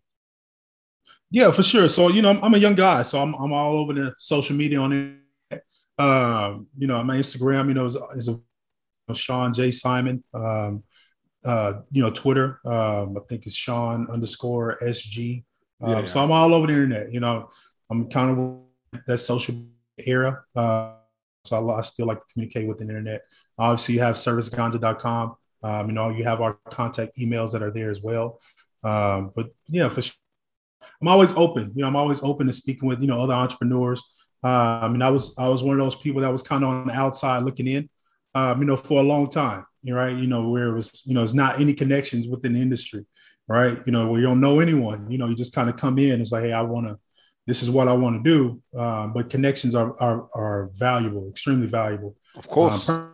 Yeah, 1.31 1.51
for 1.51 1.63
sure. 1.63 1.89
So 1.89 2.09
you 2.09 2.21
know, 2.21 2.29
I'm, 2.29 2.43
I'm 2.43 2.53
a 2.53 2.59
young 2.59 2.75
guy, 2.75 3.01
so 3.01 3.19
I'm 3.19 3.33
I'm 3.33 3.51
all 3.51 3.77
over 3.77 3.93
the 3.93 4.13
social 4.19 4.55
media 4.55 4.79
on 4.79 4.93
it. 4.93 5.22
Um, 5.97 6.67
you 6.77 6.87
know, 6.87 7.03
my 7.03 7.17
Instagram, 7.17 7.67
you 7.67 7.73
know, 7.73 7.85
is, 7.85 7.97
is 8.15 8.29
a 8.29 9.15
Sean 9.15 9.53
J 9.53 9.71
Simon. 9.71 10.23
Um, 10.33 10.83
uh, 11.45 11.81
you 11.91 12.01
know, 12.01 12.09
Twitter. 12.09 12.59
Um, 12.65 13.17
I 13.17 13.21
think 13.27 13.45
it's 13.45 13.55
Sean 13.55 14.07
underscore 14.09 14.77
SG. 14.81 15.43
Um, 15.81 15.91
Yeah, 15.91 15.99
yeah. 15.99 16.05
So 16.05 16.23
I'm 16.23 16.31
all 16.31 16.53
over 16.53 16.67
the 16.67 16.73
internet. 16.73 17.11
You 17.11 17.19
know, 17.19 17.49
I'm 17.89 18.09
kind 18.09 18.37
of 18.37 19.03
that 19.07 19.17
social 19.17 19.55
era. 19.97 20.43
Uh, 20.55 20.93
so 21.43 21.69
I, 21.69 21.79
I 21.79 21.81
still 21.81 22.07
like 22.07 22.19
to 22.19 22.33
communicate 22.33 22.67
with 22.67 22.77
the 22.77 22.85
internet. 22.85 23.21
Obviously, 23.57 23.95
you 23.95 24.01
have 24.01 24.15
serviceganja.com. 24.15 25.35
Um, 25.63 25.87
you 25.87 25.93
know, 25.93 26.09
you 26.09 26.23
have 26.23 26.41
our 26.41 26.57
contact 26.69 27.17
emails 27.17 27.51
that 27.51 27.61
are 27.61 27.71
there 27.71 27.89
as 27.89 28.01
well. 28.01 28.39
Um, 28.83 29.31
but 29.35 29.47
yeah, 29.67 29.89
for 29.89 30.01
sure. 30.01 30.15
I'm 31.01 31.07
always 31.07 31.31
open. 31.33 31.71
You 31.75 31.81
know, 31.81 31.87
I'm 31.87 31.95
always 31.95 32.21
open 32.21 32.47
to 32.47 32.53
speaking 32.53 32.89
with 32.89 33.01
you 33.01 33.07
know 33.07 33.21
other 33.21 33.33
entrepreneurs. 33.33 34.03
I 34.47 34.87
mean, 34.89 35.01
I 35.01 35.09
was 35.09 35.33
I 35.37 35.47
was 35.47 35.63
one 35.63 35.79
of 35.79 35.85
those 35.85 35.95
people 35.95 36.21
that 36.21 36.31
was 36.31 36.41
kind 36.43 36.63
of 36.63 36.69
on 36.69 36.87
the 36.87 36.93
outside 36.93 37.43
looking 37.43 37.67
in. 37.67 37.89
Um, 38.35 38.59
you 38.59 38.65
know, 38.65 38.75
for 38.77 38.99
a 38.99 39.03
long 39.03 39.29
time. 39.29 39.65
Right. 39.87 40.15
You 40.15 40.27
know, 40.27 40.49
where 40.49 40.69
it 40.69 40.75
was 40.75 41.03
you 41.05 41.13
know, 41.13 41.23
it's 41.23 41.33
not 41.33 41.59
any 41.59 41.73
connections 41.73 42.27
within 42.27 42.53
the 42.53 42.61
industry, 42.61 43.05
right? 43.47 43.77
You 43.85 43.91
know, 43.91 44.07
where 44.07 44.21
you 44.21 44.27
don't 44.27 44.39
know 44.41 44.59
anyone. 44.59 45.09
You 45.11 45.17
know, 45.17 45.27
you 45.27 45.35
just 45.35 45.53
kind 45.53 45.69
of 45.69 45.75
come 45.77 45.99
in. 45.99 46.21
It's 46.21 46.31
like, 46.31 46.43
hey, 46.45 46.53
I 46.53 46.61
want 46.61 46.87
to. 46.87 46.97
This 47.45 47.61
is 47.61 47.69
what 47.69 47.89
I 47.89 47.93
want 47.93 48.23
to 48.23 48.29
do. 48.29 48.79
Um, 48.79 49.11
but 49.13 49.29
connections 49.29 49.75
are, 49.75 49.95
are 50.01 50.29
are 50.33 50.69
valuable, 50.75 51.27
extremely 51.29 51.67
valuable 51.67 52.15
Of 52.37 52.47
course. 52.47 52.87
um, 52.89 53.13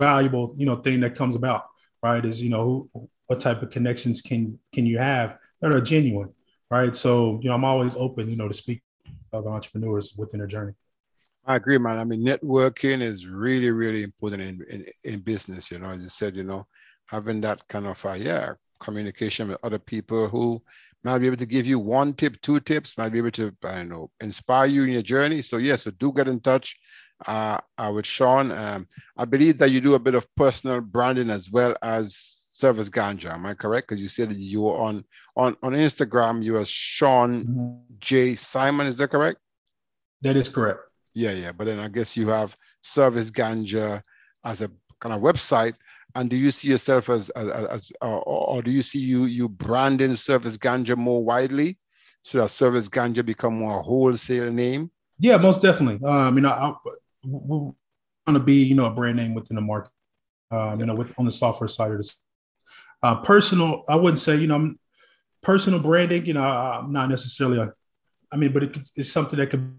valuable 0.00 0.54
you 0.56 0.66
know 0.66 0.76
thing 0.76 1.00
that 1.00 1.14
comes 1.16 1.34
about 1.34 1.64
right 2.02 2.24
is 2.24 2.40
you 2.42 2.50
know 2.50 2.88
who, 2.94 3.08
what 3.26 3.40
type 3.40 3.62
of 3.62 3.70
connections 3.70 4.20
can 4.20 4.58
can 4.72 4.86
you 4.86 4.96
have 4.98 5.36
that 5.60 5.74
are 5.74 5.80
genuine 5.80 6.32
right 6.70 6.94
so 6.94 7.38
you 7.42 7.48
know 7.48 7.54
i'm 7.56 7.64
always 7.64 7.96
open 7.96 8.28
you 8.30 8.36
know 8.36 8.46
to 8.46 8.54
speak 8.54 8.80
other 9.32 9.50
entrepreneurs 9.50 10.14
within 10.16 10.38
their 10.38 10.46
journey 10.46 10.74
I 11.48 11.56
agree, 11.56 11.78
man. 11.78 11.98
I 11.98 12.04
mean, 12.04 12.22
networking 12.22 13.00
is 13.00 13.26
really, 13.26 13.70
really 13.70 14.02
important 14.02 14.42
in, 14.42 14.62
in, 14.68 14.84
in 15.04 15.20
business. 15.20 15.70
You 15.70 15.78
know, 15.78 15.88
as 15.88 16.02
you 16.02 16.10
said, 16.10 16.36
you 16.36 16.44
know, 16.44 16.66
having 17.06 17.40
that 17.40 17.66
kind 17.68 17.86
of, 17.86 18.04
uh, 18.04 18.12
yeah, 18.18 18.52
communication 18.80 19.48
with 19.48 19.58
other 19.62 19.78
people 19.78 20.28
who 20.28 20.62
might 21.04 21.20
be 21.20 21.26
able 21.26 21.38
to 21.38 21.46
give 21.46 21.66
you 21.66 21.78
one 21.78 22.12
tip, 22.12 22.38
two 22.42 22.60
tips, 22.60 22.98
might 22.98 23.12
be 23.12 23.18
able 23.18 23.30
to, 23.30 23.56
I 23.64 23.76
don't 23.76 23.88
know, 23.88 24.10
inspire 24.20 24.66
you 24.66 24.82
in 24.82 24.90
your 24.90 25.00
journey. 25.00 25.40
So, 25.40 25.56
yeah, 25.56 25.76
so 25.76 25.90
do 25.92 26.12
get 26.12 26.28
in 26.28 26.40
touch 26.40 26.76
uh, 27.26 27.58
uh, 27.78 27.92
with 27.94 28.04
Sean. 28.04 28.52
Um, 28.52 28.86
I 29.16 29.24
believe 29.24 29.56
that 29.56 29.70
you 29.70 29.80
do 29.80 29.94
a 29.94 29.98
bit 29.98 30.14
of 30.14 30.26
personal 30.34 30.82
branding 30.82 31.30
as 31.30 31.50
well 31.50 31.74
as 31.82 32.37
Service 32.58 32.90
Ganja. 32.90 33.30
Am 33.30 33.46
I 33.46 33.54
correct? 33.54 33.88
Because 33.88 34.02
you 34.02 34.08
said 34.08 34.30
that 34.30 34.36
you 34.36 34.62
were 34.62 34.74
on, 34.74 35.04
on, 35.36 35.56
on 35.62 35.72
Instagram, 35.72 36.42
you 36.42 36.56
are 36.56 36.64
Sean 36.64 37.82
J. 37.98 38.34
Simon. 38.34 38.86
Is 38.86 38.96
that 38.98 39.10
correct? 39.10 39.38
that 40.22 40.36
is 40.36 40.48
correct 40.48 40.80
Yeah, 41.14 41.30
yeah. 41.30 41.52
But 41.52 41.68
then 41.68 41.78
I 41.78 41.88
guess 41.88 42.16
you 42.16 42.28
have 42.28 42.56
Service 42.82 43.30
Ganja 43.30 44.02
as 44.44 44.62
a 44.62 44.70
kind 45.00 45.14
of 45.14 45.20
website. 45.20 45.74
And 46.16 46.28
do 46.28 46.36
you 46.36 46.50
see 46.50 46.68
yourself 46.68 47.08
as, 47.08 47.30
as, 47.30 47.48
as 47.48 47.92
or, 48.00 48.22
or 48.22 48.62
do 48.62 48.72
you 48.72 48.82
see 48.82 48.98
you 48.98 49.26
you 49.26 49.48
branding 49.48 50.16
Service 50.16 50.56
Ganja 50.56 50.96
more 50.96 51.22
widely 51.22 51.78
so 52.22 52.38
that 52.38 52.50
Service 52.50 52.88
Ganja 52.88 53.24
become 53.24 53.54
more 53.54 53.78
a 53.78 53.82
wholesale 53.82 54.52
name? 54.52 54.90
yeah 55.18 55.36
most 55.36 55.60
definitely 55.60 55.98
um 56.08 56.34
you 56.36 56.40
know 56.40 56.50
I, 56.50 56.74
we 57.24 57.58
want 57.58 57.74
to 58.28 58.40
be 58.40 58.62
you 58.62 58.74
know 58.74 58.86
a 58.86 58.90
brand 58.90 59.16
name 59.16 59.34
within 59.34 59.56
the 59.56 59.60
market 59.60 59.90
um 60.50 60.78
you 60.78 60.86
know 60.86 60.94
with 60.94 61.12
on 61.18 61.24
the 61.24 61.32
software 61.32 61.68
side 61.68 61.90
of 61.90 61.96
this 61.96 62.16
uh 63.02 63.16
personal 63.16 63.84
i 63.88 63.96
wouldn't 63.96 64.20
say 64.20 64.36
you 64.36 64.46
know 64.46 64.74
personal 65.42 65.80
branding 65.80 66.26
you 66.26 66.34
know 66.34 66.42
i'm 66.42 66.92
not 66.92 67.08
necessarily 67.08 67.58
a 67.58 67.72
i 68.32 68.36
mean 68.36 68.52
but 68.52 68.62
it, 68.64 68.78
it's 68.96 69.10
something 69.10 69.38
that 69.38 69.50
could 69.50 69.74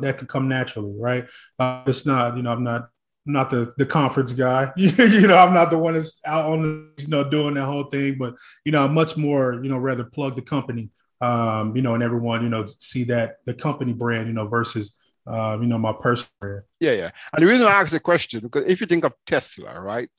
that 0.00 0.18
could 0.18 0.28
come 0.28 0.48
naturally 0.48 0.94
right 0.98 1.28
uh, 1.58 1.82
it's 1.86 2.04
not 2.04 2.36
you 2.36 2.42
know 2.42 2.52
i'm 2.52 2.64
not 2.64 2.88
not 3.26 3.48
the 3.48 3.72
the 3.78 3.86
conference 3.86 4.32
guy 4.32 4.70
you 4.76 5.26
know 5.26 5.38
i'm 5.38 5.54
not 5.54 5.70
the 5.70 5.78
one 5.78 5.94
that's 5.94 6.20
out 6.26 6.44
on 6.46 6.62
the 6.62 7.02
you 7.02 7.08
know 7.08 7.28
doing 7.28 7.54
that 7.54 7.64
whole 7.64 7.84
thing 7.84 8.16
but 8.18 8.34
you 8.64 8.72
know 8.72 8.86
much 8.88 9.16
more 9.16 9.60
you 9.62 9.70
know 9.70 9.78
rather 9.78 10.04
plug 10.04 10.36
the 10.36 10.42
company 10.42 10.90
um 11.20 11.74
you 11.74 11.82
know 11.82 11.94
and 11.94 12.02
everyone 12.02 12.42
you 12.42 12.48
know 12.48 12.66
see 12.78 13.04
that 13.04 13.36
the 13.46 13.54
company 13.54 13.92
brand 13.92 14.26
you 14.26 14.34
know 14.34 14.46
versus 14.46 14.94
uh, 15.26 15.56
you 15.60 15.66
know 15.66 15.78
my 15.78 15.92
personal 15.92 16.28
brand 16.40 16.62
Yeah, 16.80 16.92
yeah. 16.92 17.10
And 17.32 17.42
the 17.42 17.46
reason 17.46 17.66
I 17.66 17.70
ask 17.70 17.90
the 17.92 18.00
question 18.00 18.40
because 18.40 18.66
if 18.66 18.80
you 18.80 18.86
think 18.86 19.04
of 19.04 19.14
Tesla, 19.26 19.80
right? 19.80 20.10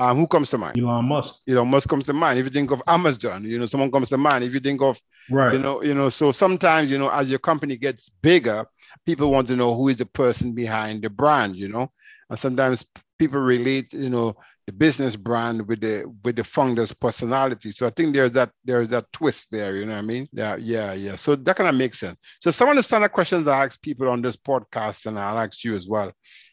Um, 0.00 0.16
who 0.16 0.26
comes 0.28 0.50
to 0.50 0.58
mind? 0.58 0.78
elon 0.78 1.04
musk. 1.06 1.40
You 1.46 1.54
know, 1.54 1.64
Musk 1.64 1.88
comes 1.88 2.06
to 2.06 2.12
mind. 2.12 2.38
If 2.38 2.44
you 2.44 2.50
think 2.50 2.70
of 2.70 2.80
Amazon, 2.86 3.44
you 3.44 3.58
know, 3.58 3.66
someone 3.66 3.90
comes 3.90 4.10
to 4.10 4.16
mind. 4.18 4.44
If 4.44 4.54
you 4.54 4.60
think 4.60 4.80
of 4.80 5.00
right. 5.30 5.52
you 5.52 5.58
know 5.58 5.82
you 5.82 5.94
know 5.94 6.08
so 6.08 6.32
sometimes 6.32 6.90
you 6.90 6.98
know 6.98 7.10
as 7.10 7.28
your 7.28 7.38
company 7.38 7.76
gets 7.76 8.08
bigger 8.08 8.66
people 9.06 9.30
want 9.30 9.48
to 9.48 9.56
know 9.56 9.74
who 9.74 9.88
is 9.88 9.96
the 9.96 10.06
person 10.06 10.54
behind 10.54 11.02
the 11.02 11.10
brand 11.10 11.56
you 11.56 11.68
know? 11.68 11.90
And 12.30 12.38
sometimes 12.38 12.84
people 13.18 13.40
relate 13.40 13.92
you 13.92 14.10
know 14.10 14.36
the 14.66 14.72
business 14.72 15.16
brand 15.16 15.66
with 15.66 15.80
the 15.80 16.04
with 16.24 16.36
the 16.36 16.44
founder's 16.44 16.92
personality. 16.92 17.70
So 17.70 17.86
i 17.86 17.90
think 17.90 18.14
there's 18.14 18.32
that 18.32 18.50
there's 18.64 18.90
that 18.90 19.10
twist 19.12 19.50
there 19.50 19.76
you 19.76 19.86
know 19.86 19.92
what 19.92 19.98
i 19.98 20.02
mean? 20.02 20.28
Yeah 20.32 20.56
yeah 20.56 20.92
yeah. 20.92 21.16
So 21.16 21.36
that 21.36 21.56
kind 21.56 21.68
of 21.68 21.74
makes 21.74 21.98
sense. 21.98 22.18
So 22.40 22.50
some 22.50 22.68
of 22.68 22.76
the 22.76 22.82
standard 22.82 23.12
questions 23.12 23.48
i 23.48 23.64
ask 23.64 23.80
people 23.80 24.08
on 24.08 24.22
this 24.22 24.36
podcast 24.36 25.06
and 25.06 25.18
i'll 25.18 25.38
ask 25.38 25.64
you 25.64 25.74
as 25.74 25.88
well 25.88 26.12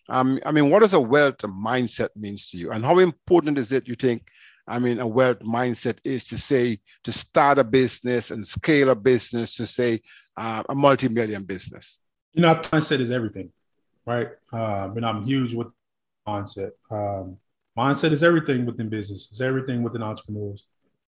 um, 0.09 0.39
i 0.45 0.51
mean 0.51 0.69
what 0.69 0.81
does 0.81 0.93
a 0.93 0.99
wealth 0.99 1.37
mindset 1.39 2.09
means 2.15 2.49
to 2.49 2.57
you? 2.57 2.71
And 2.71 2.83
how 2.85 2.99
important 2.99 3.57
is 3.57 3.71
it 3.71 3.87
you 3.87 3.95
think 3.95 4.27
I 4.67 4.79
mean, 4.79 4.99
a 4.99 5.07
wealth 5.07 5.41
mindset 5.41 5.99
is 6.03 6.25
to 6.29 6.37
say 6.39 6.79
to 7.03 7.11
start 7.11 7.59
a 7.59 7.63
business 7.63 8.31
and 8.31 8.43
scale 8.43 8.89
a 8.89 8.95
business 8.95 9.55
to 9.57 9.67
say 9.67 10.01
uh, 10.37 10.63
a 10.67 10.73
multi-million 10.73 11.43
business. 11.43 11.99
you 12.33 12.41
know 12.41 12.55
mindset 12.55 12.99
is 12.99 13.11
everything 13.11 13.51
right? 14.05 14.29
Um 14.53 14.97
and 14.97 15.05
i'm 15.05 15.25
huge 15.25 15.53
with 15.53 15.67
mindset. 16.27 16.71
Um 16.91 17.37
mindset 17.77 18.11
is 18.11 18.23
everything 18.23 18.65
within 18.65 18.89
business. 18.89 19.27
It's 19.31 19.41
everything 19.41 19.83
within 19.83 20.03
entrepreneurs. 20.03 20.61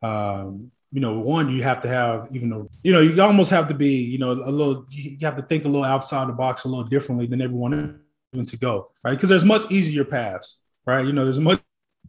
Um 0.02 0.70
you 0.90 1.00
know 1.00 1.18
one 1.20 1.50
you 1.50 1.62
have 1.62 1.80
to 1.82 1.88
have 1.88 2.28
even 2.30 2.48
though 2.50 2.68
you 2.82 2.92
know 2.92 3.00
you 3.00 3.20
almost 3.20 3.50
have 3.50 3.66
to 3.68 3.74
be 3.74 3.94
you 4.12 4.18
know 4.18 4.32
a 4.32 4.52
little 4.58 4.86
you 4.90 5.18
have 5.22 5.36
to 5.36 5.42
think 5.42 5.64
a 5.64 5.68
little 5.68 5.84
outside 5.84 6.28
the 6.28 6.32
box 6.32 6.64
a 6.64 6.68
little 6.68 6.84
differently 6.84 7.26
than 7.26 7.40
everyone 7.40 7.74
else 7.74 8.05
to 8.44 8.56
go 8.58 8.88
right 9.04 9.14
because 9.14 9.28
there's 9.30 9.44
much 9.44 9.70
easier 9.70 10.04
paths 10.04 10.58
right 10.86 11.06
you 11.06 11.12
know 11.12 11.24
there's 11.24 11.38
much 11.38 11.60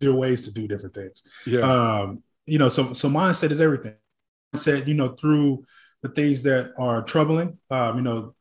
easier 0.01 0.13
ways 0.13 0.45
to 0.45 0.51
do 0.51 0.67
different 0.67 0.93
things 0.95 1.23
Yeah. 1.45 1.61
um, 1.61 2.23
you 2.45 2.57
know, 2.57 2.69
so 2.69 2.93
so 2.93 3.09
mindset 3.09 3.51
is 3.51 3.59
everything. 3.59 3.95
Mindset, 4.55 4.87
you 4.87 4.93
know, 4.93 5.09
through 5.19 5.65
the 6.01 6.07
things 6.09 6.43
that 6.43 6.71
are 6.79 7.01
troubling, 7.03 7.57
um, 7.69 7.97
you 7.97 8.03
know, 8.03 8.33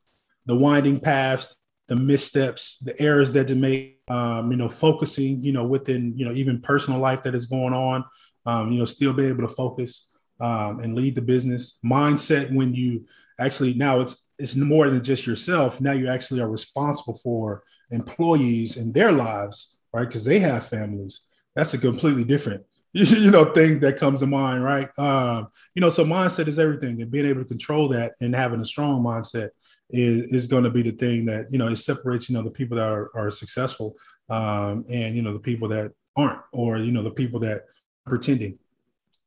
the 0.47 0.55
winding 0.57 1.01
paths, 1.01 1.57
the 1.89 1.97
missteps, 1.97 2.79
the 2.79 2.95
errors 3.03 3.33
that 3.33 3.49
they 3.49 3.55
make, 3.55 3.99
um, 4.09 4.51
you 4.53 4.57
know, 4.57 4.69
focusing, 4.69 5.43
you 5.43 5.53
know, 5.53 5.67
within, 5.67 6.17
you 6.17 6.25
know, 6.25 6.31
even 6.33 6.61
personal 6.63 7.01
life 7.01 7.25
that 7.25 7.35
is 7.35 7.47
going 7.47 7.75
on, 7.75 8.05
um, 8.47 8.71
you 8.71 8.79
know, 8.79 8.85
still 8.85 9.13
be 9.13 9.27
able 9.27 9.43
to 9.43 9.53
focus 9.53 10.17
um, 10.41 10.79
and 10.79 10.95
lead 10.95 11.17
the 11.17 11.23
business. 11.23 11.81
Mindset 11.85 12.55
when 12.55 12.73
you 12.75 13.07
actually 13.41 13.75
now 13.75 14.01
it's 14.01 14.25
it's 14.39 14.55
more 14.55 14.89
than 14.89 15.03
just 15.03 15.27
yourself. 15.27 15.81
Now 15.81 15.93
you 15.93 16.09
actually 16.09 16.41
are 16.43 16.49
responsible 16.49 17.19
for 17.19 17.65
employees 17.91 18.77
and 18.77 18.93
their 18.95 19.13
lives, 19.13 19.79
right? 19.93 20.07
Because 20.07 20.25
they 20.25 20.39
have 20.41 20.67
families. 20.67 21.23
That's 21.55 21.75
a 21.75 21.79
completely 21.79 22.25
different 22.25 22.65
you 22.97 23.31
know 23.31 23.45
thing 23.45 23.79
that 23.81 23.99
comes 23.99 24.21
to 24.21 24.27
mind 24.27 24.65
right 24.65 24.89
um 24.99 25.49
you 25.75 25.83
know 25.83 25.91
so 25.91 26.03
mindset 26.03 26.49
is 26.49 26.59
everything 26.59 27.03
and 27.03 27.11
being 27.11 27.27
able 27.27 27.43
to 27.43 27.49
control 27.49 27.89
that 27.89 28.15
and 28.23 28.35
having 28.35 28.59
a 28.59 28.65
strong 28.65 29.03
mindset 29.03 29.51
is, 29.91 30.33
is 30.33 30.47
going 30.47 30.65
to 30.65 30.71
be 30.71 30.83
the 30.83 30.93
thing 30.93 31.27
that 31.27 31.45
you 31.51 31.59
know 31.59 31.69
it 31.69 31.77
separates 31.77 32.31
you 32.31 32.35
know 32.35 32.43
the 32.43 32.51
people 32.51 32.77
that 32.79 32.89
are, 32.89 33.11
are 33.15 33.31
successful 33.31 33.95
um 34.31 34.83
and 34.91 35.15
you 35.15 35.21
know 35.21 35.35
the 35.35 35.39
people 35.39 35.69
that 35.69 35.93
aren't 36.17 36.41
or 36.55 36.79
you 36.79 36.91
know 36.91 37.03
the 37.03 37.11
people 37.11 37.39
that 37.39 37.65
are 38.07 38.11
pretending 38.11 38.59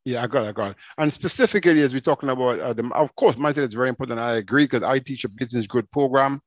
Yeah, 0.05 0.23
I 0.23 0.27
got 0.27 0.45
it, 0.45 0.49
I 0.49 0.51
got 0.53 0.71
it. 0.71 0.77
And 0.97 1.13
specifically, 1.13 1.81
as 1.83 1.93
we're 1.93 1.99
talking 1.99 2.29
about, 2.29 2.59
uh, 2.59 2.73
the, 2.73 2.89
of 2.95 3.13
course, 3.15 3.35
mindset 3.35 3.67
is 3.67 3.73
very 3.73 3.89
important. 3.89 4.19
I 4.19 4.37
agree 4.37 4.63
because 4.63 4.81
I 4.81 4.97
teach 4.97 5.25
a 5.25 5.29
business 5.29 5.67
growth 5.67 5.91
program. 5.91 6.41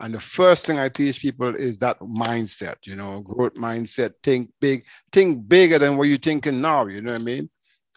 And 0.00 0.14
the 0.14 0.20
first 0.20 0.66
thing 0.66 0.78
I 0.78 0.88
teach 0.88 1.20
people 1.20 1.54
is 1.54 1.76
that 1.78 1.98
mindset, 2.00 2.76
you 2.84 2.96
know, 2.96 3.20
growth 3.20 3.54
mindset, 3.54 4.14
think 4.22 4.50
big, 4.60 4.84
think 5.12 5.48
bigger 5.48 5.78
than 5.78 5.96
what 5.96 6.04
you're 6.04 6.18
thinking 6.18 6.60
now, 6.60 6.86
you 6.86 7.00
know 7.00 7.12
what 7.12 7.20
I 7.20 7.24
mean? 7.24 7.50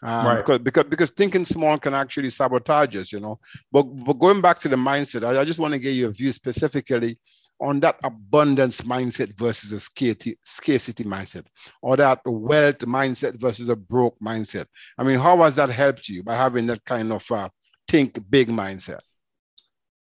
Um, 0.04 0.38
Right. 0.38 0.38
because, 0.38 0.60
because 0.60 0.84
because 0.86 1.10
thinking 1.10 1.44
small 1.44 1.78
can 1.80 1.94
actually 1.96 2.30
sabotage 2.30 2.96
us, 2.96 3.12
you 3.12 3.20
know. 3.20 3.40
But 3.72 3.84
but 3.84 4.14
going 4.14 4.42
back 4.42 4.60
to 4.60 4.70
the 4.70 4.76
mindset, 4.76 5.24
I, 5.24 5.42
I 5.42 5.46
just 5.46 5.60
want 5.60 5.74
to 5.74 5.80
get 5.80 5.92
your 5.92 6.12
view 6.12 6.32
specifically 6.34 7.18
on 7.60 7.80
that 7.80 7.98
abundance 8.04 8.82
mindset 8.82 9.36
versus 9.38 9.72
a 9.72 9.80
scarcity, 9.80 10.38
scarcity 10.44 11.04
mindset, 11.04 11.46
or 11.82 11.98
that 11.98 12.22
wealth 12.26 12.78
mindset 12.80 13.40
versus 13.42 13.70
a 13.70 13.76
broke 13.76 14.18
mindset. 14.20 14.66
I 15.00 15.04
mean, 15.04 15.18
how 15.18 15.38
has 15.38 15.56
that 15.56 15.70
helped 15.70 16.08
you 16.08 16.24
by 16.24 16.36
having 16.36 16.68
that 16.68 16.86
kind 16.86 17.12
of 17.12 17.26
uh, 17.32 17.50
think 17.88 18.20
big 18.30 18.50
mindset? 18.50 19.00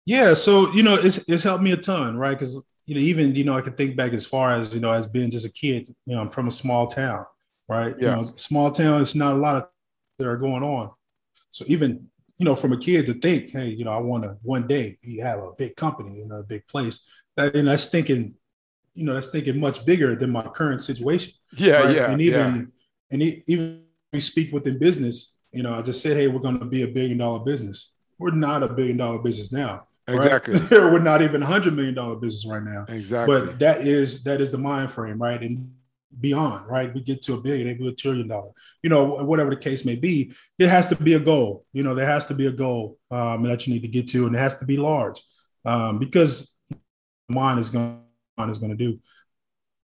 Yeah, 0.06 0.34
so 0.34 0.72
you 0.72 0.84
know, 0.84 0.96
it's 0.96 1.30
it's 1.30 1.44
helped 1.44 1.64
me 1.64 1.72
a 1.72 1.78
ton, 1.78 2.18
right? 2.18 2.38
Because 2.38 2.62
you 2.86 2.96
know, 2.96 3.02
even 3.02 3.36
you 3.36 3.44
know, 3.44 3.58
I 3.58 3.62
can 3.62 3.74
think 3.74 3.96
back 3.96 4.14
as 4.14 4.26
far 4.26 4.52
as 4.52 4.74
you 4.74 4.80
know, 4.80 4.92
as 4.92 5.08
being 5.08 5.32
just 5.32 5.46
a 5.46 5.52
kid. 5.52 5.94
You 6.06 6.16
know, 6.16 6.22
I'm 6.22 6.30
from 6.30 6.48
a 6.48 6.52
small 6.52 6.88
town, 6.88 7.26
right? 7.70 7.96
Yeah. 8.00 8.10
You 8.10 8.16
know, 8.16 8.26
small 8.36 8.72
town. 8.72 9.02
It's 9.02 9.16
not 9.16 9.36
a 9.36 9.40
lot 9.40 9.56
of 9.56 9.68
that 10.18 10.28
are 10.28 10.38
going 10.38 10.64
on. 10.64 10.92
So 11.52 11.66
even 11.68 12.08
you 12.42 12.46
know, 12.46 12.56
from 12.56 12.74
a 12.74 12.78
kid 12.78 13.06
to 13.06 13.14
think, 13.14 13.52
hey, 13.52 13.68
you 13.68 13.86
know, 13.86 13.94
I 13.94 14.00
want 14.00 14.24
to 14.24 14.36
one 14.42 14.66
day 14.66 14.98
be 15.04 15.20
have 15.20 15.38
a 15.40 15.52
big 15.56 15.76
company, 15.76 16.18
you 16.18 16.26
know, 16.26 16.38
a 16.38 16.44
big 16.44 16.66
place. 16.66 17.08
That, 17.38 17.56
and 17.56 17.68
that's 17.68 17.86
thinking, 17.86 18.34
you 18.96 19.06
know, 19.06 19.14
that's 19.14 19.28
thinking 19.28 19.60
much 19.60 19.86
bigger 19.86 20.16
than 20.16 20.32
my 20.32 20.42
current 20.42 20.82
situation. 20.82 21.34
Yeah, 21.56 21.84
right? 21.84 21.96
yeah, 21.96 22.12
and 22.12 22.20
yeah. 22.20 22.28
even 22.28 22.72
and 23.12 23.22
e- 23.22 23.44
even 23.46 23.84
we 24.12 24.20
speak 24.22 24.52
within 24.52 24.80
business, 24.80 25.38
you 25.52 25.62
know, 25.62 25.76
I 25.76 25.84
just 25.84 26.02
said, 26.02 26.18
hey, 26.18 26.28
we're 26.30 26.40
going 26.40 26.58
to 26.58 26.66
be 26.66 26.82
a 26.82 26.88
billion 26.88 27.20
dollar 27.20 27.46
business. 27.46 27.94
We're 28.18 28.32
not 28.32 28.64
a 28.64 28.70
billion 28.70 28.98
dollar 28.98 29.20
business 29.20 29.52
now. 29.52 29.88
Exactly. 30.08 30.56
Right? 30.56 30.72
we're 30.72 31.00
not 31.00 31.22
even 31.22 31.44
a 31.44 31.46
hundred 31.46 31.74
million 31.74 31.96
dollar 31.96 32.16
business 32.16 32.46
right 32.52 32.64
now. 32.64 32.86
Exactly. 32.90 33.40
But 33.40 33.60
that 33.60 33.82
is 33.82 34.24
that 34.24 34.42
is 34.42 34.52
the 34.52 34.58
mind 34.58 34.92
frame, 34.92 35.22
right? 35.22 35.42
And 35.42 35.72
beyond, 36.20 36.68
right? 36.68 36.94
We 36.94 37.02
get 37.02 37.22
to 37.24 37.36
a 37.36 37.42
billion, 37.42 37.68
maybe 37.68 37.88
a 37.88 37.94
trillion 37.94 38.28
dollar, 38.28 38.52
you 38.84 38.90
know, 38.90 39.24
whatever 39.24 39.50
the 39.50 39.56
case 39.56 39.86
may 39.86 39.96
be. 39.96 40.34
It 40.60 40.68
has 40.68 40.88
to 40.88 40.96
be 40.96 41.14
a 41.14 41.20
goal. 41.20 41.66
You 41.74 41.84
know, 41.84 41.96
there 41.96 42.06
has 42.06 42.28
to 42.28 42.34
be 42.34 42.48
a 42.48 42.52
goal 42.52 42.98
um, 43.10 43.44
that 43.44 43.66
you 43.66 43.74
need 43.74 43.84
to 43.84 43.88
get 43.88 44.10
to, 44.10 44.28
and 44.28 44.36
it 44.36 44.40
has 44.40 44.58
to 44.58 44.66
be 44.66 44.78
large 44.78 45.22
um, 45.66 46.00
because 46.00 46.56
mind 47.30 47.60
is 47.60 47.70
going 47.70 48.00
is 48.50 48.58
going 48.58 48.76
to 48.76 48.78
do. 48.78 49.00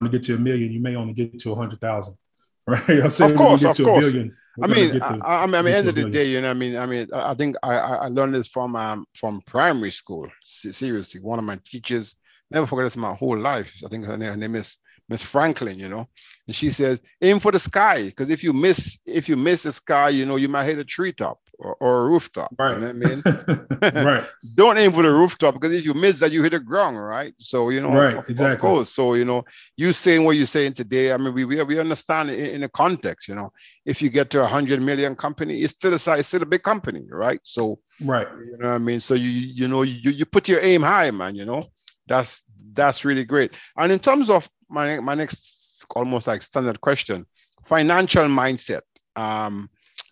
To 0.01 0.09
get 0.09 0.23
to 0.23 0.35
a 0.35 0.37
million, 0.37 0.71
you 0.71 0.79
may 0.79 0.95
only 0.95 1.13
get 1.13 1.39
to 1.39 1.51
a 1.51 1.55
hundred 1.55 1.81
thousand, 1.81 2.15
right? 2.67 2.89
I'm 2.89 3.09
saying 3.09 3.31
of 3.31 3.37
course, 3.37 3.63
of 3.63 3.77
course. 3.77 4.05
Billion, 4.05 4.35
I 4.61 4.67
mean, 4.67 5.01
I, 5.01 5.43
I, 5.43 5.45
mean, 5.45 5.55
at 5.55 5.63
the 5.63 5.75
end 5.75 5.87
of 5.87 5.95
the 5.95 6.09
day, 6.09 6.25
you 6.25 6.41
know, 6.41 6.51
I 6.51 6.53
mean, 6.53 6.75
I 6.75 6.85
mean, 6.85 7.07
I 7.13 7.33
think 7.33 7.55
I, 7.63 7.75
I 7.75 8.07
learned 8.07 8.35
this 8.35 8.47
from 8.47 8.75
um, 8.75 9.05
from 9.13 9.41
primary 9.45 9.91
school. 9.91 10.27
Seriously, 10.43 11.21
one 11.21 11.39
of 11.39 11.45
my 11.45 11.59
teachers, 11.63 12.15
never 12.51 12.65
forget 12.65 12.85
this 12.85 12.97
my 12.97 13.13
whole 13.13 13.37
life. 13.37 13.71
I 13.85 13.89
think 13.89 14.05
her 14.05 14.17
name, 14.17 14.31
her 14.31 14.37
name 14.37 14.55
is 14.55 14.77
Miss 15.07 15.23
Franklin, 15.23 15.77
you 15.77 15.89
know, 15.89 16.07
and 16.47 16.55
she 16.55 16.69
says, 16.69 17.01
aim 17.21 17.39
for 17.39 17.51
the 17.51 17.59
sky, 17.59 18.05
because 18.05 18.29
if 18.29 18.43
you 18.43 18.53
miss, 18.53 18.99
if 19.05 19.27
you 19.29 19.35
miss 19.35 19.63
the 19.63 19.71
sky, 19.71 20.09
you 20.09 20.25
know, 20.25 20.35
you 20.35 20.47
might 20.47 20.65
hit 20.65 20.77
a 20.77 20.85
treetop 20.85 21.39
or, 21.59 21.75
or, 21.79 22.05
a 22.05 22.09
rooftop. 22.09 22.55
Right. 22.57 22.75
You 22.75 22.81
know 22.81 22.89
I 22.89 22.93
mean? 22.93 23.21
right. 24.05 24.23
Don't 24.55 24.77
aim 24.77 24.93
for 24.93 25.03
the 25.03 25.11
rooftop 25.11 25.53
because 25.55 25.73
if 25.73 25.85
you 25.85 25.93
miss 25.93 26.19
that, 26.19 26.31
you 26.31 26.41
hit 26.41 26.51
the 26.51 26.59
ground, 26.59 27.01
right? 27.03 27.33
So 27.37 27.69
you 27.69 27.81
know, 27.81 27.89
right, 27.89 28.15
of, 28.15 28.29
exactly. 28.29 28.53
Of 28.53 28.59
course. 28.59 28.91
So 28.91 29.13
you 29.13 29.25
know, 29.25 29.43
you 29.75 29.93
saying 29.93 30.23
what 30.23 30.37
you're 30.37 30.45
saying 30.45 30.73
today. 30.73 31.11
I 31.11 31.17
mean, 31.17 31.33
we 31.33 31.45
we, 31.45 31.61
we 31.63 31.79
understand 31.79 32.29
it 32.29 32.39
in, 32.39 32.55
in 32.55 32.61
the 32.61 32.69
context. 32.69 33.27
You 33.27 33.35
know, 33.35 33.51
if 33.85 34.01
you 34.01 34.09
get 34.09 34.29
to 34.31 34.41
a 34.41 34.47
hundred 34.47 34.81
million 34.81 35.15
company, 35.15 35.59
it's 35.59 35.73
still 35.73 35.93
a 35.93 35.99
size, 35.99 36.27
still 36.27 36.43
a 36.43 36.45
big 36.45 36.63
company, 36.63 37.05
right? 37.09 37.39
So 37.43 37.79
right. 38.01 38.27
You 38.31 38.57
know 38.57 38.69
what 38.69 38.75
I 38.75 38.79
mean? 38.79 38.99
So 38.99 39.13
you 39.13 39.29
you 39.29 39.67
know 39.67 39.81
you 39.81 40.11
you 40.11 40.25
put 40.25 40.47
your 40.47 40.61
aim 40.61 40.81
high, 40.81 41.11
man. 41.11 41.35
You 41.35 41.45
know, 41.45 41.65
that's 42.07 42.43
that's 42.73 43.03
really 43.03 43.25
great. 43.25 43.51
And 43.77 43.91
in 43.91 43.99
terms 43.99 44.29
of 44.29 44.49
my 44.69 44.99
my 44.99 45.15
next 45.15 45.85
almost 45.95 46.27
like 46.27 46.41
standard 46.41 46.79
question, 46.81 47.25
financial 47.65 48.25
mindset. 48.25 48.81
Um, 49.15 49.69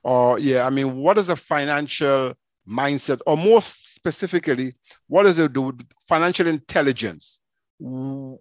or 0.08 0.39
yeah, 0.39 0.66
I 0.66 0.70
mean, 0.70 0.95
what 0.95 1.18
is 1.18 1.28
a 1.28 1.36
financial 1.36 2.34
mindset, 2.68 3.20
or 3.28 3.36
more 3.36 3.62
specifically, 3.62 4.72
what 5.08 5.24
does 5.24 5.38
it 5.38 5.51
do? 5.51 5.78
Financial 6.08 6.47
intelligence. 6.47 7.39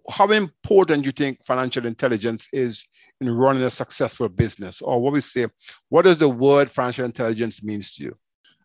How 0.09 0.31
important 0.31 1.03
do 1.03 1.07
you 1.07 1.11
think 1.11 1.43
financial 1.43 1.85
intelligence 1.85 2.47
is 2.53 2.87
in 3.19 3.29
running 3.29 3.63
a 3.63 3.69
successful 3.69 4.29
business, 4.29 4.81
or 4.81 5.01
what 5.01 5.11
we 5.11 5.19
say? 5.19 5.47
What 5.89 6.03
does 6.03 6.17
the 6.17 6.29
word 6.29 6.71
financial 6.71 7.03
intelligence 7.03 7.61
means 7.61 7.95
to 7.95 8.03
you? 8.03 8.17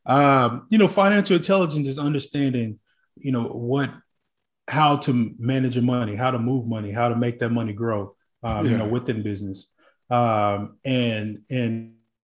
Um, 0.06 0.68
you 0.70 0.78
know, 0.78 0.86
financial 0.86 1.36
intelligence 1.36 1.88
is 1.88 1.98
understanding, 1.98 2.78
you 3.16 3.32
know, 3.32 3.48
what 3.48 3.90
how 4.68 4.94
to 4.98 5.34
manage 5.38 5.74
your 5.74 5.84
money, 5.84 6.14
how 6.14 6.30
to 6.30 6.38
move 6.38 6.68
money, 6.68 6.92
how 6.92 7.08
to 7.08 7.16
make 7.16 7.40
that 7.40 7.50
money 7.50 7.72
grow, 7.72 8.14
um, 8.44 8.64
yeah. 8.64 8.70
you 8.70 8.78
know, 8.78 8.88
within 8.88 9.24
business 9.24 9.72
um, 10.08 10.76
and 10.84 11.38
and 11.50 11.94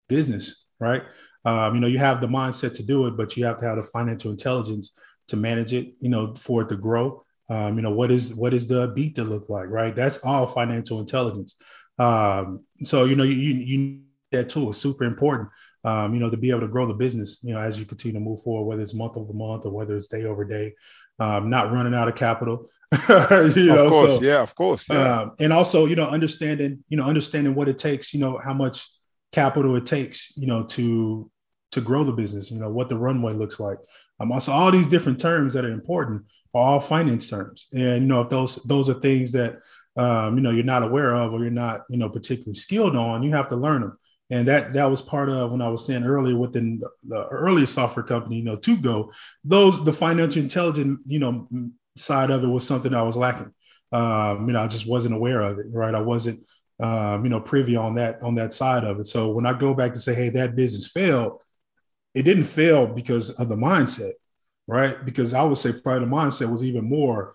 business, 0.09 0.67
right? 0.81 1.03
Um, 1.45 1.75
you 1.75 1.81
know, 1.81 1.87
you 1.87 1.99
have 1.99 2.21
the 2.21 2.27
mindset 2.27 2.75
to 2.75 2.83
do 2.83 3.07
it, 3.07 3.17
but 3.17 3.37
you 3.37 3.45
have 3.45 3.59
to 3.59 3.65
have 3.65 3.77
the 3.77 3.83
financial 3.83 4.31
intelligence 4.31 4.93
to 5.29 5.37
manage 5.37 5.73
it. 5.73 5.95
You 5.99 6.11
know, 6.11 6.35
for 6.35 6.63
it 6.63 6.69
to 6.71 6.77
grow. 6.77 7.23
Um, 7.49 7.77
you 7.77 7.83
know, 7.83 7.93
what 7.93 8.11
is 8.11 8.35
what 8.35 8.53
is 8.53 8.67
the 8.67 8.89
beat 8.89 9.15
to 9.17 9.25
look 9.25 9.49
like, 9.49 9.69
right? 9.69 9.95
That's 9.95 10.19
all 10.25 10.47
financial 10.47 10.99
intelligence. 10.99 11.55
Um, 11.99 12.65
so 12.83 13.05
you 13.05 13.17
know, 13.17 13.23
you 13.23 13.35
you 13.35 14.01
that 14.33 14.49
tool 14.49 14.71
is 14.71 14.77
super 14.77 15.05
important. 15.05 15.49
Um, 15.85 16.15
you 16.15 16.21
know, 16.21 16.31
to 16.31 16.37
be 16.37 16.51
able 16.51 16.63
to 16.63 16.69
grow 16.69 16.87
the 16.87 16.95
business, 16.95 17.39
you 17.45 17.55
know, 17.55 17.61
as 17.61 17.79
you 17.79 17.87
continue 17.87 18.15
to 18.15 18.25
move 18.25 18.43
forward, 18.43 18.67
whether 18.67 18.83
it's 18.83 18.95
month 18.95 19.17
over 19.17 19.33
month 19.33 19.67
or 19.67 19.71
whether 19.71 19.97
it's 19.97 20.09
day 20.09 20.25
over 20.25 20.45
day, 20.45 20.75
um, 21.21 21.49
not 21.49 21.73
running 21.73 21.95
out 21.95 22.09
of 22.09 22.17
capital. 22.17 22.69
you 23.09 23.67
know, 23.67 23.87
of 23.87 23.93
course, 23.93 24.17
so, 24.17 24.23
yeah, 24.23 24.43
of 24.43 24.55
course, 24.57 24.87
yeah. 24.91 25.21
Um, 25.21 25.33
and 25.39 25.53
also, 25.53 25.87
you 25.87 25.95
know, 25.95 26.09
understanding, 26.09 26.83
you 26.89 26.97
know, 26.97 27.05
understanding 27.05 27.55
what 27.55 27.69
it 27.69 27.79
takes, 27.79 28.13
you 28.13 28.19
know, 28.19 28.37
how 28.39 28.53
much 28.53 28.89
capital 29.41 29.77
it 29.77 29.87
takes, 29.87 30.37
you 30.37 30.47
know, 30.47 30.65
to 30.77 31.31
to 31.73 31.81
grow 31.81 32.05
the 32.05 32.13
business, 32.13 32.51
you 32.51 32.59
know, 32.59 32.71
what 32.71 32.89
the 32.89 32.97
runway 32.97 33.33
looks 33.33 33.59
like. 33.61 33.79
Um, 34.19 34.33
also, 34.33 34.51
all 34.53 34.71
these 34.71 34.87
different 34.87 35.21
terms 35.21 35.53
that 35.55 35.65
are 35.65 35.77
important 35.81 36.25
are 36.55 36.63
all 36.63 36.81
finance 36.81 37.29
terms, 37.29 37.67
and 37.73 38.03
you 38.03 38.09
know, 38.09 38.21
if 38.23 38.29
those 38.31 38.57
those 38.73 38.89
are 38.89 39.01
things 39.01 39.33
that 39.33 39.53
um, 39.97 40.37
you 40.37 40.43
know 40.43 40.53
you're 40.57 40.73
not 40.75 40.83
aware 40.83 41.15
of 41.15 41.33
or 41.33 41.41
you're 41.41 41.51
not, 41.67 41.83
you 41.91 41.99
know, 41.99 42.09
particularly 42.09 42.55
skilled 42.55 42.97
on, 42.97 43.23
you 43.23 43.33
have 43.33 43.49
to 43.49 43.57
learn 43.57 43.83
them 43.83 43.99
and 44.31 44.49
that 44.49 44.73
that 44.73 44.91
was 44.91 45.03
part 45.03 45.29
of 45.29 45.53
when 45.53 45.63
I 45.63 45.69
was 45.69 45.87
saying 45.87 46.05
earlier 46.05 46.37
within 46.37 46.81
the, 46.81 46.91
the 47.07 47.29
earliest 47.29 47.75
software 47.75 48.05
company, 48.05 48.37
you 48.37 48.45
know, 48.45 48.57
to 48.57 48.77
go 48.77 49.13
those 49.45 49.85
the 49.85 49.93
financial 49.93 50.43
intelligence, 50.43 51.01
you 51.07 51.21
know, 51.21 51.49
side 51.97 52.31
of 52.31 52.43
it 52.43 52.49
was 52.49 52.67
something 52.67 52.95
I 52.95 53.03
was 53.03 53.17
lacking. 53.17 53.53
Um, 53.93 54.47
you 54.47 54.53
know, 54.53 54.63
I 54.63 54.67
just 54.67 54.89
wasn't 54.89 55.15
aware 55.15 55.41
of 55.41 55.59
it, 55.59 55.67
right? 55.71 55.95
I 55.95 56.01
wasn't, 56.01 56.41
um, 56.81 57.25
you 57.25 57.31
know, 57.31 57.41
privy 57.41 57.77
on 57.77 57.95
that 57.95 58.23
on 58.23 58.35
that 58.37 58.53
side 58.53 58.85
of 58.85 59.01
it. 59.01 59.07
So 59.07 59.31
when 59.31 59.47
I 59.47 59.53
go 59.53 59.75
back 59.75 59.93
and 59.93 60.01
say, 60.01 60.15
hey, 60.15 60.29
that 60.31 60.57
business 60.57 60.87
failed, 60.87 61.43
it 62.15 62.23
didn't 62.23 62.45
fail 62.45 62.87
because 62.87 63.31
of 63.31 63.49
the 63.49 63.57
mindset, 63.57 64.13
right? 64.67 65.05
Because 65.05 65.35
I 65.35 65.43
would 65.43 65.59
say 65.59 65.73
probably 65.83 66.07
the 66.07 66.15
mindset 66.15 66.51
was 66.51 66.63
even 66.63 66.89
more, 66.89 67.35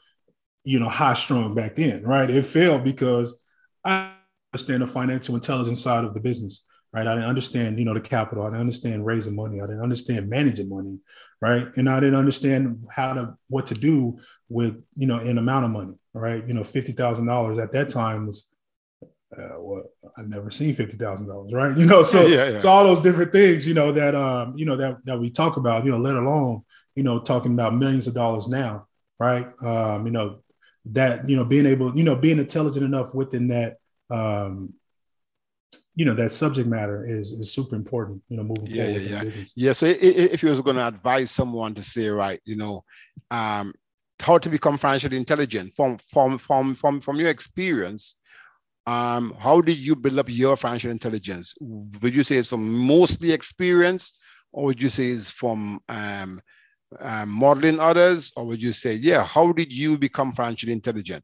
you 0.64 0.80
know, 0.80 0.89
high 0.89 1.16
strung 1.16 1.56
back 1.56 1.76
then, 1.76 2.04
right? 2.04 2.30
It 2.30 2.46
failed 2.46 2.84
because 2.84 3.39
I 3.84 4.14
understand 4.54 4.84
the 4.84 4.88
financial 4.88 5.36
intelligence 5.36 5.82
side 5.82 6.06
of 6.06 6.14
the 6.14 6.20
business 6.20 6.68
right? 6.94 7.08
I 7.08 7.16
didn't 7.16 7.30
understand, 7.30 7.80
you 7.80 7.86
know, 7.86 7.94
the 7.94 8.02
capital. 8.02 8.44
I 8.44 8.48
didn't 8.48 8.62
understand 8.62 9.06
raising 9.06 9.36
money. 9.36 9.62
I 9.62 9.66
didn't 9.66 9.82
understand 9.82 10.30
managing 10.30 10.70
money, 10.70 11.00
right? 11.39 11.66
And 11.78 11.89
I 11.89 12.00
didn't 12.00 12.20
understand 12.20 12.86
how 12.89 13.14
to 13.14 13.38
what 13.48 13.68
to 13.68 13.76
do 13.76 14.20
with, 14.50 14.82
you 14.96 15.08
know, 15.08 15.20
an 15.20 15.38
amount 15.38 15.66
of 15.66 15.72
money, 15.72 15.98
right? 16.14 16.46
You 16.46 16.54
know, 16.54 16.64
fifty 16.64 16.92
thousand 16.92 17.26
dollars 17.28 17.60
at 17.60 17.72
that 17.74 17.89
time 17.89 18.28
was. 18.28 18.48
Uh, 19.38 19.56
well, 19.60 19.84
I 20.18 20.24
never 20.24 20.52
seen 20.52 20.76
fifty 20.76 20.98
thousand 20.98 21.28
dollars, 21.28 21.54
right? 21.54 21.78
You 21.78 21.86
know, 21.86 22.02
so 22.04 22.26
yeah, 22.26 22.50
yeah. 22.50 22.60
so 22.60 22.70
all 22.70 22.84
those 22.84 23.02
different 23.02 23.32
things, 23.32 23.66
you 23.68 23.74
know, 23.74 23.92
that 23.94 24.14
um, 24.14 24.58
you 24.58 24.66
know, 24.66 24.76
that 24.78 24.98
that 25.06 25.20
we 25.20 25.30
talk 25.30 25.58
about, 25.58 25.86
you 25.86 25.92
know, 25.92 26.00
let 26.00 26.16
alone, 26.16 26.64
you 26.96 27.04
know, 27.04 27.20
talking 27.20 27.54
about 27.54 27.76
millions 27.76 28.08
of 28.08 28.14
dollars 28.14 28.48
now, 28.48 28.88
right? 29.20 29.48
Um, 29.62 30.06
you 30.06 30.12
know, 30.12 30.40
that 30.86 31.30
you 31.30 31.38
know, 31.38 31.46
being 31.46 31.66
able, 31.66 31.96
you 31.98 32.04
know, 32.04 32.16
being 32.16 32.40
intelligent 32.40 32.86
enough 32.86 33.16
within 33.16 33.48
that 33.48 33.78
um, 34.10 34.74
you 35.96 36.06
know 36.06 36.14
that 36.14 36.32
subject 36.32 36.68
matter 36.68 37.06
is 37.06 37.34
is 37.34 37.52
super 37.52 37.76
important 37.76 38.22
you 38.30 38.38
know 38.38 38.44
moving 38.44 38.66
yeah, 38.68 38.86
forward 38.86 39.02
yeah, 39.02 39.18
in 39.18 39.26
business 39.26 39.54
yeah 39.56 39.74
so 39.74 39.86
if 39.86 40.42
you 40.42 40.50
was 40.50 40.62
going 40.62 40.76
to 40.76 40.88
advise 40.88 41.32
someone 41.32 41.74
to 41.74 41.82
say 41.82 42.08
right 42.08 42.40
you 42.46 42.56
know 42.56 42.84
um 43.32 43.74
how 44.22 44.38
to 44.38 44.50
become 44.50 44.78
financially 44.78 45.18
intelligent 45.18 45.74
from 45.76 45.98
from 46.10 46.38
from 46.38 46.76
from 46.76 47.02
from 47.02 47.18
your 47.18 47.30
experience 47.30 48.20
um 48.88 49.36
how 49.40 49.62
did 49.62 49.78
you 49.78 49.96
build 49.96 50.18
up 50.18 50.26
your 50.30 50.58
financial 50.58 50.92
intelligence 50.92 51.54
would 51.60 52.16
you 52.16 52.24
say 52.24 52.38
it's 52.38 52.50
from 52.50 52.74
mostly 52.74 53.32
experience 53.32 54.14
or 54.52 54.66
would 54.66 54.82
you 54.82 54.90
say 54.90 55.10
it's 55.10 55.30
from 55.30 55.80
um, 55.90 56.42
um 57.00 57.30
modeling 57.30 57.80
others 57.80 58.32
or 58.36 58.46
would 58.46 58.62
you 58.62 58.74
say 58.74 58.94
yeah 58.94 59.24
how 59.24 59.52
did 59.52 59.72
you 59.72 59.98
become 59.98 60.32
financially 60.32 60.74
intelligent 60.74 61.24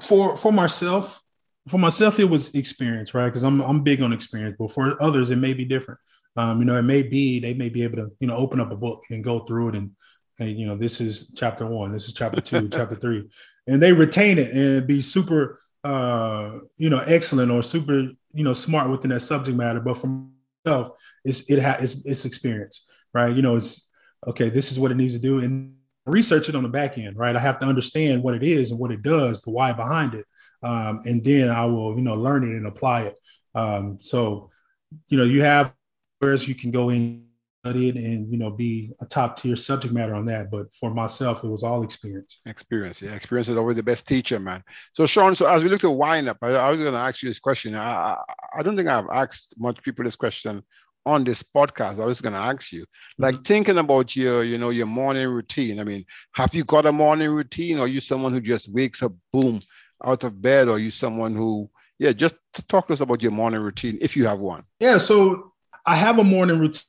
for 0.00 0.36
for 0.36 0.52
myself 0.52 1.22
for 1.68 1.78
myself, 1.78 2.20
it 2.20 2.24
was 2.24 2.54
experience, 2.54 3.12
right? 3.12 3.26
Because 3.26 3.42
I'm 3.42 3.60
I'm 3.60 3.82
big 3.82 4.00
on 4.00 4.12
experience, 4.12 4.56
but 4.58 4.70
for 4.70 5.00
others, 5.02 5.30
it 5.30 5.36
may 5.36 5.52
be 5.52 5.64
different. 5.64 5.98
Um, 6.36 6.60
you 6.60 6.64
know, 6.64 6.76
it 6.76 6.82
may 6.82 7.02
be 7.02 7.40
they 7.40 7.54
may 7.54 7.68
be 7.68 7.82
able 7.82 7.96
to 7.96 8.10
you 8.20 8.28
know 8.28 8.36
open 8.36 8.60
up 8.60 8.70
a 8.70 8.76
book 8.76 9.02
and 9.10 9.24
go 9.24 9.40
through 9.40 9.70
it 9.70 9.74
and 9.74 9.90
and 10.38 10.50
you 10.58 10.66
know 10.66 10.76
this 10.76 11.00
is 11.00 11.32
chapter 11.36 11.66
one, 11.66 11.92
this 11.92 12.06
is 12.06 12.14
chapter 12.14 12.40
two, 12.40 12.68
chapter 12.72 12.94
three, 12.94 13.28
and 13.66 13.82
they 13.82 13.92
retain 13.92 14.38
it 14.38 14.52
and 14.52 14.86
be 14.86 15.02
super 15.02 15.58
uh, 15.86 16.58
you 16.76 16.90
know 16.90 17.02
excellent 17.06 17.50
or 17.50 17.62
super 17.62 18.10
you 18.32 18.44
know 18.44 18.52
smart 18.52 18.90
within 18.90 19.10
that 19.10 19.20
subject 19.20 19.56
matter. 19.56 19.80
But 19.80 19.96
for 19.98 20.08
myself, 20.64 20.98
it's 21.24 21.50
it 21.50 21.58
has 21.60 21.82
it's, 21.82 22.06
it's 22.06 22.24
experience, 22.24 22.86
right? 23.14 23.34
You 23.34 23.42
know, 23.42 23.56
it's 23.56 23.90
okay. 24.26 24.48
This 24.48 24.72
is 24.72 24.78
what 24.80 24.90
it 24.90 24.96
needs 24.96 25.14
to 25.14 25.20
do, 25.20 25.40
and 25.40 25.74
research 26.04 26.48
it 26.48 26.54
on 26.54 26.62
the 26.62 26.68
back 26.68 26.98
end, 26.98 27.16
right? 27.16 27.34
I 27.34 27.40
have 27.40 27.58
to 27.60 27.66
understand 27.66 28.22
what 28.22 28.34
it 28.34 28.42
is 28.42 28.70
and 28.70 28.78
what 28.78 28.92
it 28.92 29.02
does, 29.02 29.42
the 29.42 29.50
why 29.50 29.72
behind 29.72 30.14
it 30.14 30.24
um, 30.62 31.00
and 31.04 31.22
then 31.24 31.48
I 31.48 31.64
will, 31.66 31.96
you 31.96 32.02
know, 32.02 32.14
learn 32.14 32.44
it 32.44 32.56
and 32.56 32.66
apply 32.66 33.02
it. 33.02 33.18
Um, 33.54 33.98
so, 34.00 34.50
you 35.08 35.18
know, 35.18 35.24
you 35.24 35.42
have 35.42 35.72
whereas 36.18 36.48
you 36.48 36.54
can 36.54 36.70
go 36.70 36.90
in 36.90 37.25
it 37.74 37.96
and 37.96 38.30
you 38.30 38.38
know 38.38 38.50
be 38.50 38.92
a 39.00 39.06
top 39.06 39.36
tier 39.36 39.56
subject 39.56 39.92
matter 39.92 40.14
on 40.14 40.26
that. 40.26 40.50
But 40.50 40.72
for 40.74 40.92
myself, 40.92 41.42
it 41.42 41.48
was 41.48 41.62
all 41.62 41.82
experience. 41.82 42.40
Experience, 42.46 43.02
yeah, 43.02 43.14
experience 43.14 43.48
is 43.48 43.56
always 43.56 43.76
the 43.76 43.82
best 43.82 44.06
teacher, 44.06 44.38
man. 44.38 44.62
So, 44.92 45.06
Sean, 45.06 45.34
so 45.34 45.46
as 45.46 45.62
we 45.62 45.68
look 45.68 45.80
to 45.80 45.90
wind 45.90 46.28
up, 46.28 46.38
I, 46.42 46.50
I 46.50 46.70
was 46.70 46.80
going 46.80 46.92
to 46.92 46.98
ask 46.98 47.22
you 47.22 47.28
this 47.28 47.40
question. 47.40 47.74
I, 47.74 48.16
I 48.56 48.62
don't 48.62 48.76
think 48.76 48.88
I've 48.88 49.08
asked 49.10 49.54
much 49.58 49.82
people 49.82 50.04
this 50.04 50.16
question 50.16 50.62
on 51.04 51.24
this 51.24 51.42
podcast. 51.42 52.00
I 52.00 52.04
was 52.04 52.20
going 52.20 52.34
to 52.34 52.38
ask 52.38 52.72
you, 52.72 52.84
like 53.18 53.34
mm-hmm. 53.34 53.42
thinking 53.42 53.78
about 53.78 54.14
your, 54.14 54.44
you 54.44 54.58
know, 54.58 54.70
your 54.70 54.86
morning 54.86 55.26
routine. 55.28 55.80
I 55.80 55.84
mean, 55.84 56.04
have 56.34 56.54
you 56.54 56.62
got 56.62 56.86
a 56.86 56.92
morning 56.92 57.30
routine, 57.30 57.78
or 57.78 57.86
are 57.86 57.88
you 57.88 58.00
someone 58.00 58.32
who 58.32 58.40
just 58.40 58.72
wakes 58.72 59.02
up, 59.02 59.12
boom, 59.32 59.60
out 60.04 60.24
of 60.24 60.40
bed 60.42 60.68
or 60.68 60.78
you 60.78 60.90
someone 60.90 61.34
who 61.34 61.70
yeah, 61.98 62.12
just 62.12 62.36
talk 62.68 62.86
to 62.88 62.92
us 62.92 63.00
about 63.00 63.22
your 63.22 63.32
morning 63.32 63.60
routine 63.60 63.98
if 64.00 64.16
you 64.16 64.26
have 64.26 64.38
one. 64.38 64.64
Yeah, 64.80 64.98
so 64.98 65.52
I 65.86 65.96
have 65.96 66.18
a 66.18 66.24
morning 66.24 66.58
routine, 66.58 66.84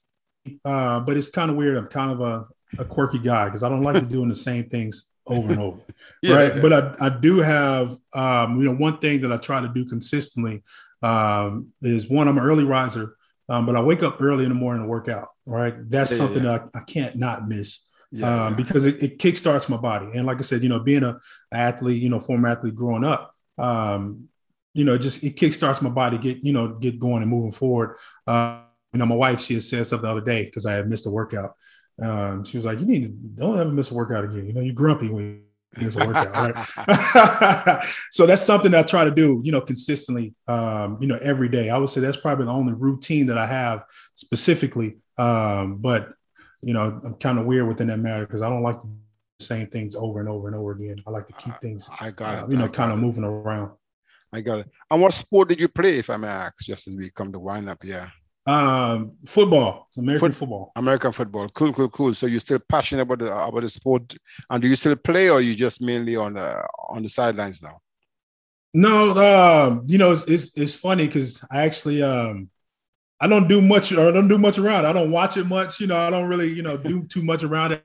uh, 0.65 0.99
but 0.99 1.17
it's 1.17 1.29
kind 1.29 1.49
of 1.49 1.57
weird. 1.57 1.77
I'm 1.77 1.87
kind 1.87 2.11
of 2.11 2.21
a, 2.21 2.45
a 2.81 2.85
quirky 2.85 3.19
guy 3.19 3.45
because 3.45 3.63
I 3.63 3.69
don't 3.69 3.83
like 3.83 4.07
doing 4.09 4.29
the 4.29 4.35
same 4.35 4.69
things 4.69 5.09
over 5.25 5.51
and 5.51 5.61
over. 5.61 5.79
yeah. 6.23 6.35
Right. 6.35 6.61
But 6.61 6.73
I, 6.73 7.07
I 7.07 7.09
do 7.09 7.39
have, 7.39 7.95
um, 8.13 8.57
you 8.57 8.65
know, 8.65 8.75
one 8.75 8.97
thing 8.99 9.21
that 9.21 9.31
I 9.31 9.37
try 9.37 9.61
to 9.61 9.67
do 9.67 9.85
consistently 9.85 10.63
um, 11.01 11.73
is 11.81 12.09
one, 12.09 12.27
I'm 12.27 12.37
an 12.37 12.43
early 12.43 12.63
riser, 12.63 13.15
um, 13.49 13.65
but 13.65 13.75
I 13.75 13.81
wake 13.81 14.03
up 14.03 14.21
early 14.21 14.43
in 14.43 14.49
the 14.49 14.55
morning 14.55 14.83
to 14.83 14.89
work 14.89 15.07
out. 15.07 15.29
Right. 15.45 15.75
That's 15.89 16.11
yeah, 16.11 16.17
something 16.17 16.43
yeah. 16.43 16.57
that 16.57 16.69
I, 16.73 16.79
I, 16.79 16.83
can't 16.83 17.15
not 17.15 17.47
miss. 17.47 17.85
Um, 18.23 18.55
because 18.55 18.85
it, 18.85 19.03
it 19.03 19.19
kickstarts 19.19 19.67
my 19.67 19.77
body. 19.77 20.07
And 20.13 20.25
like 20.25 20.37
I 20.37 20.41
said, 20.41 20.63
you 20.63 20.69
know, 20.69 20.79
being 20.79 21.03
a 21.03 21.19
athlete, 21.51 22.01
you 22.01 22.09
know, 22.09 22.19
former 22.19 22.47
athlete 22.47 22.73
growing 22.73 23.03
up, 23.03 23.35
um, 23.57 24.29
you 24.73 24.85
know, 24.85 24.97
just 24.97 25.23
it 25.23 25.35
kickstarts 25.35 25.81
my 25.81 25.89
body, 25.89 26.17
get, 26.17 26.43
you 26.43 26.53
know, 26.53 26.69
get 26.69 26.99
going 26.99 27.21
and 27.21 27.29
moving 27.29 27.51
forward. 27.51 27.97
Uh, 28.25 28.61
you 28.97 28.99
know, 28.99 29.05
my 29.05 29.15
wife, 29.15 29.39
she 29.39 29.53
had 29.53 29.63
said 29.63 29.85
something 29.85 30.07
the 30.07 30.11
other 30.11 30.25
day 30.25 30.45
because 30.45 30.65
I 30.65 30.73
had 30.73 30.87
missed 30.87 31.05
a 31.05 31.11
workout. 31.11 31.55
Um, 32.01 32.43
she 32.43 32.57
was 32.57 32.65
like, 32.65 32.79
"You 32.79 32.85
need 32.87 33.03
to 33.03 33.09
don't 33.09 33.59
ever 33.59 33.69
miss 33.69 33.91
a 33.91 33.93
workout 33.93 34.25
again. 34.25 34.47
You 34.47 34.53
know, 34.53 34.61
you're 34.61 34.73
grumpy 34.73 35.09
when 35.09 35.43
you 35.77 35.85
miss 35.85 35.95
a 35.95 36.07
workout, 36.07 36.35
right?" 36.35 37.83
so 38.11 38.25
that's 38.25 38.41
something 38.41 38.71
that 38.71 38.79
I 38.79 38.87
try 38.87 39.05
to 39.05 39.11
do, 39.11 39.39
you 39.43 39.51
know, 39.51 39.61
consistently, 39.61 40.33
um, 40.47 40.97
you 40.99 41.07
know, 41.07 41.19
every 41.21 41.47
day. 41.47 41.69
I 41.69 41.77
would 41.77 41.89
say 41.89 42.01
that's 42.01 42.17
probably 42.17 42.45
the 42.45 42.51
only 42.51 42.73
routine 42.73 43.27
that 43.27 43.37
I 43.37 43.45
have 43.45 43.83
specifically. 44.15 44.97
Um, 45.19 45.77
but 45.77 46.09
you 46.63 46.73
know, 46.73 46.99
I'm 47.03 47.13
kind 47.15 47.37
of 47.37 47.45
weird 47.45 47.67
within 47.67 47.87
that 47.87 47.97
matter 47.97 48.25
because 48.25 48.41
I 48.41 48.49
don't 48.49 48.63
like 48.63 48.81
the 48.81 49.45
same 49.45 49.67
things 49.67 49.95
over 49.95 50.19
and 50.19 50.27
over 50.27 50.47
and 50.47 50.55
over 50.55 50.71
again. 50.71 51.03
I 51.05 51.11
like 51.11 51.27
to 51.27 51.33
keep 51.33 51.53
things, 51.61 51.87
I 52.01 52.09
got 52.09 52.45
uh, 52.45 52.47
you 52.47 52.57
know, 52.57 52.67
kind 52.67 52.91
of 52.91 52.97
moving 52.97 53.23
around. 53.23 53.73
I 54.33 54.41
got 54.41 54.61
it. 54.61 54.71
And 54.89 55.01
what 55.01 55.13
sport 55.13 55.49
did 55.49 55.59
you 55.59 55.67
play, 55.67 55.99
if 55.99 56.09
I 56.09 56.17
may 56.17 56.27
ask, 56.27 56.65
just 56.65 56.87
as 56.87 56.95
we 56.95 57.11
come 57.11 57.31
to 57.31 57.39
wind 57.39 57.69
up? 57.69 57.83
Yeah. 57.83 58.09
Um, 58.47 59.17
football, 59.25 59.89
American 59.97 60.31
Foot, 60.31 60.37
football. 60.37 60.71
American 60.77 61.11
football. 61.11 61.49
Cool, 61.49 61.73
cool, 61.73 61.89
cool. 61.89 62.13
So 62.13 62.27
you're 62.27 62.39
still 62.39 62.59
passionate 62.59 63.01
about 63.01 63.19
the 63.19 63.35
about 63.35 63.61
the 63.61 63.69
sport, 63.69 64.15
and 64.49 64.63
do 64.63 64.69
you 64.69 64.77
still 64.77 64.95
play, 64.95 65.29
or 65.29 65.41
you 65.41 65.53
just 65.53 65.81
mainly 65.81 66.15
on 66.15 66.35
the 66.35 66.65
on 66.87 67.03
the 67.03 67.09
sidelines 67.09 67.61
now? 67.61 67.81
No, 68.73 69.11
um, 69.11 69.83
you 69.85 69.97
know, 69.97 70.11
it's 70.11 70.23
it's, 70.29 70.57
it's 70.57 70.75
funny 70.77 71.07
because 71.07 71.43
I 71.51 71.63
actually 71.63 72.01
um 72.01 72.49
I 73.19 73.27
don't 73.27 73.49
do 73.49 73.61
much 73.61 73.91
or 73.91 74.07
I 74.07 74.11
don't 74.11 74.29
do 74.29 74.37
much 74.37 74.57
around. 74.57 74.85
I 74.85 74.93
don't 74.93 75.11
watch 75.11 75.35
it 75.35 75.45
much. 75.45 75.81
You 75.81 75.87
know, 75.87 75.97
I 75.97 76.09
don't 76.09 76.29
really 76.29 76.53
you 76.53 76.63
know 76.63 76.77
do 76.77 77.03
too 77.03 77.23
much 77.23 77.43
around 77.43 77.73
it. 77.73 77.83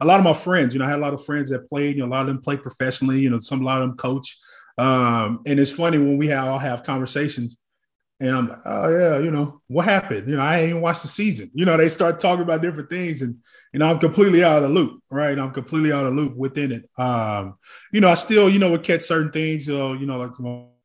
A 0.00 0.06
lot 0.06 0.18
of 0.18 0.24
my 0.24 0.32
friends, 0.32 0.74
you 0.74 0.78
know, 0.78 0.86
I 0.86 0.88
had 0.88 1.00
a 1.00 1.02
lot 1.02 1.12
of 1.12 1.22
friends 1.22 1.50
that 1.50 1.68
played. 1.68 1.96
You 1.96 2.02
know, 2.02 2.08
a 2.08 2.14
lot 2.14 2.22
of 2.22 2.28
them 2.28 2.40
play 2.40 2.56
professionally. 2.56 3.20
You 3.20 3.28
know, 3.28 3.40
some 3.40 3.60
a 3.60 3.64
lot 3.64 3.82
of 3.82 3.88
them 3.88 3.98
coach. 3.98 4.38
Um, 4.78 5.42
and 5.46 5.60
it's 5.60 5.70
funny 5.70 5.98
when 5.98 6.16
we 6.16 6.28
have 6.28 6.48
all 6.48 6.58
have 6.58 6.82
conversations 6.82 7.58
and 8.20 8.30
I'm 8.30 8.48
like, 8.48 8.58
oh 8.64 8.88
yeah, 8.88 9.18
you 9.18 9.30
know, 9.30 9.60
what 9.66 9.84
happened? 9.84 10.28
You 10.28 10.36
know, 10.36 10.42
I 10.42 10.60
ain't 10.60 10.70
even 10.70 10.82
watched 10.82 11.02
the 11.02 11.08
season. 11.08 11.50
You 11.54 11.64
know, 11.64 11.76
they 11.76 11.88
start 11.88 12.20
talking 12.20 12.42
about 12.42 12.62
different 12.62 12.88
things, 12.88 13.20
and 13.20 13.36
you 13.72 13.80
know, 13.80 13.90
I'm 13.90 13.98
completely 13.98 14.44
out 14.44 14.58
of 14.58 14.62
the 14.62 14.68
loop, 14.68 15.02
right? 15.10 15.36
I'm 15.36 15.50
completely 15.50 15.92
out 15.92 16.06
of 16.06 16.14
the 16.14 16.20
loop 16.20 16.36
within 16.36 16.70
it. 16.70 16.88
Um, 17.00 17.58
you 17.90 18.00
know, 18.00 18.08
I 18.08 18.14
still, 18.14 18.48
you 18.48 18.60
know, 18.60 18.70
would 18.70 18.84
catch 18.84 19.02
certain 19.02 19.32
things. 19.32 19.68
Uh, 19.68 19.92
you 19.92 20.06
know, 20.06 20.18
like 20.18 20.38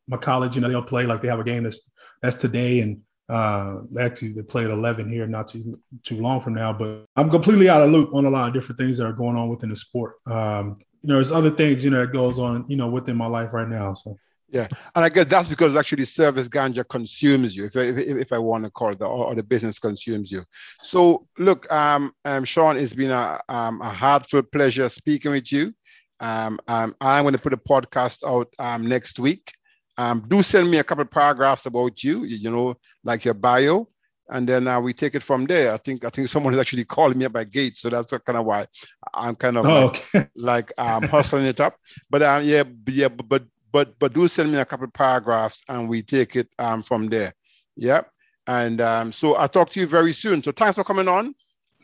my 0.07 0.17
college, 0.17 0.55
you 0.55 0.61
know, 0.61 0.69
they'll 0.69 0.81
play 0.81 1.05
like 1.05 1.21
they 1.21 1.27
have 1.27 1.39
a 1.39 1.43
game 1.43 1.63
that's 1.63 1.91
that's 2.21 2.37
today, 2.37 2.79
and 2.79 3.01
uh, 3.29 3.81
actually 3.99 4.29
they 4.29 4.41
play 4.41 4.63
at 4.63 4.71
11 4.71 5.07
here, 5.07 5.27
not 5.27 5.47
too 5.47 5.79
too 6.03 6.19
long 6.19 6.41
from 6.41 6.55
now. 6.55 6.73
But 6.73 7.05
I'm 7.15 7.29
completely 7.29 7.69
out 7.69 7.83
of 7.83 7.91
loop 7.91 8.15
on 8.15 8.25
a 8.25 8.31
lot 8.31 8.47
of 8.47 8.53
different 8.55 8.79
things 8.79 8.97
that 8.97 9.05
are 9.05 9.13
going 9.13 9.37
on 9.37 9.49
within 9.49 9.69
the 9.69 9.75
sport. 9.75 10.15
Um, 10.25 10.79
you 11.01 11.09
know, 11.09 11.15
there's 11.15 11.31
other 11.31 11.51
things, 11.51 11.83
you 11.83 11.91
know, 11.91 11.99
that 12.03 12.13
goes 12.13 12.39
on, 12.39 12.65
you 12.67 12.77
know, 12.77 12.89
within 12.89 13.15
my 13.15 13.27
life 13.27 13.53
right 13.53 13.67
now. 13.67 13.93
So. 13.93 14.17
Yeah, 14.49 14.67
and 14.95 15.03
I 15.03 15.09
guess 15.09 15.25
that's 15.25 15.49
because 15.49 15.75
actually 15.75 16.05
service 16.05 16.47
ganja 16.47 16.87
consumes 16.87 17.55
you, 17.55 17.65
if, 17.65 17.75
if, 17.75 17.97
if 17.97 18.31
I 18.31 18.37
want 18.37 18.63
to 18.63 18.71
call 18.71 18.91
it, 18.91 19.01
or, 19.01 19.07
or, 19.07 19.35
the 19.35 19.43
business 19.43 19.77
consumes 19.77 20.31
you. 20.31 20.41
So 20.81 21.27
look, 21.37 21.69
um, 21.71 22.13
um 22.23 22.45
Sean, 22.45 22.77
it's 22.77 22.93
been 22.93 23.11
a, 23.11 23.41
um, 23.49 23.81
a 23.81 23.89
heartfelt 23.89 24.49
pleasure 24.53 24.87
speaking 24.87 25.31
with 25.31 25.51
you. 25.51 25.73
Um, 26.21 26.59
um, 26.67 26.95
I'm 27.01 27.23
going 27.23 27.33
to 27.33 27.41
put 27.41 27.53
a 27.53 27.57
podcast 27.57 28.19
out 28.25 28.47
um, 28.57 28.87
next 28.87 29.19
week. 29.19 29.51
Um, 29.97 30.23
do 30.27 30.43
send 30.43 30.69
me 30.69 30.77
a 30.77 30.83
couple 30.83 31.01
of 31.01 31.11
paragraphs 31.11 31.65
about 31.65 32.03
you, 32.03 32.23
you 32.23 32.49
know, 32.49 32.77
like 33.03 33.25
your 33.25 33.33
bio, 33.33 33.89
and 34.29 34.47
then 34.47 34.67
uh, 34.67 34.79
we 34.79 34.93
take 34.93 35.15
it 35.15 35.23
from 35.23 35.45
there. 35.45 35.73
I 35.73 35.77
think 35.77 36.05
I 36.05 36.09
think 36.09 36.27
someone 36.27 36.53
is 36.53 36.59
actually 36.59 36.85
calling 36.85 37.17
me 37.17 37.25
up 37.25 37.33
by 37.33 37.45
gate, 37.45 37.77
so 37.77 37.89
that's 37.89 38.11
kind 38.11 38.37
of 38.37 38.45
why 38.45 38.67
I'm 39.13 39.35
kind 39.35 39.57
of 39.57 39.65
oh, 39.65 39.85
like, 39.85 40.15
okay. 40.15 40.27
like 40.35 40.73
um, 40.77 41.03
hustling 41.03 41.45
it 41.45 41.59
up. 41.59 41.77
But 42.09 42.21
um, 42.21 42.43
yeah, 42.43 42.63
yeah, 42.87 43.07
but 43.07 43.43
but 43.71 43.97
but 43.99 44.13
do 44.13 44.27
send 44.27 44.51
me 44.51 44.57
a 44.57 44.65
couple 44.65 44.85
of 44.85 44.93
paragraphs 44.93 45.63
and 45.69 45.89
we 45.89 46.01
take 46.01 46.35
it 46.35 46.49
um, 46.59 46.83
from 46.83 47.07
there. 47.09 47.33
Yeah. 47.75 48.01
And 48.47 48.79
um, 48.79 49.11
so 49.11 49.35
I'll 49.35 49.49
talk 49.49 49.69
to 49.71 49.79
you 49.79 49.87
very 49.87 50.13
soon. 50.13 50.41
So 50.41 50.51
thanks 50.51 50.77
for 50.77 50.83
coming 50.83 51.07
on. 51.07 51.35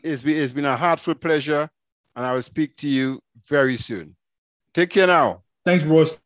It's 0.02 0.22
been, 0.22 0.36
it's 0.36 0.52
been 0.52 0.64
a 0.64 0.76
heartfelt 0.76 1.20
pleasure, 1.20 1.68
and 2.16 2.26
I 2.26 2.32
will 2.32 2.42
speak 2.42 2.76
to 2.78 2.88
you 2.88 3.20
very 3.48 3.76
soon. 3.76 4.16
Take 4.72 4.90
care 4.90 5.06
now. 5.06 5.42
Thanks, 5.64 5.84
Royce. 5.84 6.18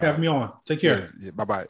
Have 0.00 0.18
me 0.18 0.26
on. 0.26 0.52
Take 0.64 0.80
care. 0.80 0.98
Yes, 0.98 1.14
yeah, 1.20 1.30
bye 1.30 1.44
bye. 1.44 1.66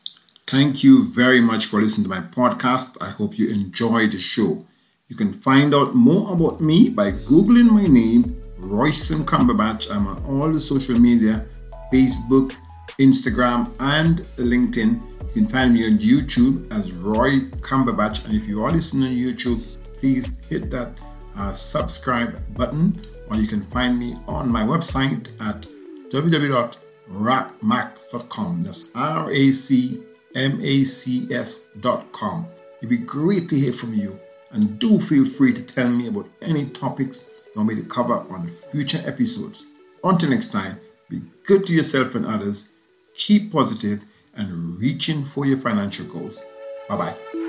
Thank 0.47 0.85
you 0.85 1.13
very 1.13 1.41
much 1.41 1.67
for 1.67 1.81
listening 1.81 2.05
to 2.05 2.11
my 2.11 2.21
podcast. 2.21 2.97
I 3.01 3.11
hope 3.11 3.39
you 3.39 3.49
enjoyed 3.51 4.13
the 4.13 4.19
show. 4.19 4.67
You 5.09 5.17
can 5.17 5.33
find 5.33 5.75
out 5.75 5.95
more 5.95 6.33
about 6.33 6.61
me 6.61 6.91
by 6.91 7.13
Googling 7.13 7.71
my 7.71 7.87
name, 7.87 8.41
Royston 8.59 9.25
Cumberbatch. 9.25 9.91
I'm 9.91 10.07
on 10.07 10.25
all 10.25 10.53
the 10.53 10.61
social 10.61 10.99
media 10.99 11.47
Facebook, 11.93 12.55
Instagram, 12.99 13.75
and 13.81 14.19
LinkedIn. 14.37 15.03
You 15.35 15.43
can 15.43 15.49
find 15.49 15.75
me 15.75 15.85
on 15.87 15.99
YouTube 15.99 16.73
as 16.73 16.93
Roy 16.93 17.41
Cumberbatch. 17.61 18.25
And 18.25 18.35
if 18.35 18.47
you 18.47 18.63
are 18.65 18.71
listening 18.71 19.09
on 19.09 19.15
YouTube, 19.15 19.61
please 19.99 20.31
hit 20.49 20.71
that 20.71 20.93
uh, 21.37 21.53
subscribe 21.53 22.41
button, 22.55 23.03
or 23.29 23.37
you 23.37 23.49
can 23.49 23.65
find 23.65 23.99
me 23.99 24.15
on 24.29 24.49
my 24.49 24.63
website 24.63 25.33
at 25.41 25.67
www.racmac.com. 26.11 28.63
That's 28.63 28.95
R 28.95 29.29
A 29.31 29.51
C 29.51 30.05
M 30.37 30.61
A 30.63 30.85
C 30.85 31.27
S.com. 31.33 32.47
It'd 32.79 32.91
be 32.91 32.99
great 32.99 33.49
to 33.49 33.57
hear 33.57 33.73
from 33.73 33.95
you. 33.95 34.21
And 34.53 34.79
do 34.79 35.01
feel 35.01 35.27
free 35.27 35.53
to 35.53 35.63
tell 35.63 35.89
me 35.89 36.07
about 36.07 36.29
any 36.41 36.67
topics 36.67 37.29
you 37.47 37.53
want 37.57 37.71
me 37.71 37.75
to 37.75 37.83
cover 37.89 38.19
on 38.31 38.53
future 38.71 39.03
episodes. 39.05 39.67
Until 40.05 40.31
next 40.31 40.53
time, 40.53 40.79
be 41.09 41.21
good 41.45 41.67
to 41.67 41.75
yourself 41.75 42.15
and 42.15 42.25
others 42.25 42.74
keep 43.17 43.53
positive, 43.53 44.05
and 44.37 44.79
reaching 44.79 45.25
for 45.25 45.47
your 45.47 45.59
financial 45.59 46.07
goals. 46.07 46.43
Bye 46.89 46.97
bye. 46.97 47.44